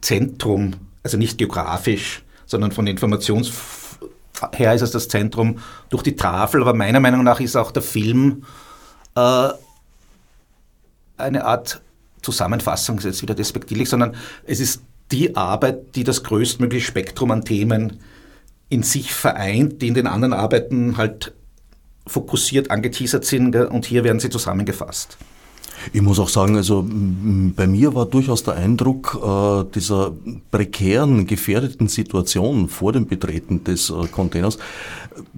Zentrum, 0.00 0.74
also 1.02 1.16
nicht 1.16 1.38
geografisch, 1.38 2.22
sondern 2.46 2.72
von 2.72 2.86
Informations 2.86 3.52
her 4.52 4.74
ist 4.74 4.82
es 4.82 4.90
das 4.90 5.08
Zentrum 5.08 5.58
durch 5.90 6.02
die 6.02 6.16
Tafel, 6.16 6.60
aber 6.60 6.74
meiner 6.74 7.00
Meinung 7.00 7.22
nach 7.24 7.40
ist 7.40 7.56
auch 7.56 7.70
der 7.70 7.82
Film 7.82 8.44
äh, 9.14 9.48
eine 11.16 11.44
Art 11.44 11.80
Zusammenfassung, 12.22 12.98
ist 12.98 13.04
jetzt 13.04 13.22
wieder 13.22 13.34
despektierlich, 13.34 13.88
sondern 13.88 14.16
es 14.44 14.60
ist 14.60 14.82
die 15.12 15.36
Arbeit, 15.36 15.94
die 15.94 16.04
das 16.04 16.22
größtmögliche 16.24 16.86
Spektrum 16.86 17.30
an 17.30 17.44
Themen 17.44 18.00
in 18.68 18.82
sich 18.82 19.12
vereint, 19.12 19.82
die 19.82 19.88
in 19.88 19.94
den 19.94 20.06
anderen 20.06 20.32
Arbeiten 20.32 20.96
halt 20.96 21.34
fokussiert 22.06 22.70
angeteasert 22.70 23.24
sind 23.24 23.56
und 23.56 23.86
hier 23.86 24.04
werden 24.04 24.20
sie 24.20 24.30
zusammengefasst. 24.30 25.16
Ich 25.92 26.02
muss 26.02 26.18
auch 26.18 26.28
sagen, 26.28 26.56
also 26.56 26.84
bei 26.88 27.66
mir 27.66 27.94
war 27.94 28.06
durchaus 28.06 28.42
der 28.42 28.54
Eindruck 28.54 29.18
äh, 29.22 29.64
dieser 29.74 30.12
prekären, 30.50 31.26
gefährdeten 31.26 31.88
Situation 31.88 32.68
vor 32.68 32.92
dem 32.92 33.06
Betreten 33.06 33.64
des 33.64 33.90
äh, 33.90 34.06
Containers, 34.10 34.58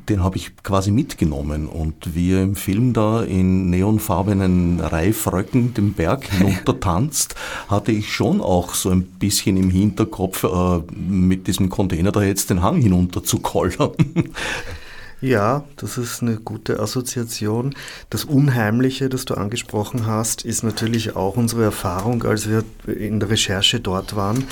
den 0.09 0.23
habe 0.23 0.37
ich 0.37 0.57
quasi 0.63 0.91
mitgenommen. 0.91 1.67
Und 1.67 2.15
wie 2.15 2.33
er 2.33 2.43
im 2.43 2.55
Film 2.55 2.93
da 2.93 3.23
in 3.23 3.71
neonfarbenen 3.71 4.81
Reifröcken 4.81 5.75
den 5.75 5.95
Berg 5.95 6.25
hinunter 6.31 6.79
tanzt, 6.79 7.35
hatte 7.69 7.93
ich 7.93 8.13
schon 8.13 8.41
auch 8.41 8.75
so 8.75 8.91
ein 8.91 9.03
bisschen 9.03 9.57
im 9.57 9.71
Hinterkopf, 9.71 10.45
äh, 10.45 10.83
mit 10.97 11.47
diesem 11.49 11.71
Container 11.71 12.13
da 12.13 12.23
jetzt 12.23 12.51
den 12.51 12.63
Hang 12.63 12.81
hinunter 12.81 13.25
zu 13.25 13.39
kollern. 13.41 13.93
Ja, 15.21 15.65
das 15.77 15.97
ist 15.97 16.23
eine 16.23 16.37
gute 16.37 16.79
Assoziation. 16.79 17.75
Das 18.11 18.25
Unheimliche, 18.25 19.09
das 19.09 19.25
du 19.25 19.35
angesprochen 19.35 20.07
hast, 20.07 20.45
ist 20.45 20.63
natürlich 20.63 21.17
auch 21.17 21.37
unsere 21.37 21.65
Erfahrung, 21.65 22.23
als 22.25 22.49
wir 22.49 22.65
in 22.87 23.21
der 23.21 23.31
Recherche 23.31 23.81
dort 23.81 24.15
waren. 24.15 24.45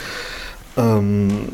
Ähm, 0.76 1.50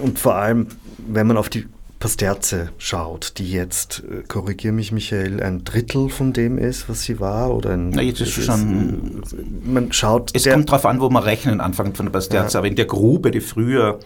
und 0.00 0.18
vor 0.18 0.36
allem, 0.36 0.68
wenn 1.06 1.26
man 1.26 1.36
auf 1.36 1.48
die 1.48 1.66
Pasterze 1.98 2.70
schaut, 2.78 3.34
die 3.38 3.50
jetzt, 3.50 4.04
äh, 4.08 4.22
korrigiere 4.22 4.72
mich 4.72 4.92
Michael, 4.92 5.42
ein 5.42 5.64
Drittel 5.64 6.08
von 6.08 6.32
dem 6.32 6.56
ist, 6.56 6.88
was 6.88 7.02
sie 7.02 7.18
war, 7.18 7.52
oder 7.52 7.70
ein... 7.70 7.90
Na, 7.90 8.02
jetzt 8.02 8.20
ist 8.20 8.44
schon... 8.44 9.20
Ist, 9.22 9.34
man 9.64 9.92
schaut... 9.92 10.30
Es 10.32 10.44
kommt 10.44 10.68
darauf 10.68 10.86
an, 10.86 11.00
wo 11.00 11.10
man 11.10 11.24
rechnen 11.24 11.60
anfängt 11.60 11.96
von 11.96 12.06
der 12.06 12.12
Pasterze, 12.12 12.54
ja. 12.54 12.58
aber 12.60 12.68
in 12.68 12.76
der 12.76 12.86
Grube, 12.86 13.32
die 13.32 13.40
früher 13.40 13.98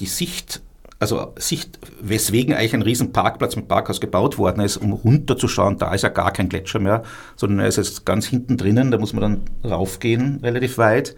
die 0.00 0.06
Sicht 0.06 0.62
also 1.04 1.34
Sicht, 1.36 1.78
weswegen 2.00 2.54
eigentlich 2.54 2.72
ein 2.72 2.80
riesen 2.80 3.12
Parkplatz 3.12 3.56
mit 3.56 3.68
Parkhaus 3.68 4.00
gebaut 4.00 4.38
worden 4.38 4.62
ist, 4.62 4.78
um 4.78 4.94
runterzuschauen, 4.94 5.76
da 5.76 5.92
ist 5.92 6.02
ja 6.02 6.08
gar 6.08 6.32
kein 6.32 6.48
Gletscher 6.48 6.78
mehr, 6.78 7.02
sondern 7.36 7.60
er 7.60 7.66
ist 7.66 7.76
jetzt 7.76 8.06
ganz 8.06 8.26
hinten 8.26 8.56
drinnen, 8.56 8.90
da 8.90 8.96
muss 8.96 9.12
man 9.12 9.20
dann 9.20 9.70
raufgehen, 9.70 10.40
relativ 10.42 10.78
weit. 10.78 11.14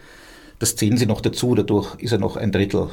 Das 0.58 0.74
zählen 0.74 0.96
sie 0.96 1.06
noch 1.06 1.20
dazu, 1.20 1.54
dadurch 1.54 1.94
ist 1.98 2.10
er 2.10 2.18
noch 2.18 2.36
ein 2.36 2.50
Drittel. 2.50 2.88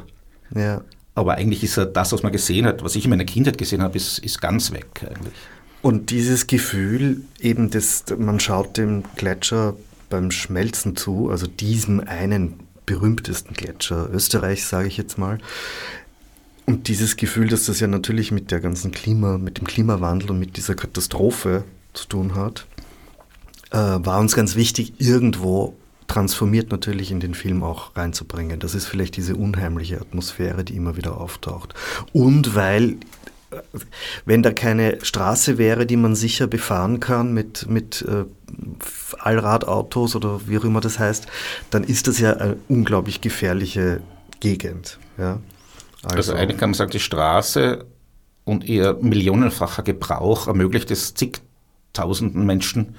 Ja. 0.56 0.82
Aber 1.16 1.34
eigentlich 1.34 1.64
ist 1.64 1.78
er 1.78 1.88
das, 1.88 2.12
was 2.12 2.22
man 2.22 2.32
gesehen 2.32 2.68
hat, 2.68 2.84
was 2.84 2.96
ich 2.96 3.06
in 3.06 3.10
meiner 3.10 3.26
Kindheit 3.26 3.58
gesehen 3.58 3.82
habe, 3.82 3.98
ist, 3.98 4.20
ist 4.20 4.40
ganz 4.40 4.72
weg 4.72 4.88
eigentlich. 5.02 5.34
Und 5.82 6.12
dieses 6.12 6.46
Gefühl 6.46 7.22
eben, 7.40 7.72
das, 7.72 8.06
man 8.18 8.40
schaut 8.40 8.78
dem 8.78 9.04
Gletscher 9.16 9.74
beim 10.10 10.30
Schmelzen 10.30 10.96
zu, 10.96 11.32
also 11.32 11.48
diesem 11.48 12.02
einen 12.02 12.60
berühmtesten 12.86 13.56
Gletscher 13.56 14.10
Österreichs, 14.12 14.70
sage 14.70 14.88
ich 14.88 14.98
jetzt 14.98 15.18
mal, 15.18 15.40
und 16.66 16.88
dieses 16.88 17.18
Gefühl, 17.18 17.50
dass 17.50 17.66
das 17.66 17.80
ja 17.80 17.88
natürlich 17.88 18.32
mit 18.32 18.52
der 18.52 18.60
ganzen 18.60 18.92
Klima, 18.92 19.38
mit 19.38 19.58
dem 19.58 19.68
Klimawandel 19.68 20.32
und 20.32 20.40
mit 20.40 20.56
dieser 20.58 20.76
Katastrophe 20.76 21.64
zu 21.94 22.08
tun 22.08 22.36
hat, 22.36 22.66
äh, 23.72 23.78
war 23.78 24.20
uns 24.20 24.36
ganz 24.36 24.56
wichtig, 24.56 24.94
irgendwo 25.00 25.76
transformiert 26.08 26.72
natürlich 26.72 27.12
in 27.12 27.20
den 27.20 27.34
Film 27.34 27.64
auch 27.64 27.96
reinzubringen. 27.96 28.60
Das 28.60 28.76
ist 28.76 28.86
vielleicht 28.86 29.18
diese 29.18 29.36
unheimliche 29.36 30.00
Atmosphäre, 30.00 30.64
die 30.64 30.76
immer 30.76 30.96
wieder 30.96 31.20
auftaucht. 31.20 31.74
Und 32.14 32.56
weil 32.56 32.98
äh, 33.52 33.58
wenn 34.26 34.44
da 34.44 34.52
keine 34.54 35.04
Straße 35.04 35.58
wäre, 35.58 35.86
die 35.86 35.98
man 35.98 36.16
sicher 36.16 36.48
befahren 36.48 37.00
kann 37.00 37.34
mit, 37.34 37.68
mit 37.70 38.06
äh, 38.08 38.26
Allradautos 39.20 40.16
oder 40.16 40.48
wie 40.48 40.58
auch 40.58 40.64
immer 40.64 40.82
das 40.82 41.00
heißt, 41.00 41.28
dann 41.72 41.84
ist 41.84 42.08
das 42.08 42.20
ja 42.20 42.34
eine 42.34 42.58
unglaublich 42.70 43.22
gefährliche 43.22 44.02
Gegend. 44.40 45.00
Ja? 45.18 45.40
Also, 46.04 46.18
also 46.18 46.34
eigentlich 46.34 46.58
kann 46.58 46.72
man 46.72 46.76
sagen, 46.76 46.92
die 46.92 47.00
Straße 47.00 47.86
und 48.44 48.66
ihr 48.66 48.98
millionenfacher 49.02 49.84
Gebrauch 49.84 50.48
ermöglicht 50.48 50.92
es 50.92 51.14
zigtausenden 51.14 52.46
Menschen 52.46 52.96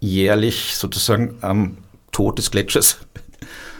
jährlich 0.00 0.76
sozusagen 0.76 1.36
am 1.40 1.78
Tod 2.12 2.38
des 2.38 2.50
Gletschers, 2.50 2.98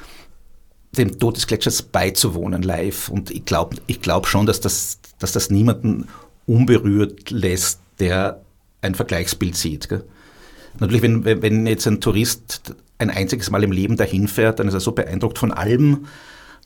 dem 0.93 1.19
Tod 1.19 1.37
des 1.37 1.47
Gletschers 1.47 1.83
beizuwohnen 1.83 2.63
live. 2.63 3.09
Und 3.09 3.31
ich 3.31 3.45
glaube 3.45 3.77
ich 3.87 4.01
glaub 4.01 4.27
schon, 4.27 4.47
dass 4.47 4.61
das, 4.61 4.99
dass 5.19 5.33
das 5.33 5.51
niemanden 5.51 6.09
unberührt 6.47 7.31
lässt, 7.31 7.81
der 8.01 8.43
ein 8.81 8.95
Vergleichsbild 8.95 9.57
sieht. 9.57 9.89
Gell? 9.89 10.05
Natürlich, 10.79 11.03
wenn, 11.03 11.25
wenn 11.25 11.67
jetzt 11.67 11.87
ein 11.87 12.01
Tourist 12.01 12.75
ein 12.99 13.11
einziges 13.11 13.51
Mal 13.51 13.65
im 13.65 13.73
Leben 13.73 13.97
dahin 13.97 14.29
fährt, 14.29 14.59
dann 14.59 14.69
ist 14.69 14.75
er 14.75 14.81
so 14.81 14.93
beeindruckt 14.93 15.39
von 15.39 15.53
allem, 15.53 16.07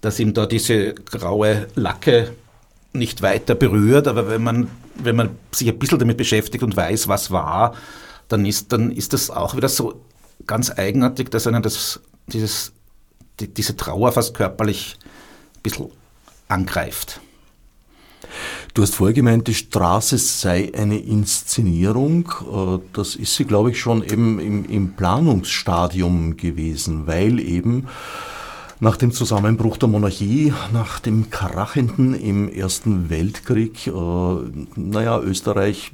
dass 0.03 0.19
ihm 0.21 0.35
da 0.35 0.45
diese 0.45 0.93
graue 0.95 1.69
Lacke 1.75 2.35
nicht 2.93 3.23
weiter 3.23 3.55
berührt, 3.55 4.07
aber 4.07 4.29
wenn 4.29 4.43
man, 4.43 4.69
wenn 4.97 5.17
man 5.17 5.31
sich 5.53 5.69
ein 5.69 5.79
bisschen 5.79 5.99
damit 5.99 6.19
beschäftigt 6.19 6.63
und 6.63 6.77
weiß, 6.77 7.09
was 7.09 7.31
war, 7.31 7.75
dann 8.29 8.45
ist, 8.45 8.73
dann 8.73 8.91
ist 8.93 9.15
das 9.15 9.31
auch 9.31 9.57
wieder 9.57 9.69
so 9.69 10.03
ganz 10.47 10.71
eigenartig, 10.71 11.31
dass 11.31 11.47
einen 11.47 11.63
das, 11.63 12.01
dieses, 12.27 12.73
die, 13.41 13.49
diese 13.49 13.77
Trauer 13.77 14.13
fast 14.13 14.35
körperlich 14.35 14.99
ein 15.57 15.63
bisschen 15.63 15.91
angreift. 16.49 17.21
Du 18.75 18.83
hast 18.83 18.95
vorher 18.95 19.15
gemeint, 19.15 19.49
die 19.49 19.55
Straße 19.55 20.19
sei 20.19 20.73
eine 20.75 20.99
Inszenierung. 20.99 22.29
Äh, 22.53 22.79
das 22.93 23.15
ist 23.15 23.37
sie, 23.37 23.45
glaube 23.45 23.71
ich, 23.71 23.81
schon 23.81 24.03
eben 24.03 24.41
im, 24.41 24.65
im 24.65 24.93
Planungsstadium 24.95 26.37
gewesen, 26.37 27.07
weil 27.07 27.39
eben 27.39 27.89
nach 28.83 28.97
dem 28.97 29.13
Zusammenbruch 29.13 29.77
der 29.77 29.89
Monarchie, 29.89 30.53
nach 30.73 30.99
dem 30.99 31.31
Krachenden 31.31 32.15
im 32.15 32.53
Ersten 32.53 33.11
Weltkrieg, 33.11 33.87
äh, 33.87 33.91
naja, 34.75 35.21
Österreich, 35.21 35.93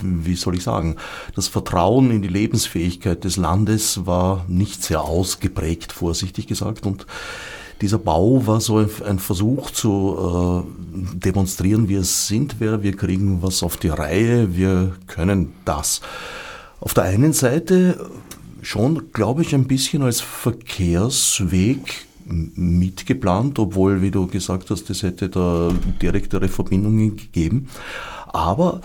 wie 0.00 0.36
soll 0.36 0.54
ich 0.54 0.62
sagen, 0.62 0.94
das 1.34 1.48
Vertrauen 1.48 2.12
in 2.12 2.22
die 2.22 2.28
Lebensfähigkeit 2.28 3.24
des 3.24 3.38
Landes 3.38 4.06
war 4.06 4.44
nicht 4.46 4.84
sehr 4.84 5.02
ausgeprägt, 5.02 5.90
vorsichtig 5.90 6.46
gesagt. 6.46 6.86
Und 6.86 7.06
dieser 7.80 7.98
Bau 7.98 8.46
war 8.46 8.60
so 8.60 8.78
ein 9.04 9.18
Versuch 9.18 9.72
zu 9.72 10.64
äh, 10.64 11.18
demonstrieren, 11.18 11.88
wir 11.88 12.04
sind 12.04 12.60
wer, 12.60 12.84
wir 12.84 12.96
kriegen 12.96 13.42
was 13.42 13.64
auf 13.64 13.78
die 13.78 13.88
Reihe, 13.88 14.54
wir 14.54 14.92
können 15.08 15.54
das. 15.64 16.02
Auf 16.78 16.94
der 16.94 17.02
einen 17.02 17.32
Seite 17.32 17.98
schon, 18.62 19.10
glaube 19.12 19.42
ich, 19.42 19.56
ein 19.56 19.66
bisschen 19.66 20.02
als 20.02 20.20
Verkehrsweg 20.20 22.06
mitgeplant, 22.26 23.58
obwohl, 23.58 24.02
wie 24.02 24.10
du 24.10 24.26
gesagt 24.26 24.70
hast, 24.70 24.90
es 24.90 25.02
hätte 25.02 25.28
da 25.28 25.72
direktere 26.00 26.48
Verbindungen 26.48 27.16
gegeben. 27.16 27.68
Aber 28.28 28.80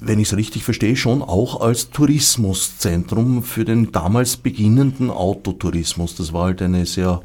wenn 0.00 0.18
ich 0.18 0.28
es 0.28 0.36
richtig 0.36 0.64
verstehe, 0.64 0.96
schon 0.96 1.22
auch 1.22 1.60
als 1.60 1.90
Tourismuszentrum 1.90 3.42
für 3.42 3.64
den 3.64 3.92
damals 3.92 4.36
beginnenden 4.36 5.10
Autotourismus. 5.10 6.16
Das 6.16 6.32
war 6.32 6.44
halt 6.46 6.62
eine 6.62 6.86
sehr 6.86 7.22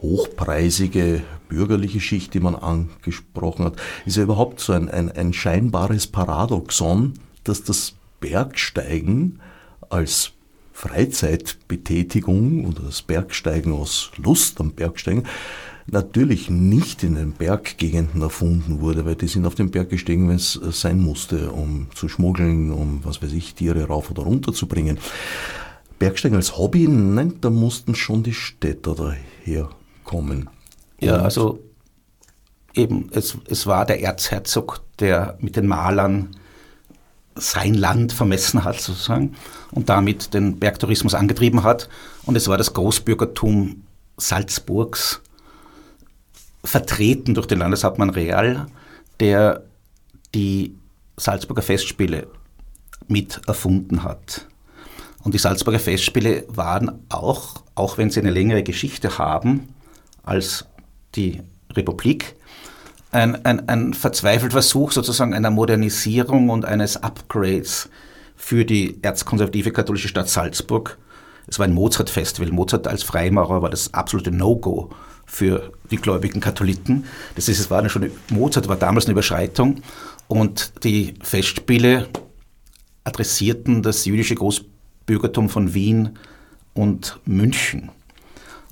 hochpreisige 0.00 1.22
bürgerliche 1.48 2.00
Schicht, 2.00 2.34
die 2.34 2.40
man 2.40 2.54
angesprochen 2.54 3.66
hat. 3.66 3.76
Ist 4.06 4.16
ja 4.16 4.24
überhaupt 4.24 4.60
so 4.60 4.72
ein, 4.72 4.88
ein, 4.88 5.10
ein 5.12 5.32
scheinbares 5.32 6.06
Paradoxon, 6.06 7.14
dass 7.44 7.62
das 7.62 7.94
Bergsteigen 8.20 9.40
als 9.90 10.32
Freizeitbetätigung 10.74 12.66
oder 12.66 12.82
das 12.82 13.00
Bergsteigen 13.00 13.72
aus 13.72 14.10
Lust 14.16 14.60
am 14.60 14.72
Bergsteigen 14.72 15.22
natürlich 15.86 16.50
nicht 16.50 17.04
in 17.04 17.14
den 17.14 17.32
Berggegenden 17.32 18.20
erfunden 18.20 18.80
wurde, 18.80 19.04
weil 19.06 19.14
die 19.14 19.28
sind 19.28 19.46
auf 19.46 19.54
den 19.54 19.70
Berg 19.70 19.88
gestiegen, 19.90 20.28
wenn 20.28 20.36
es 20.36 20.52
sein 20.52 21.00
musste, 21.00 21.52
um 21.52 21.86
zu 21.94 22.08
schmuggeln, 22.08 22.72
um, 22.72 23.00
was 23.04 23.22
weiß 23.22 23.32
ich, 23.32 23.54
Tiere 23.54 23.84
rauf 23.84 24.10
oder 24.10 24.24
runter 24.24 24.52
zu 24.52 24.66
bringen. 24.66 24.98
Bergsteigen 25.98 26.36
als 26.36 26.58
Hobby, 26.58 26.88
nein, 26.88 27.34
da 27.40 27.50
mussten 27.50 27.94
schon 27.94 28.24
die 28.24 28.34
Städter 28.34 28.94
daherkommen. 28.94 30.50
Ja, 31.00 31.18
also 31.18 31.60
eben, 32.74 33.10
es, 33.12 33.38
es 33.48 33.66
war 33.66 33.86
der 33.86 34.02
Erzherzog, 34.02 34.80
der 34.98 35.38
mit 35.40 35.56
den 35.56 35.68
Malern 35.68 36.30
sein 37.36 37.74
Land 37.74 38.12
vermessen 38.12 38.64
hat, 38.64 38.80
sozusagen, 38.80 39.34
und 39.72 39.88
damit 39.88 40.34
den 40.34 40.58
Bergtourismus 40.58 41.14
angetrieben 41.14 41.62
hat. 41.62 41.88
Und 42.24 42.36
es 42.36 42.48
war 42.48 42.58
das 42.58 42.72
Großbürgertum 42.74 43.82
Salzburgs, 44.16 45.20
vertreten 46.62 47.34
durch 47.34 47.46
den 47.46 47.58
Landeshauptmann 47.58 48.10
Real, 48.10 48.66
der 49.20 49.64
die 50.34 50.74
Salzburger 51.16 51.62
Festspiele 51.62 52.26
mit 53.06 53.40
erfunden 53.46 54.02
hat. 54.02 54.46
Und 55.22 55.34
die 55.34 55.38
Salzburger 55.38 55.78
Festspiele 55.78 56.44
waren 56.48 57.04
auch, 57.08 57.62
auch 57.74 57.98
wenn 57.98 58.10
sie 58.10 58.20
eine 58.20 58.30
längere 58.30 58.62
Geschichte 58.62 59.18
haben 59.18 59.68
als 60.22 60.66
die 61.14 61.42
Republik, 61.72 62.36
ein, 63.14 63.44
ein, 63.44 63.68
ein 63.68 63.94
verzweifelter 63.94 64.54
Versuch 64.54 64.92
sozusagen 64.92 65.34
einer 65.34 65.50
Modernisierung 65.50 66.50
und 66.50 66.64
eines 66.64 67.02
Upgrades 67.02 67.88
für 68.36 68.64
die 68.64 68.98
erzkonservative 69.02 69.70
katholische 69.70 70.08
Stadt 70.08 70.28
Salzburg. 70.28 70.98
Es 71.46 71.58
war 71.58 71.66
ein 71.66 71.74
Mozart-Festival. 71.74 72.50
Mozart 72.50 72.88
als 72.88 73.04
Freimaurer 73.04 73.62
war 73.62 73.70
das 73.70 73.94
absolute 73.94 74.32
No-Go 74.32 74.90
für 75.26 75.72
die 75.90 75.96
gläubigen 75.96 76.40
Katholiken. 76.40 77.04
Das 77.36 77.48
ist, 77.48 77.60
es 77.60 77.70
war 77.70 77.88
schon, 77.88 78.10
Mozart 78.30 78.68
war 78.68 78.76
damals 78.76 79.06
eine 79.06 79.12
Überschreitung 79.12 79.82
und 80.26 80.84
die 80.84 81.14
Festspiele 81.22 82.08
adressierten 83.04 83.82
das 83.82 84.04
jüdische 84.06 84.34
Großbürgertum 84.34 85.48
von 85.48 85.72
Wien 85.72 86.18
und 86.72 87.20
München. 87.26 87.90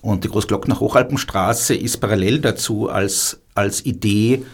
Und 0.02 0.24
die 0.24 0.28
Großglockner 0.28 0.80
Hochalpenstraße 0.80 1.74
ist 1.74 1.98
parallel 1.98 2.40
dazu 2.40 2.90
als, 2.90 3.40
als 3.54 3.86
Idee 3.86 4.44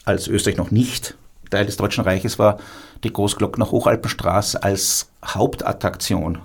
als 0.04 0.28
Österreich 0.28 0.58
noch 0.58 0.70
nicht 0.70 1.16
Teil 1.54 1.66
des 1.66 1.76
Deutschen 1.76 2.04
Reiches 2.04 2.38
war, 2.38 2.58
die 3.04 3.12
Großglockner 3.12 3.70
Hochalpenstraße 3.70 4.62
als 4.62 5.08
Hauptattraktion 5.24 6.38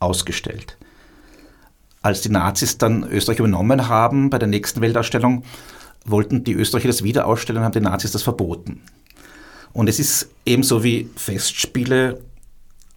ausgestellt. 0.00 0.76
Als 2.02 2.20
die 2.20 2.28
Nazis 2.28 2.76
dann 2.76 3.08
Österreich 3.10 3.38
übernommen 3.38 3.88
haben 3.88 4.28
bei 4.28 4.38
der 4.38 4.48
nächsten 4.48 4.82
Weltausstellung, 4.82 5.44
wollten 6.04 6.44
die 6.44 6.52
Österreicher 6.52 6.88
das 6.88 7.02
wieder 7.02 7.26
ausstellen 7.26 7.58
und 7.58 7.64
haben 7.64 7.72
die 7.72 7.80
Nazis 7.80 8.12
das 8.12 8.22
verboten. 8.22 8.82
Und 9.72 9.88
es 9.88 9.98
ist 9.98 10.30
ebenso 10.46 10.84
wie 10.84 11.10
Festspiele, 11.16 12.20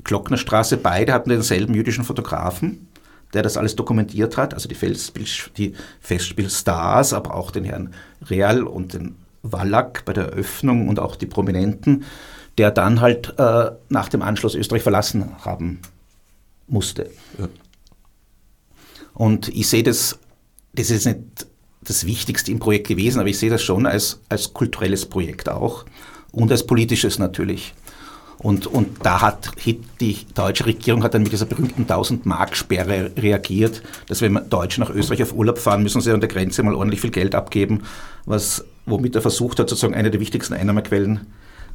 Glocknerstraße, 0.03 0.77
beide 0.77 1.13
hatten 1.13 1.29
denselben 1.29 1.73
jüdischen 1.73 2.03
Fotografen, 2.03 2.87
der 3.33 3.43
das 3.43 3.57
alles 3.57 3.75
dokumentiert 3.75 4.37
hat, 4.37 4.53
also 4.53 4.69
die, 4.69 4.75
Festspiel, 4.75 5.25
die 5.57 5.73
Festspielstars, 5.99 7.13
aber 7.13 7.33
auch 7.35 7.51
den 7.51 7.65
Herrn 7.65 7.93
Real 8.29 8.63
und 8.63 8.93
den 8.93 9.15
Wallach 9.43 10.01
bei 10.05 10.13
der 10.13 10.25
Eröffnung 10.29 10.87
und 10.87 10.99
auch 10.99 11.15
die 11.15 11.25
Prominenten, 11.25 12.05
der 12.57 12.71
dann 12.71 13.01
halt 13.01 13.37
äh, 13.37 13.71
nach 13.89 14.09
dem 14.09 14.21
Anschluss 14.21 14.55
Österreich 14.55 14.83
verlassen 14.83 15.31
haben 15.43 15.79
musste. 16.67 17.09
Ja. 17.37 17.47
Und 19.13 19.49
ich 19.49 19.67
sehe 19.67 19.83
das, 19.83 20.19
das 20.73 20.89
ist 20.89 21.05
nicht 21.05 21.47
das 21.87 22.05
Wichtigste 22.05 22.51
im 22.51 22.59
Projekt 22.59 22.87
gewesen, 22.87 23.19
aber 23.19 23.29
ich 23.29 23.37
sehe 23.37 23.49
das 23.49 23.61
schon 23.63 23.85
als, 23.85 24.19
als 24.29 24.53
kulturelles 24.53 25.05
Projekt 25.05 25.49
auch 25.49 25.85
und 26.31 26.51
als 26.51 26.65
politisches 26.65 27.19
natürlich. 27.19 27.73
Und, 28.39 28.67
und 28.67 29.03
da 29.03 29.21
hat 29.21 29.51
die 29.65 30.19
deutsche 30.35 30.67
Regierung 30.67 31.03
hat 31.03 31.15
dann 31.15 31.23
mit 31.23 31.31
dieser 31.31 31.47
berühmten 31.47 31.85
1000-Mark-Sperre 31.85 33.11
reagiert, 33.17 33.81
dass 34.07 34.21
wenn 34.21 34.39
Deutsche 34.49 34.79
nach 34.79 34.91
Österreich 34.91 35.23
auf 35.23 35.33
Urlaub 35.33 35.57
fahren, 35.57 35.81
müssen 35.81 36.01
sie 36.01 36.11
an 36.11 36.19
der 36.19 36.29
Grenze 36.29 36.61
mal 36.61 36.75
ordentlich 36.75 37.01
viel 37.01 37.09
Geld 37.09 37.33
abgeben, 37.33 37.81
was, 38.25 38.63
womit 38.85 39.15
er 39.15 39.23
versucht 39.23 39.59
hat, 39.59 39.69
sozusagen 39.69 39.95
eine 39.95 40.11
der 40.11 40.19
wichtigsten 40.19 40.53
Einnahmequellen 40.53 41.25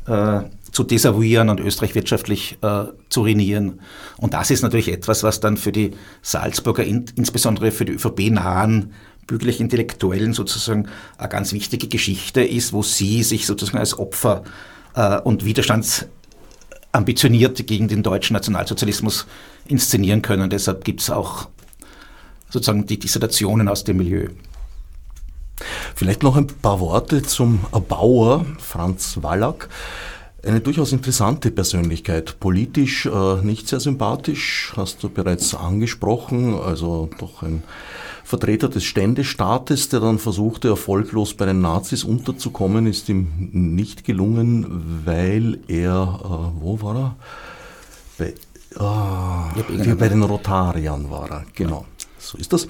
äh, 0.07 0.43
zu 0.71 0.85
desavouieren 0.85 1.49
und 1.49 1.61
Österreich 1.61 1.95
wirtschaftlich 1.95 2.59
äh, 2.63 2.85
zu 3.09 3.21
ruinieren. 3.23 3.81
Und 4.17 4.33
das 4.35 4.51
ist 4.51 4.63
natürlich 4.63 4.91
etwas, 4.93 5.23
was 5.23 5.41
dann 5.41 5.57
für 5.57 5.73
die 5.73 5.93
Salzburger, 6.23 6.85
in, 6.85 7.07
insbesondere 7.17 7.73
für 7.73 7.85
die 7.85 7.93
ÖVP-nahen 7.93 8.93
bürgerlich 9.27 9.61
Intellektuellen 9.61 10.33
sozusagen 10.33 10.89
eine 11.19 11.29
ganz 11.29 11.53
wichtige 11.53 11.89
Geschichte 11.89 12.43
ist, 12.43 12.73
wo 12.73 12.83
sie 12.83 13.23
sich 13.23 13.47
sozusagen 13.47 13.79
als 13.79 13.99
Opfer 13.99 14.43
äh, 14.95 15.21
und 15.21 15.45
Widerstandsambitionierte 15.45 17.65
gegen 17.65 17.89
den 17.89 18.03
deutschen 18.03 18.35
Nationalsozialismus 18.35 19.27
inszenieren 19.67 20.23
können. 20.23 20.49
Deshalb 20.51 20.85
gibt 20.85 21.01
es 21.01 21.11
auch 21.11 21.49
sozusagen 22.51 22.87
die 22.87 22.99
Dissertationen 22.99 23.69
aus 23.69 23.85
dem 23.85 23.99
Milieu. 23.99 24.29
Vielleicht 25.95 26.23
noch 26.23 26.37
ein 26.37 26.47
paar 26.47 26.81
Worte 26.81 27.23
zum 27.23 27.65
Erbauer 27.73 28.45
Franz 28.59 29.19
Wallach. 29.23 29.69
Eine 30.45 30.61
durchaus 30.61 30.91
interessante 30.91 31.53
Persönlichkeit, 31.53 32.41
politisch 32.41 33.07
äh, 33.07 33.43
nicht 33.43 33.69
sehr 33.69 33.79
sympathisch, 33.79 34.73
hast 34.77 35.01
du 35.05 35.09
bereits 35.09 35.55
angesprochen, 35.55 36.55
also 36.55 37.09
doch 37.21 37.45
ein 37.45 37.63
Vertreter 38.25 38.69
des 38.69 38.83
Ständestaates, 38.83 39.89
der 39.89 40.01
dann 40.01 40.19
versuchte, 40.19 40.69
erfolglos 40.69 41.35
bei 41.35 41.47
den 41.47 41.61
Nazis 41.61 42.03
unterzukommen, 42.03 42.89
ist 42.89 43.09
ihm 43.09 43.51
nicht 43.53 44.03
gelungen, 44.05 45.03
weil 45.05 45.61
er, 45.69 46.21
äh, 46.25 46.61
wo 46.61 46.83
war 46.83 46.97
er? 46.97 47.17
Bei, 48.19 48.35
äh, 49.85 49.95
bei 49.95 50.09
den 50.09 50.25
Rotariern 50.25 51.09
war 51.09 51.31
er, 51.31 51.45
genau. 51.55 51.87
So 52.23 52.39
ist 52.39 52.53
das. 52.53 52.69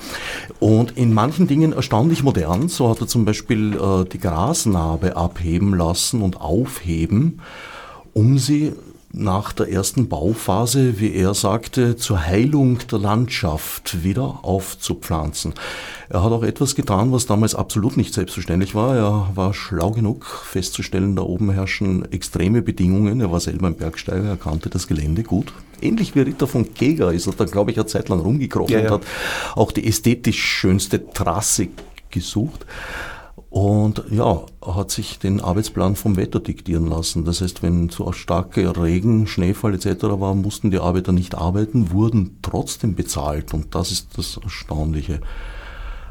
Und 0.60 0.96
in 0.96 1.12
manchen 1.12 1.46
Dingen 1.46 1.72
erstaunlich 1.72 2.22
modern. 2.22 2.68
So 2.68 2.88
hat 2.88 3.00
er 3.00 3.06
zum 3.06 3.24
Beispiel 3.24 3.74
äh, 3.74 4.04
die 4.08 4.18
Grasnarbe 4.18 5.16
abheben 5.16 5.74
lassen 5.74 6.22
und 6.22 6.40
aufheben, 6.40 7.40
um 8.14 8.38
sie 8.38 8.72
nach 9.12 9.52
der 9.52 9.70
ersten 9.70 10.08
Bauphase, 10.08 10.98
wie 10.98 11.12
er 11.14 11.34
sagte, 11.34 11.96
zur 11.96 12.24
Heilung 12.24 12.78
der 12.90 12.98
Landschaft 12.98 14.02
wieder 14.02 14.40
aufzupflanzen. 14.42 15.52
Er 16.08 16.24
hat 16.24 16.32
auch 16.32 16.42
etwas 16.42 16.74
getan, 16.74 17.12
was 17.12 17.26
damals 17.26 17.54
absolut 17.54 17.96
nicht 17.96 18.14
selbstverständlich 18.14 18.74
war. 18.74 18.96
Er 18.96 19.30
war 19.34 19.52
schlau 19.52 19.90
genug 19.90 20.24
festzustellen, 20.24 21.14
da 21.14 21.22
oben 21.22 21.50
herrschen 21.50 22.10
extreme 22.10 22.62
Bedingungen. 22.62 23.20
Er 23.20 23.30
war 23.30 23.40
selber 23.40 23.66
ein 23.66 23.76
Bergsteiger, 23.76 24.28
er 24.28 24.36
kannte 24.36 24.70
das 24.70 24.86
Gelände 24.86 25.22
gut. 25.22 25.52
Ähnlich 25.82 26.14
wie 26.14 26.20
Ritter 26.20 26.46
von 26.46 26.72
Keger 26.72 27.12
ist 27.12 27.26
er 27.26 27.34
da, 27.34 27.44
glaube 27.44 27.70
ich, 27.70 27.76
eine 27.76 27.86
Zeit 27.86 28.08
lang 28.08 28.20
rumgekrochen 28.20 28.72
ja, 28.72 28.80
ja. 28.80 28.86
und 28.86 28.92
hat 28.92 29.02
auch 29.56 29.72
die 29.72 29.86
ästhetisch 29.86 30.40
schönste 30.42 31.10
Trasse 31.10 31.68
gesucht. 32.10 32.64
Und 33.52 34.04
ja, 34.10 34.46
hat 34.64 34.90
sich 34.90 35.18
den 35.18 35.42
Arbeitsplan 35.42 35.94
vom 35.94 36.16
Wetter 36.16 36.40
diktieren 36.40 36.86
lassen. 36.86 37.26
Das 37.26 37.42
heißt, 37.42 37.62
wenn 37.62 37.90
so 37.90 38.10
starker 38.12 38.82
Regen, 38.82 39.26
Schneefall 39.26 39.74
etc. 39.74 40.04
war, 40.04 40.34
mussten 40.34 40.70
die 40.70 40.78
Arbeiter 40.78 41.12
nicht 41.12 41.34
arbeiten, 41.34 41.90
wurden 41.90 42.38
trotzdem 42.40 42.94
bezahlt. 42.94 43.52
Und 43.52 43.74
das 43.74 43.92
ist 43.92 44.16
das 44.16 44.38
Erstaunliche. 44.42 45.20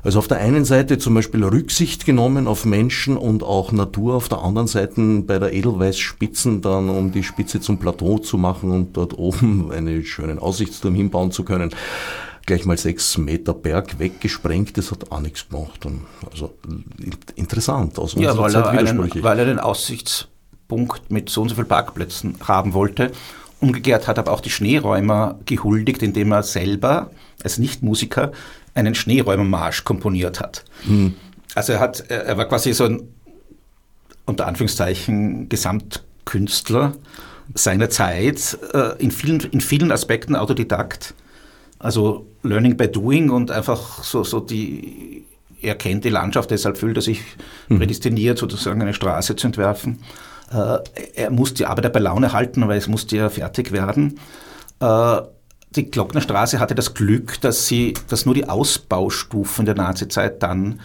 Also 0.04 0.20
auf 0.20 0.28
der 0.28 0.38
einen 0.38 0.66
Seite 0.66 1.00
zum 1.00 1.16
Beispiel 1.16 1.44
Rücksicht 1.44 2.06
genommen 2.06 2.46
auf 2.46 2.64
Menschen 2.64 3.18
und 3.18 3.42
auch 3.42 3.72
Natur, 3.72 4.14
auf 4.14 4.30
der 4.30 4.44
anderen 4.44 4.68
Seite 4.68 5.24
bei 5.26 5.40
der 5.40 5.52
Edelweißspitzen 5.52 6.62
dann, 6.62 6.90
um 6.90 7.12
die 7.12 7.24
Spitze 7.24 7.60
zum 7.60 7.80
Plateau 7.80 8.20
zu 8.20 8.38
machen 8.38 8.70
und 8.70 8.98
dort 8.98 9.18
oben 9.18 9.72
einen 9.76 10.04
schönen 10.04 10.38
Aussichtsturm 10.38 10.94
hinbauen 10.94 11.32
zu 11.32 11.44
können 11.44 11.72
gleich 12.46 12.66
mal 12.66 12.78
sechs 12.78 13.18
Meter 13.18 13.54
Berg 13.54 14.00
weggesprengt, 14.00 14.78
das 14.78 14.92
hat 14.92 15.12
auch 15.12 15.20
nichts 15.20 15.48
gemacht. 15.48 15.86
Also 16.32 16.54
interessant 17.36 17.98
aus 18.00 18.14
unserer 18.14 18.34
ja, 18.34 18.40
weil 18.40 18.52
Zeit 18.52 18.66
er 18.66 18.70
einen, 18.72 19.24
weil 19.24 19.40
er 19.40 19.46
den 19.46 19.60
Aussichtspunkt 19.60 21.12
mit 21.12 21.30
so 21.30 21.42
und 21.42 21.50
so 21.50 21.56
vielen 21.56 21.68
Parkplätzen 21.68 22.36
haben 22.48 22.74
wollte. 22.74 23.12
Umgekehrt 23.60 24.08
hat 24.08 24.18
aber 24.18 24.32
auch 24.32 24.42
die 24.42 24.50
Schneeräumer 24.50 25.40
gehuldigt, 25.46 26.02
indem 26.02 26.32
er 26.32 26.44
selber 26.44 27.12
als 27.44 27.60
Nichtmusiker 27.60 28.32
einen 28.74 28.96
Schneeräumermarsch 28.96 29.84
komponiert 29.84 30.40
hat. 30.40 30.66
Hm. 30.84 31.14
Also 31.54 31.74
er, 31.74 31.80
hat, 31.80 32.10
er 32.10 32.38
war 32.38 32.46
quasi 32.46 32.74
so 32.74 32.86
ein, 32.86 33.04
unter 34.26 34.48
Anführungszeichen, 34.48 35.50
Gesamtkünstler 35.50 36.94
seiner 37.54 37.90
Zeit, 37.90 38.58
äh, 38.74 38.98
in 38.98 39.12
vielen, 39.12 39.42
in 39.42 39.62
vielen 39.62 39.92
Aspekten 39.92 40.36
Autodidakt. 40.36 41.14
Also 41.82 42.28
Learning 42.44 42.78
by 42.78 42.88
Doing 42.88 43.32
und 43.32 43.50
einfach 43.50 44.04
so, 44.04 44.24
so 44.24 44.40
die, 44.40 45.26
er 45.62 45.76
kennt 45.76 46.06
die 46.06 46.10
Landschaft, 46.10 46.52
deshalb 46.52 46.78
fühlt 46.78 46.96
er 46.96 47.02
sich 47.02 47.22
mhm. 47.70 47.80
prädestiniert, 47.80 48.38
sozusagen 48.38 48.82
eine 48.82 48.94
Straße 48.94 49.36
zu 49.36 49.48
entwerfen. 49.48 50.00
Äh, 50.52 50.78
er 51.16 51.32
muss 51.32 51.56
die 51.56 51.66
Arbeit 51.66 51.92
bei 51.92 52.00
Laune 52.00 52.34
halten, 52.34 52.68
weil 52.68 52.78
es 52.78 52.88
musste 52.88 53.18
ja 53.18 53.30
fertig 53.30 53.72
werden. 53.72 54.20
Äh, 54.80 55.22
die 55.76 55.90
Glocknerstraße 55.90 56.60
hatte 56.60 56.76
das 56.76 56.94
Glück, 56.94 57.42
dass 57.42 57.66
sie, 57.68 57.96
dass 58.10 58.26
nur 58.26 58.36
die 58.36 58.48
Ausbaustufen 58.48 59.66
der 59.66 59.76
Nazizeit 59.76 60.44
dann 60.44 60.82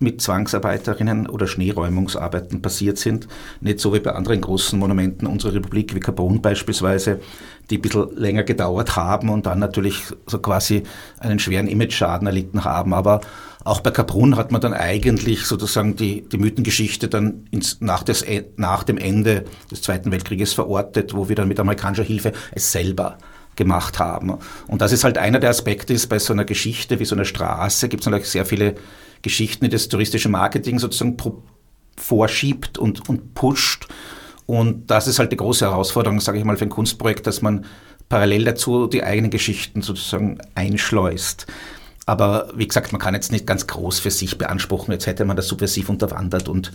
mit 0.00 0.22
Zwangsarbeiterinnen 0.22 1.28
oder 1.28 1.46
Schneeräumungsarbeiten 1.46 2.62
passiert 2.62 2.98
sind. 2.98 3.28
Nicht 3.60 3.80
so 3.80 3.92
wie 3.94 4.00
bei 4.00 4.12
anderen 4.12 4.40
großen 4.40 4.78
Monumenten 4.78 5.28
unserer 5.28 5.54
Republik, 5.54 5.94
wie 5.94 6.00
Carbon 6.00 6.40
beispielsweise, 6.40 7.20
die 7.68 7.76
ein 7.76 7.82
bisschen 7.82 8.16
länger 8.16 8.42
gedauert 8.42 8.96
haben 8.96 9.28
und 9.28 9.44
dann 9.44 9.58
natürlich 9.58 10.02
so 10.26 10.38
quasi 10.38 10.84
einen 11.18 11.38
schweren 11.38 11.68
Image-Schaden 11.68 12.26
erlitten 12.26 12.64
haben. 12.64 12.94
Aber 12.94 13.20
auch 13.62 13.80
bei 13.80 13.90
Kaprun 13.90 14.36
hat 14.36 14.52
man 14.52 14.62
dann 14.62 14.72
eigentlich 14.72 15.44
sozusagen 15.44 15.96
die, 15.96 16.22
die 16.22 16.38
Mythengeschichte 16.38 17.08
dann 17.08 17.44
ins, 17.50 17.82
nach, 17.82 18.02
des, 18.02 18.24
nach 18.56 18.84
dem 18.84 18.96
Ende 18.96 19.44
des 19.70 19.82
Zweiten 19.82 20.10
Weltkrieges 20.10 20.54
verortet, 20.54 21.14
wo 21.14 21.28
wir 21.28 21.36
dann 21.36 21.48
mit 21.48 21.60
amerikanischer 21.60 22.04
Hilfe 22.04 22.32
es 22.52 22.72
selber 22.72 23.18
gemacht 23.56 23.98
haben. 23.98 24.38
Und 24.66 24.80
das 24.80 24.92
ist 24.92 25.04
halt 25.04 25.18
einer 25.18 25.40
der 25.40 25.50
Aspekte 25.50 25.92
ist 25.92 26.08
bei 26.08 26.18
so 26.18 26.32
einer 26.32 26.46
Geschichte 26.46 26.98
wie 27.00 27.04
so 27.04 27.14
einer 27.14 27.26
Straße, 27.26 27.90
gibt 27.90 28.02
es 28.02 28.06
natürlich 28.06 28.30
sehr 28.30 28.46
viele 28.46 28.76
Geschichten, 29.22 29.64
die 29.64 29.70
das 29.70 29.88
touristische 29.88 30.28
Marketing 30.28 30.78
sozusagen 30.78 31.16
vorschiebt 31.96 32.78
und, 32.78 33.08
und 33.08 33.34
pusht. 33.34 33.88
Und 34.46 34.90
das 34.90 35.06
ist 35.06 35.18
halt 35.18 35.32
die 35.32 35.36
große 35.36 35.64
Herausforderung, 35.64 36.20
sage 36.20 36.38
ich 36.38 36.44
mal, 36.44 36.56
für 36.56 36.64
ein 36.64 36.70
Kunstprojekt, 36.70 37.26
dass 37.26 37.42
man 37.42 37.64
parallel 38.08 38.44
dazu 38.44 38.86
die 38.86 39.04
eigenen 39.04 39.30
Geschichten 39.30 39.82
sozusagen 39.82 40.38
einschleust. 40.54 41.46
Aber 42.06 42.50
wie 42.56 42.66
gesagt, 42.66 42.92
man 42.92 43.00
kann 43.00 43.14
jetzt 43.14 43.30
nicht 43.30 43.46
ganz 43.46 43.68
groß 43.68 44.00
für 44.00 44.10
sich 44.10 44.36
beanspruchen, 44.36 44.92
jetzt 44.92 45.06
hätte 45.06 45.24
man 45.24 45.36
das 45.36 45.46
subversiv 45.46 45.88
unterwandert 45.88 46.48
und 46.48 46.72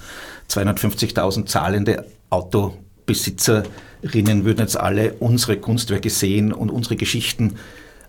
250.000 0.49 1.45
zahlende 1.45 2.05
Autobesitzerinnen 2.29 4.45
würden 4.45 4.61
jetzt 4.61 4.79
alle 4.79 5.13
unsere 5.19 5.57
Kunstwerke 5.57 6.09
sehen 6.09 6.53
und 6.53 6.69
unsere 6.69 6.95
Geschichten 6.95 7.57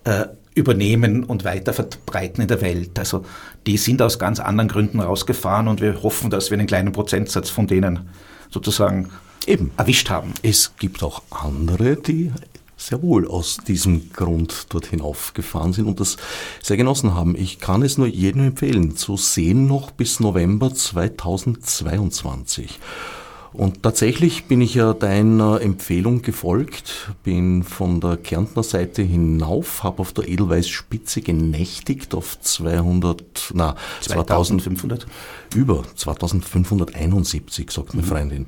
äh, 0.05 0.27
übernehmen 0.57 1.23
und 1.23 1.45
weiter 1.45 1.73
verbreiten 1.73 2.43
in 2.43 2.49
der 2.49 2.63
Welt. 2.63 2.99
Also 2.99 3.25
die 3.67 3.77
sind 3.77 4.03
aus 4.03 4.19
ganz 4.19 4.41
anderen 4.41 4.69
Gründen 4.69 5.01
rausgefahren 5.01 5.69
und 5.69 5.81
wir 5.81 6.03
hoffen, 6.03 6.31
dass 6.31 6.51
wir 6.51 6.59
einen 6.59 6.67
kleinen 6.67 6.93
Prozentsatz 6.93 7.51
von 7.51 7.67
denen 7.67 8.09
sozusagen 8.51 9.11
eben 9.47 9.71
erwischt 9.77 10.09
haben. 10.11 10.33
Es 10.43 10.73
gibt 10.79 11.03
auch 11.03 11.23
andere, 11.31 11.97
die 11.97 12.33
sehr 12.77 13.03
wohl 13.03 13.29
aus 13.29 13.59
diesem 13.59 14.11
Grund 14.13 14.67
dort 14.71 14.87
hinaufgefahren 14.87 15.75
sind 15.75 15.87
und 15.87 16.01
das 16.01 16.17
sehr 16.63 16.77
genossen 16.77 17.15
haben. 17.15 17.35
Ich 17.37 17.59
kann 17.59 17.83
es 17.83 17.99
nur 17.99 18.07
jedem 18.07 18.47
empfehlen, 18.47 18.97
zu 18.97 19.17
sehen 19.17 19.67
noch 19.67 19.91
bis 19.91 20.21
November 20.21 20.73
2022. 20.75 22.79
Und 23.57 23.83
tatsächlich 23.83 24.45
bin 24.45 24.61
ich 24.61 24.75
ja 24.75 24.93
deiner 24.93 25.63
Empfehlung 25.63 26.21
gefolgt, 26.21 27.11
bin 27.25 27.63
von 27.63 28.01
der 28.01 28.19
Kärntner 28.19 28.63
Seite 28.63 29.03
hinauf, 29.03 29.83
habe 29.83 30.01
auf 30.01 30.13
der 30.13 30.29
Edelweißspitze 30.29 31.23
genächtigt 31.23 32.15
auf 32.15 32.39
200, 32.39 33.53
na, 33.55 33.75
2500, 34.03 35.07
über 35.55 35.85
2571, 35.95 37.71
sagt 37.71 37.95
meine 37.95 38.07
mhm. 38.07 38.11
Freundin. 38.11 38.43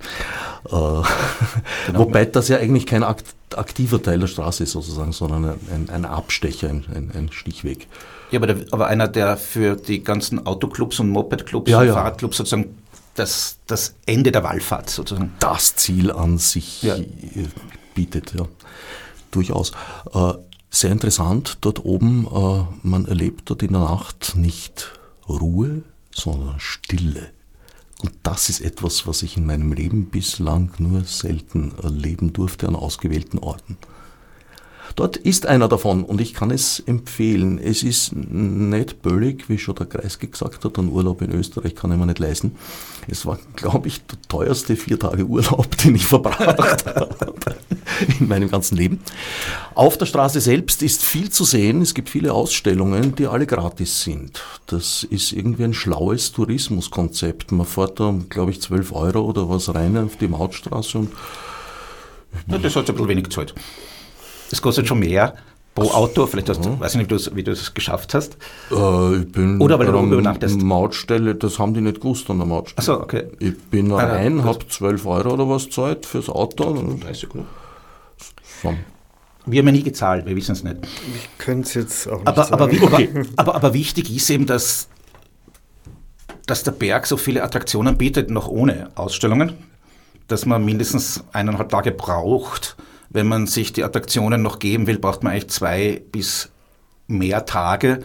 Äh, 0.66 0.68
genau. 0.70 1.04
Wobei 1.94 2.26
das 2.26 2.48
ja 2.48 2.58
eigentlich 2.58 2.84
kein 2.84 3.02
aktiver 3.02 4.02
Teil 4.02 4.18
der 4.18 4.26
Straße 4.26 4.64
ist 4.64 4.72
sozusagen, 4.72 5.12
sondern 5.12 5.58
ein, 5.72 5.88
ein 5.90 6.04
Abstecher, 6.04 6.68
ein, 6.68 6.84
ein, 6.94 7.10
ein 7.14 7.32
Stichweg. 7.32 7.86
Ja, 8.30 8.40
aber, 8.40 8.48
der, 8.48 8.66
aber 8.72 8.88
einer, 8.88 9.08
der 9.08 9.38
für 9.38 9.76
die 9.76 10.04
ganzen 10.04 10.46
Autoclubs 10.46 11.00
und 11.00 11.08
Mopedclubs 11.08 11.70
ja, 11.70 11.80
und 11.80 11.86
ja. 11.86 11.94
Fahrradclubs 11.94 12.36
sozusagen 12.36 12.76
das, 13.18 13.58
das 13.66 13.94
Ende 14.06 14.32
der 14.32 14.44
Wallfahrt 14.44 14.90
sozusagen. 14.90 15.32
Das 15.40 15.76
Ziel 15.76 16.10
an 16.10 16.38
sich 16.38 16.82
ja. 16.82 16.96
bietet, 17.94 18.34
ja. 18.34 18.46
Durchaus. 19.30 19.72
Äh, 20.12 20.34
sehr 20.70 20.92
interessant, 20.92 21.58
dort 21.62 21.84
oben, 21.84 22.26
äh, 22.26 22.64
man 22.86 23.06
erlebt 23.06 23.48
dort 23.50 23.62
in 23.62 23.72
der 23.72 23.80
Nacht 23.80 24.34
nicht 24.36 24.92
Ruhe, 25.28 25.82
sondern 26.14 26.60
Stille. 26.60 27.30
Und 28.02 28.12
das 28.22 28.48
ist 28.48 28.60
etwas, 28.60 29.06
was 29.06 29.22
ich 29.22 29.36
in 29.36 29.46
meinem 29.46 29.72
Leben 29.72 30.10
bislang 30.10 30.70
nur 30.78 31.04
selten 31.04 31.72
erleben 31.82 32.32
durfte 32.32 32.68
an 32.68 32.76
ausgewählten 32.76 33.38
Orten. 33.38 33.76
Dort 34.98 35.16
ist 35.16 35.46
einer 35.46 35.68
davon 35.68 36.02
und 36.02 36.20
ich 36.20 36.34
kann 36.34 36.50
es 36.50 36.80
empfehlen. 36.80 37.60
Es 37.60 37.84
ist 37.84 38.16
nicht 38.16 39.00
böllig, 39.00 39.48
wie 39.48 39.56
schon 39.56 39.76
der 39.76 39.86
Kreis 39.86 40.18
gesagt 40.18 40.64
hat, 40.64 40.76
ein 40.76 40.88
Urlaub 40.88 41.22
in 41.22 41.30
Österreich 41.30 41.76
kann 41.76 41.92
ich 41.92 41.98
mir 41.98 42.06
nicht 42.06 42.18
leisten. 42.18 42.56
Es 43.06 43.24
war, 43.24 43.38
glaube 43.54 43.86
ich, 43.86 44.04
der 44.06 44.18
teuerste 44.26 44.74
vier 44.74 44.98
Tage 44.98 45.24
Urlaub, 45.24 45.76
den 45.76 45.94
ich 45.94 46.04
verbracht 46.04 46.84
habe 46.86 47.38
in 48.18 48.26
meinem 48.26 48.50
ganzen 48.50 48.76
Leben. 48.76 48.98
Auf 49.76 49.98
der 49.98 50.06
Straße 50.06 50.40
selbst 50.40 50.82
ist 50.82 51.04
viel 51.04 51.30
zu 51.30 51.44
sehen. 51.44 51.80
Es 51.80 51.94
gibt 51.94 52.08
viele 52.08 52.32
Ausstellungen, 52.32 53.14
die 53.14 53.28
alle 53.28 53.46
gratis 53.46 54.02
sind. 54.02 54.42
Das 54.66 55.04
ist 55.04 55.30
irgendwie 55.30 55.62
ein 55.62 55.74
schlaues 55.74 56.32
Tourismuskonzept. 56.32 57.52
Man 57.52 57.66
fährt 57.66 58.00
da, 58.00 58.12
glaube 58.28 58.50
ich, 58.50 58.60
12 58.60 58.90
Euro 58.90 59.20
oder 59.20 59.48
was 59.48 59.72
rein 59.72 59.96
auf 59.96 60.16
die 60.16 60.26
Mautstraße 60.26 60.98
und 60.98 61.12
ja, 62.48 62.58
das 62.58 62.74
hat 62.74 62.88
ein 62.88 62.94
bisschen 62.94 63.08
wenig 63.08 63.30
Zeit. 63.30 63.54
Das 64.50 64.62
kostet 64.62 64.88
schon 64.88 65.00
mehr 65.00 65.34
pro 65.74 65.90
Auto. 65.90 66.26
Vielleicht 66.26 66.48
hast 66.48 66.64
du, 66.64 66.70
mhm. 66.70 66.80
weiß 66.80 66.94
ich 66.94 67.08
nicht, 67.08 67.36
wie 67.36 67.42
du 67.42 67.52
es 67.52 67.74
geschafft 67.74 68.14
hast. 68.14 68.36
Äh, 68.70 69.16
ich 69.16 69.32
bin 69.32 69.60
Oder 69.60 69.78
weil 69.78 69.86
du 69.86 69.98
übernachtest. 69.98 70.60
Mautstelle, 70.60 71.34
das 71.34 71.58
haben 71.58 71.74
die 71.74 71.80
nicht 71.80 72.00
gewusst 72.00 72.28
an 72.30 72.38
der 72.38 72.46
Mautstelle. 72.46 72.78
Achso, 72.78 73.02
okay. 73.02 73.28
Ich 73.38 73.58
bin 73.58 73.92
ah, 73.92 73.98
rein, 73.98 74.44
habe 74.44 74.66
12 74.66 75.06
Euro 75.06 75.34
oder 75.34 75.48
was 75.48 75.70
Zeit 75.70 76.06
fürs 76.06 76.28
Auto. 76.28 76.96
30 77.00 77.34
Euro. 77.34 77.44
So. 78.62 78.74
Wir 79.46 79.60
haben 79.60 79.66
ja 79.66 79.72
nie 79.72 79.82
gezahlt, 79.82 80.26
wir 80.26 80.36
wissen 80.36 80.52
es 80.52 80.62
nicht. 80.62 80.76
Ich 81.14 81.38
könnte 81.38 81.68
es 81.68 81.74
jetzt 81.74 82.08
auch 82.08 82.18
nicht 82.18 82.28
aber, 82.28 82.44
sagen. 82.44 82.54
Aber, 82.54 82.64
okay. 82.64 83.08
aber, 83.36 83.54
aber, 83.54 83.72
wichtig 83.72 84.14
ist 84.14 84.28
eben, 84.28 84.44
dass, 84.44 84.88
dass 86.46 86.64
der 86.64 86.72
Berg 86.72 87.06
so 87.06 87.16
viele 87.16 87.42
Attraktionen 87.42 87.96
bietet, 87.96 88.28
noch 88.30 88.48
ohne 88.48 88.90
Ausstellungen, 88.94 89.54
dass 90.26 90.44
man 90.44 90.66
mindestens 90.66 91.24
eineinhalb 91.32 91.70
Tage 91.70 91.92
braucht, 91.92 92.76
wenn 93.10 93.26
man 93.26 93.46
sich 93.46 93.72
die 93.72 93.84
Attraktionen 93.84 94.42
noch 94.42 94.58
geben 94.58 94.86
will, 94.86 94.98
braucht 94.98 95.22
man 95.22 95.32
eigentlich 95.32 95.48
zwei 95.48 96.02
bis 96.12 96.50
mehr 97.06 97.46
Tage. 97.46 98.00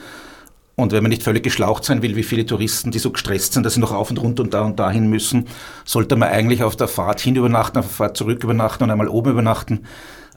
Und 0.76 0.92
wenn 0.92 1.04
man 1.04 1.12
nicht 1.12 1.24
völlig 1.24 1.44
geschlaucht 1.44 1.86
sein 1.86 2.02
will, 2.02 2.16
wie 2.16 2.24
viele 2.24 2.46
Touristen, 2.46 2.92
die 2.92 3.00
so 3.00 3.12
gestresst 3.12 3.54
sind, 3.54 3.64
dass 3.64 3.76
sie 3.76 3.80
noch 3.80 3.92
auf 3.92 4.10
und 4.10 4.18
runter 4.18 4.44
und 4.44 4.54
da 4.54 4.62
und 4.62 4.80
dahin 4.80 5.08
müssen, 5.08 5.48
sollte 5.86 6.16
man 6.16 6.30
eigentlich 6.30 6.64
auf 6.64 6.76
der 6.76 6.88
Fahrt 6.88 7.20
hin 7.20 7.36
übernachten, 7.36 7.78
auf 7.78 7.86
der 7.86 7.96
Fahrt 7.96 8.18
zurück 8.18 8.44
übernachten 8.44 8.84
und 8.84 8.90
einmal 8.90 9.08
oben 9.08 9.32
übernachten. 9.32 9.86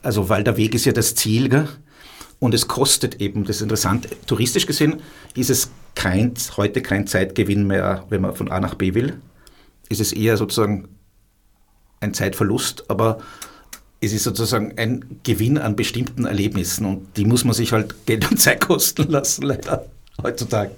Also, 0.03 0.29
weil 0.29 0.43
der 0.43 0.57
Weg 0.57 0.75
ist 0.75 0.85
ja 0.85 0.91
das 0.91 1.15
Ziel. 1.15 1.49
Gell? 1.49 1.67
Und 2.39 2.53
es 2.53 2.67
kostet 2.67 3.19
eben, 3.19 3.45
das 3.45 3.57
ist 3.57 3.61
interessant, 3.63 4.07
touristisch 4.27 4.67
gesehen 4.67 5.01
ist 5.33 5.49
es 5.49 5.71
kein, 5.95 6.33
heute 6.55 6.83
kein 6.83 7.07
Zeitgewinn 7.07 7.65
mehr, 7.65 8.05
wenn 8.09 8.21
man 8.21 8.35
von 8.35 8.51
A 8.51 8.59
nach 8.59 8.75
B 8.75 8.93
will. 8.93 9.19
Es 9.89 9.99
ist 9.99 10.13
eher 10.13 10.37
sozusagen 10.37 10.89
ein 11.99 12.13
Zeitverlust, 12.13 12.89
aber 12.89 13.17
es 13.99 14.13
ist 14.13 14.23
sozusagen 14.23 14.73
ein 14.77 15.19
Gewinn 15.23 15.57
an 15.57 15.75
bestimmten 15.75 16.25
Erlebnissen 16.25 16.85
und 16.85 17.17
die 17.17 17.25
muss 17.25 17.43
man 17.43 17.53
sich 17.53 17.71
halt 17.71 18.05
Geld 18.05 18.29
und 18.29 18.37
Zeit 18.37 18.61
kosten 18.67 19.09
lassen, 19.09 19.43
leider 19.43 19.85
heutzutage. 20.21 20.71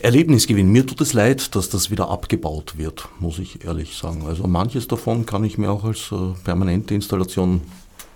Erlebnisgewinn. 0.00 0.70
Mir 0.70 0.86
tut 0.86 1.00
es 1.00 1.12
leid, 1.12 1.54
dass 1.54 1.70
das 1.70 1.90
wieder 1.90 2.10
abgebaut 2.10 2.74
wird, 2.76 3.08
muss 3.18 3.38
ich 3.38 3.64
ehrlich 3.64 3.96
sagen. 3.96 4.24
Also 4.26 4.46
manches 4.46 4.88
davon 4.88 5.26
kann 5.26 5.44
ich 5.44 5.58
mir 5.58 5.70
auch 5.70 5.84
als 5.84 6.12
äh, 6.12 6.34
permanente 6.44 6.94
Installation 6.94 7.62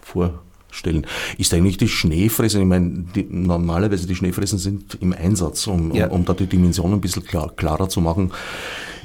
vorstellen. 0.03 1.07
Ist 1.39 1.53
eigentlich 1.55 1.79
die 1.79 1.89
Schneefräse, 1.89 2.61
ich 2.61 2.67
meine, 2.67 3.05
die, 3.15 3.27
normalerweise 3.29 4.07
die 4.07 4.15
Schneefräsen 4.15 4.59
sind 4.59 4.99
im 5.01 5.13
Einsatz, 5.13 5.67
um, 5.67 5.95
ja. 5.95 6.07
um, 6.07 6.21
um 6.21 6.25
da 6.25 6.35
die 6.35 6.47
Dimensionen 6.47 6.95
ein 6.95 7.01
bisschen 7.01 7.25
klar, 7.25 7.53
klarer 7.57 7.89
zu 7.89 8.01
machen. 8.01 8.33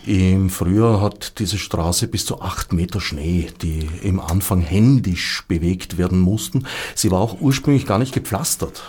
Im 0.05 0.49
Frühjahr 0.49 1.01
hat 1.01 1.39
diese 1.39 1.57
Straße 1.57 2.07
bis 2.07 2.25
zu 2.25 2.41
acht 2.41 2.73
Meter 2.73 3.01
Schnee, 3.01 3.47
die 3.61 3.89
im 4.03 4.19
Anfang 4.19 4.61
händisch 4.61 5.43
bewegt 5.47 5.97
werden 5.97 6.19
mussten. 6.19 6.65
Sie 6.93 7.09
war 7.09 7.19
auch 7.19 7.41
ursprünglich 7.41 7.87
gar 7.87 7.97
nicht 7.97 8.13
gepflastert. 8.13 8.83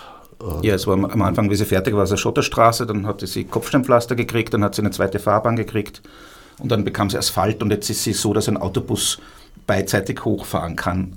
Ja, 0.63 0.75
es 0.75 0.87
war 0.87 0.95
am 0.95 1.23
Anfang, 1.23 1.51
wie 1.51 1.55
sie 1.55 1.65
fertig 1.65 1.95
war, 1.95 2.07
eine 2.07 2.17
Schotterstraße, 2.17 2.87
dann 2.87 3.07
hatte 3.07 3.27
sie 3.27 3.45
Kopfsteinpflaster 3.45 4.15
gekriegt, 4.15 4.53
dann 4.53 4.63
hat 4.63 4.75
sie 4.75 4.83
eine 4.83 4.91
zweite 4.91 5.19
Fahrbahn 5.19 5.57
gekriegt 5.57 6.03
und 6.59 6.71
dann 6.71 6.85
bekam 6.85 7.09
sie 7.09 7.17
Asphalt 7.17 7.63
und 7.63 7.71
jetzt 7.71 7.89
ist 7.89 8.05
sie 8.05 8.13
so, 8.13 8.35
dass 8.35 8.49
ein 8.49 8.59
Autobus 8.59 9.19
beidseitig 9.67 10.25
hochfahren 10.25 10.77
kann. 10.77 11.17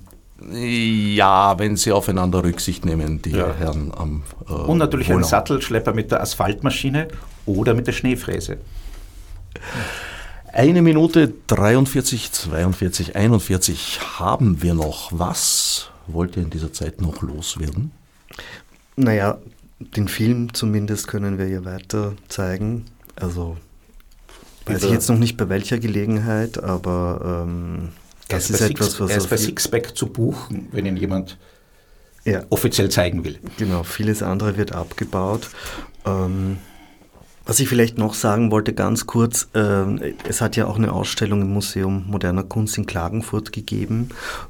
Ja, 0.53 1.59
wenn 1.59 1.75
sie 1.75 1.91
aufeinander 1.91 2.45
Rücksicht 2.45 2.85
nehmen, 2.85 3.21
die 3.21 3.31
ja. 3.31 3.53
Herren 3.53 3.91
am. 3.95 4.23
Äh, 4.47 4.53
und 4.53 4.77
natürlich 4.77 5.09
Wohnau. 5.09 5.19
ein 5.19 5.23
Sattelschlepper 5.25 5.93
mit 5.93 6.11
der 6.11 6.21
Asphaltmaschine 6.21 7.09
oder 7.45 7.73
mit 7.73 7.87
der 7.87 7.91
Schneefräse. 7.91 8.57
Eine 10.51 10.81
Minute 10.81 11.31
43, 11.47 12.31
42, 12.31 13.15
41 13.15 13.99
haben 14.19 14.61
wir 14.61 14.73
noch. 14.73 15.11
Was 15.11 15.89
wollt 16.07 16.37
ihr 16.37 16.43
in 16.43 16.49
dieser 16.49 16.73
Zeit 16.73 17.01
noch 17.01 17.21
loswerden? 17.21 17.91
Naja, 18.95 19.37
den 19.79 20.07
Film 20.07 20.53
zumindest 20.53 21.07
können 21.07 21.37
wir 21.37 21.47
ja 21.47 21.63
weiter 21.65 22.13
zeigen. 22.27 22.85
Also 23.15 23.57
weiß 24.65 24.83
ich 24.83 24.91
jetzt 24.91 25.09
noch 25.09 25.17
nicht 25.17 25.37
bei 25.37 25.49
welcher 25.49 25.77
Gelegenheit, 25.77 26.61
aber 26.61 27.45
ähm, 27.45 27.89
das 28.27 28.49
ist, 28.49 28.61
ist 28.61 28.69
etwas, 28.69 28.99
was. 28.99 29.11
Er 29.11 29.17
ist 29.17 29.29
bei 29.29 29.37
Sixpack 29.37 29.95
zu 29.95 30.07
buchen, 30.07 30.67
wenn 30.71 30.85
ihn 30.85 30.97
jemand 30.97 31.37
ja. 32.25 32.43
offiziell 32.49 32.89
zeigen 32.89 33.23
will. 33.23 33.39
Genau, 33.57 33.83
vieles 33.83 34.21
andere 34.21 34.57
wird 34.57 34.73
abgebaut. 34.73 35.49
Ähm, 36.05 36.57
was 37.49 37.59
ich 37.59 37.67
vielleicht 37.67 37.97
noch 37.97 38.13
sagen 38.13 38.51
wollte, 38.51 38.73
ganz 38.73 39.07
kurz, 39.07 39.47
äh, 39.55 40.13
es 40.27 40.39
hat 40.39 40.55
ja 40.55 40.67
auch 40.67 40.77
eine 40.77 40.93
Ausstellung 40.93 41.41
im 41.41 41.51
Museum 41.51 42.05
Moderner 42.07 42.43
Kunst 42.43 42.77
in 42.77 42.85
Klagenfurt 42.85 43.51
gegeben. 43.51 44.09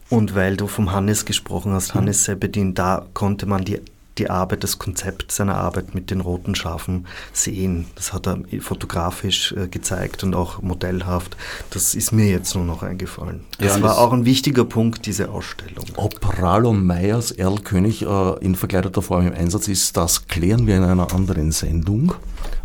Und 0.09 0.35
weil 0.35 0.57
du 0.57 0.67
vom 0.67 0.91
Hannes 0.91 1.23
gesprochen 1.23 1.71
hast, 1.71 1.95
mhm. 1.95 1.99
Hannes 1.99 2.25
Sebedin, 2.25 2.73
da 2.73 3.05
konnte 3.13 3.45
man 3.45 3.63
die 3.63 3.79
die 4.19 4.29
Arbeit, 4.29 4.63
das 4.63 4.77
Konzept 4.77 5.31
seiner 5.31 5.55
Arbeit 5.55 5.95
mit 5.95 6.11
den 6.11 6.21
roten 6.21 6.55
Schafen 6.55 7.07
sehen. 7.33 7.85
Das 7.95 8.13
hat 8.13 8.27
er 8.27 8.39
fotografisch 8.59 9.53
äh, 9.53 9.67
gezeigt 9.67 10.23
und 10.23 10.35
auch 10.35 10.61
modellhaft. 10.61 11.35
Das 11.71 11.95
ist 11.95 12.11
mir 12.11 12.29
jetzt 12.29 12.53
nur 12.55 12.65
noch 12.65 12.83
eingefallen. 12.83 13.41
Das 13.57 13.77
ja, 13.77 13.81
war 13.81 13.89
das 13.89 13.97
auch 13.97 14.13
ein 14.13 14.25
wichtiger 14.25 14.65
Punkt, 14.65 15.05
diese 15.05 15.29
Ausstellung. 15.29 15.85
Ob 15.95 16.39
Ralo 16.39 16.73
Meyers 16.73 17.31
Erl 17.31 17.59
König 17.59 18.03
äh, 18.03 18.37
in 18.39 18.55
verkleideter 18.55 19.01
Form 19.01 19.27
im 19.27 19.33
Einsatz 19.33 19.67
ist, 19.67 19.97
das 19.97 20.27
klären 20.27 20.67
wir 20.67 20.77
in 20.77 20.83
einer 20.83 21.13
anderen 21.13 21.51
Sendung. 21.51 22.13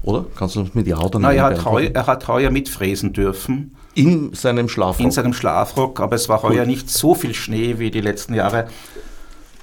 Oder? 0.02 0.26
Kannst 0.36 0.57
du 0.57 0.61
uns 0.61 0.74
mit 0.74 0.86
Ja 0.86 0.98
oder 0.98 1.18
Nein 1.18 1.36
er 1.36 1.44
hat, 1.44 1.64
heuer, 1.64 1.90
er 1.94 2.07
hat 2.07 2.28
heuer 2.28 2.50
mitfräsen 2.50 3.12
dürfen. 3.12 3.74
In 3.94 4.34
seinem 4.34 4.68
Schlafrock? 4.68 5.05
In 5.05 5.11
seinem 5.12 5.32
Schlafrock, 5.32 6.00
aber 6.00 6.16
es 6.16 6.28
war 6.28 6.42
heuer 6.42 6.62
cool. 6.62 6.66
nicht 6.66 6.90
so 6.90 7.14
viel 7.14 7.32
Schnee 7.32 7.78
wie 7.78 7.90
die 7.90 8.00
letzten 8.00 8.34
Jahre. 8.34 8.66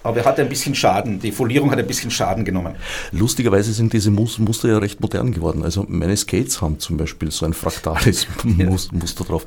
Aber 0.04 0.18
er 0.18 0.26
hat 0.26 0.39
ein 0.39 0.49
bisschen 0.49 0.76
Schaden, 0.76 1.20
die 1.20 1.32
Folierung 1.32 1.72
hat 1.72 1.80
ein 1.80 1.88
bisschen 1.88 2.12
Schaden 2.12 2.43
genommen. 2.45 2.76
Lustigerweise 3.12 3.74
sind 3.74 3.93
diese 3.93 4.12
Muster 4.12 4.70
ja 4.70 4.78
recht 4.78 4.99
modern 4.99 5.32
geworden. 5.32 5.64
Also 5.64 5.86
meine 5.88 6.18
Skates 6.18 6.62
haben 6.62 6.80
zum 6.80 6.97
Beispiel 6.97 7.32
so 7.32 7.45
ein 7.45 7.54
fraktales 7.54 8.28
Muster 8.91 9.24
drauf. 9.24 9.45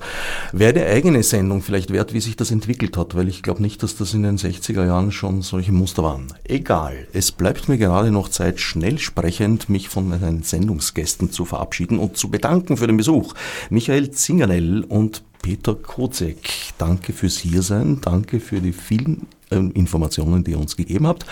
Wäre 0.52 0.74
eine 0.74 0.86
eigene 0.86 1.22
Sendung 1.22 1.62
vielleicht 1.62 1.92
wert, 1.92 2.12
wie 2.14 2.20
sich 2.20 2.36
das 2.36 2.50
entwickelt 2.50 2.96
hat, 2.96 3.14
weil 3.14 3.28
ich 3.28 3.42
glaube 3.42 3.62
nicht, 3.62 3.82
dass 3.82 3.96
das 3.96 4.14
in 4.14 4.22
den 4.22 4.38
60er 4.38 4.86
Jahren 4.86 5.12
schon 5.12 5.42
solche 5.42 5.72
Muster 5.72 6.02
waren. 6.02 6.32
Egal, 6.44 7.08
es 7.12 7.32
bleibt 7.32 7.68
mir 7.68 7.78
gerade 7.78 8.10
noch 8.10 8.28
Zeit, 8.28 8.60
schnell 8.60 8.98
sprechend 8.98 9.68
mich 9.68 9.88
von 9.88 10.08
meinen 10.08 10.42
Sendungsgästen 10.42 11.30
zu 11.30 11.44
verabschieden 11.44 11.98
und 11.98 12.16
zu 12.16 12.30
bedanken 12.30 12.76
für 12.76 12.86
den 12.86 12.96
Besuch. 12.96 13.34
Michael 13.70 14.10
Zingerell 14.10 14.84
und 14.84 15.22
Peter 15.42 15.74
Kozek, 15.74 16.48
danke 16.78 17.12
fürs 17.12 17.36
Hiersein, 17.36 18.00
danke 18.00 18.40
für 18.40 18.62
die 18.62 18.72
vielen 18.72 19.26
Informationen, 19.56 20.44
die 20.44 20.52
ihr 20.52 20.60
uns 20.60 20.76
gegeben 20.76 21.06
habt 21.06 21.26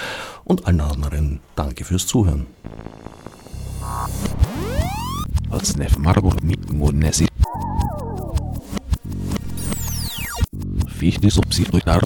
und 0.45 0.67
allen 0.67 0.81
anderen 0.81 1.41
danke 1.55 1.85
fürs 1.85 2.07
Zuhören. 2.07 2.47
Fichte 10.89 11.31
subsidiar 11.31 12.01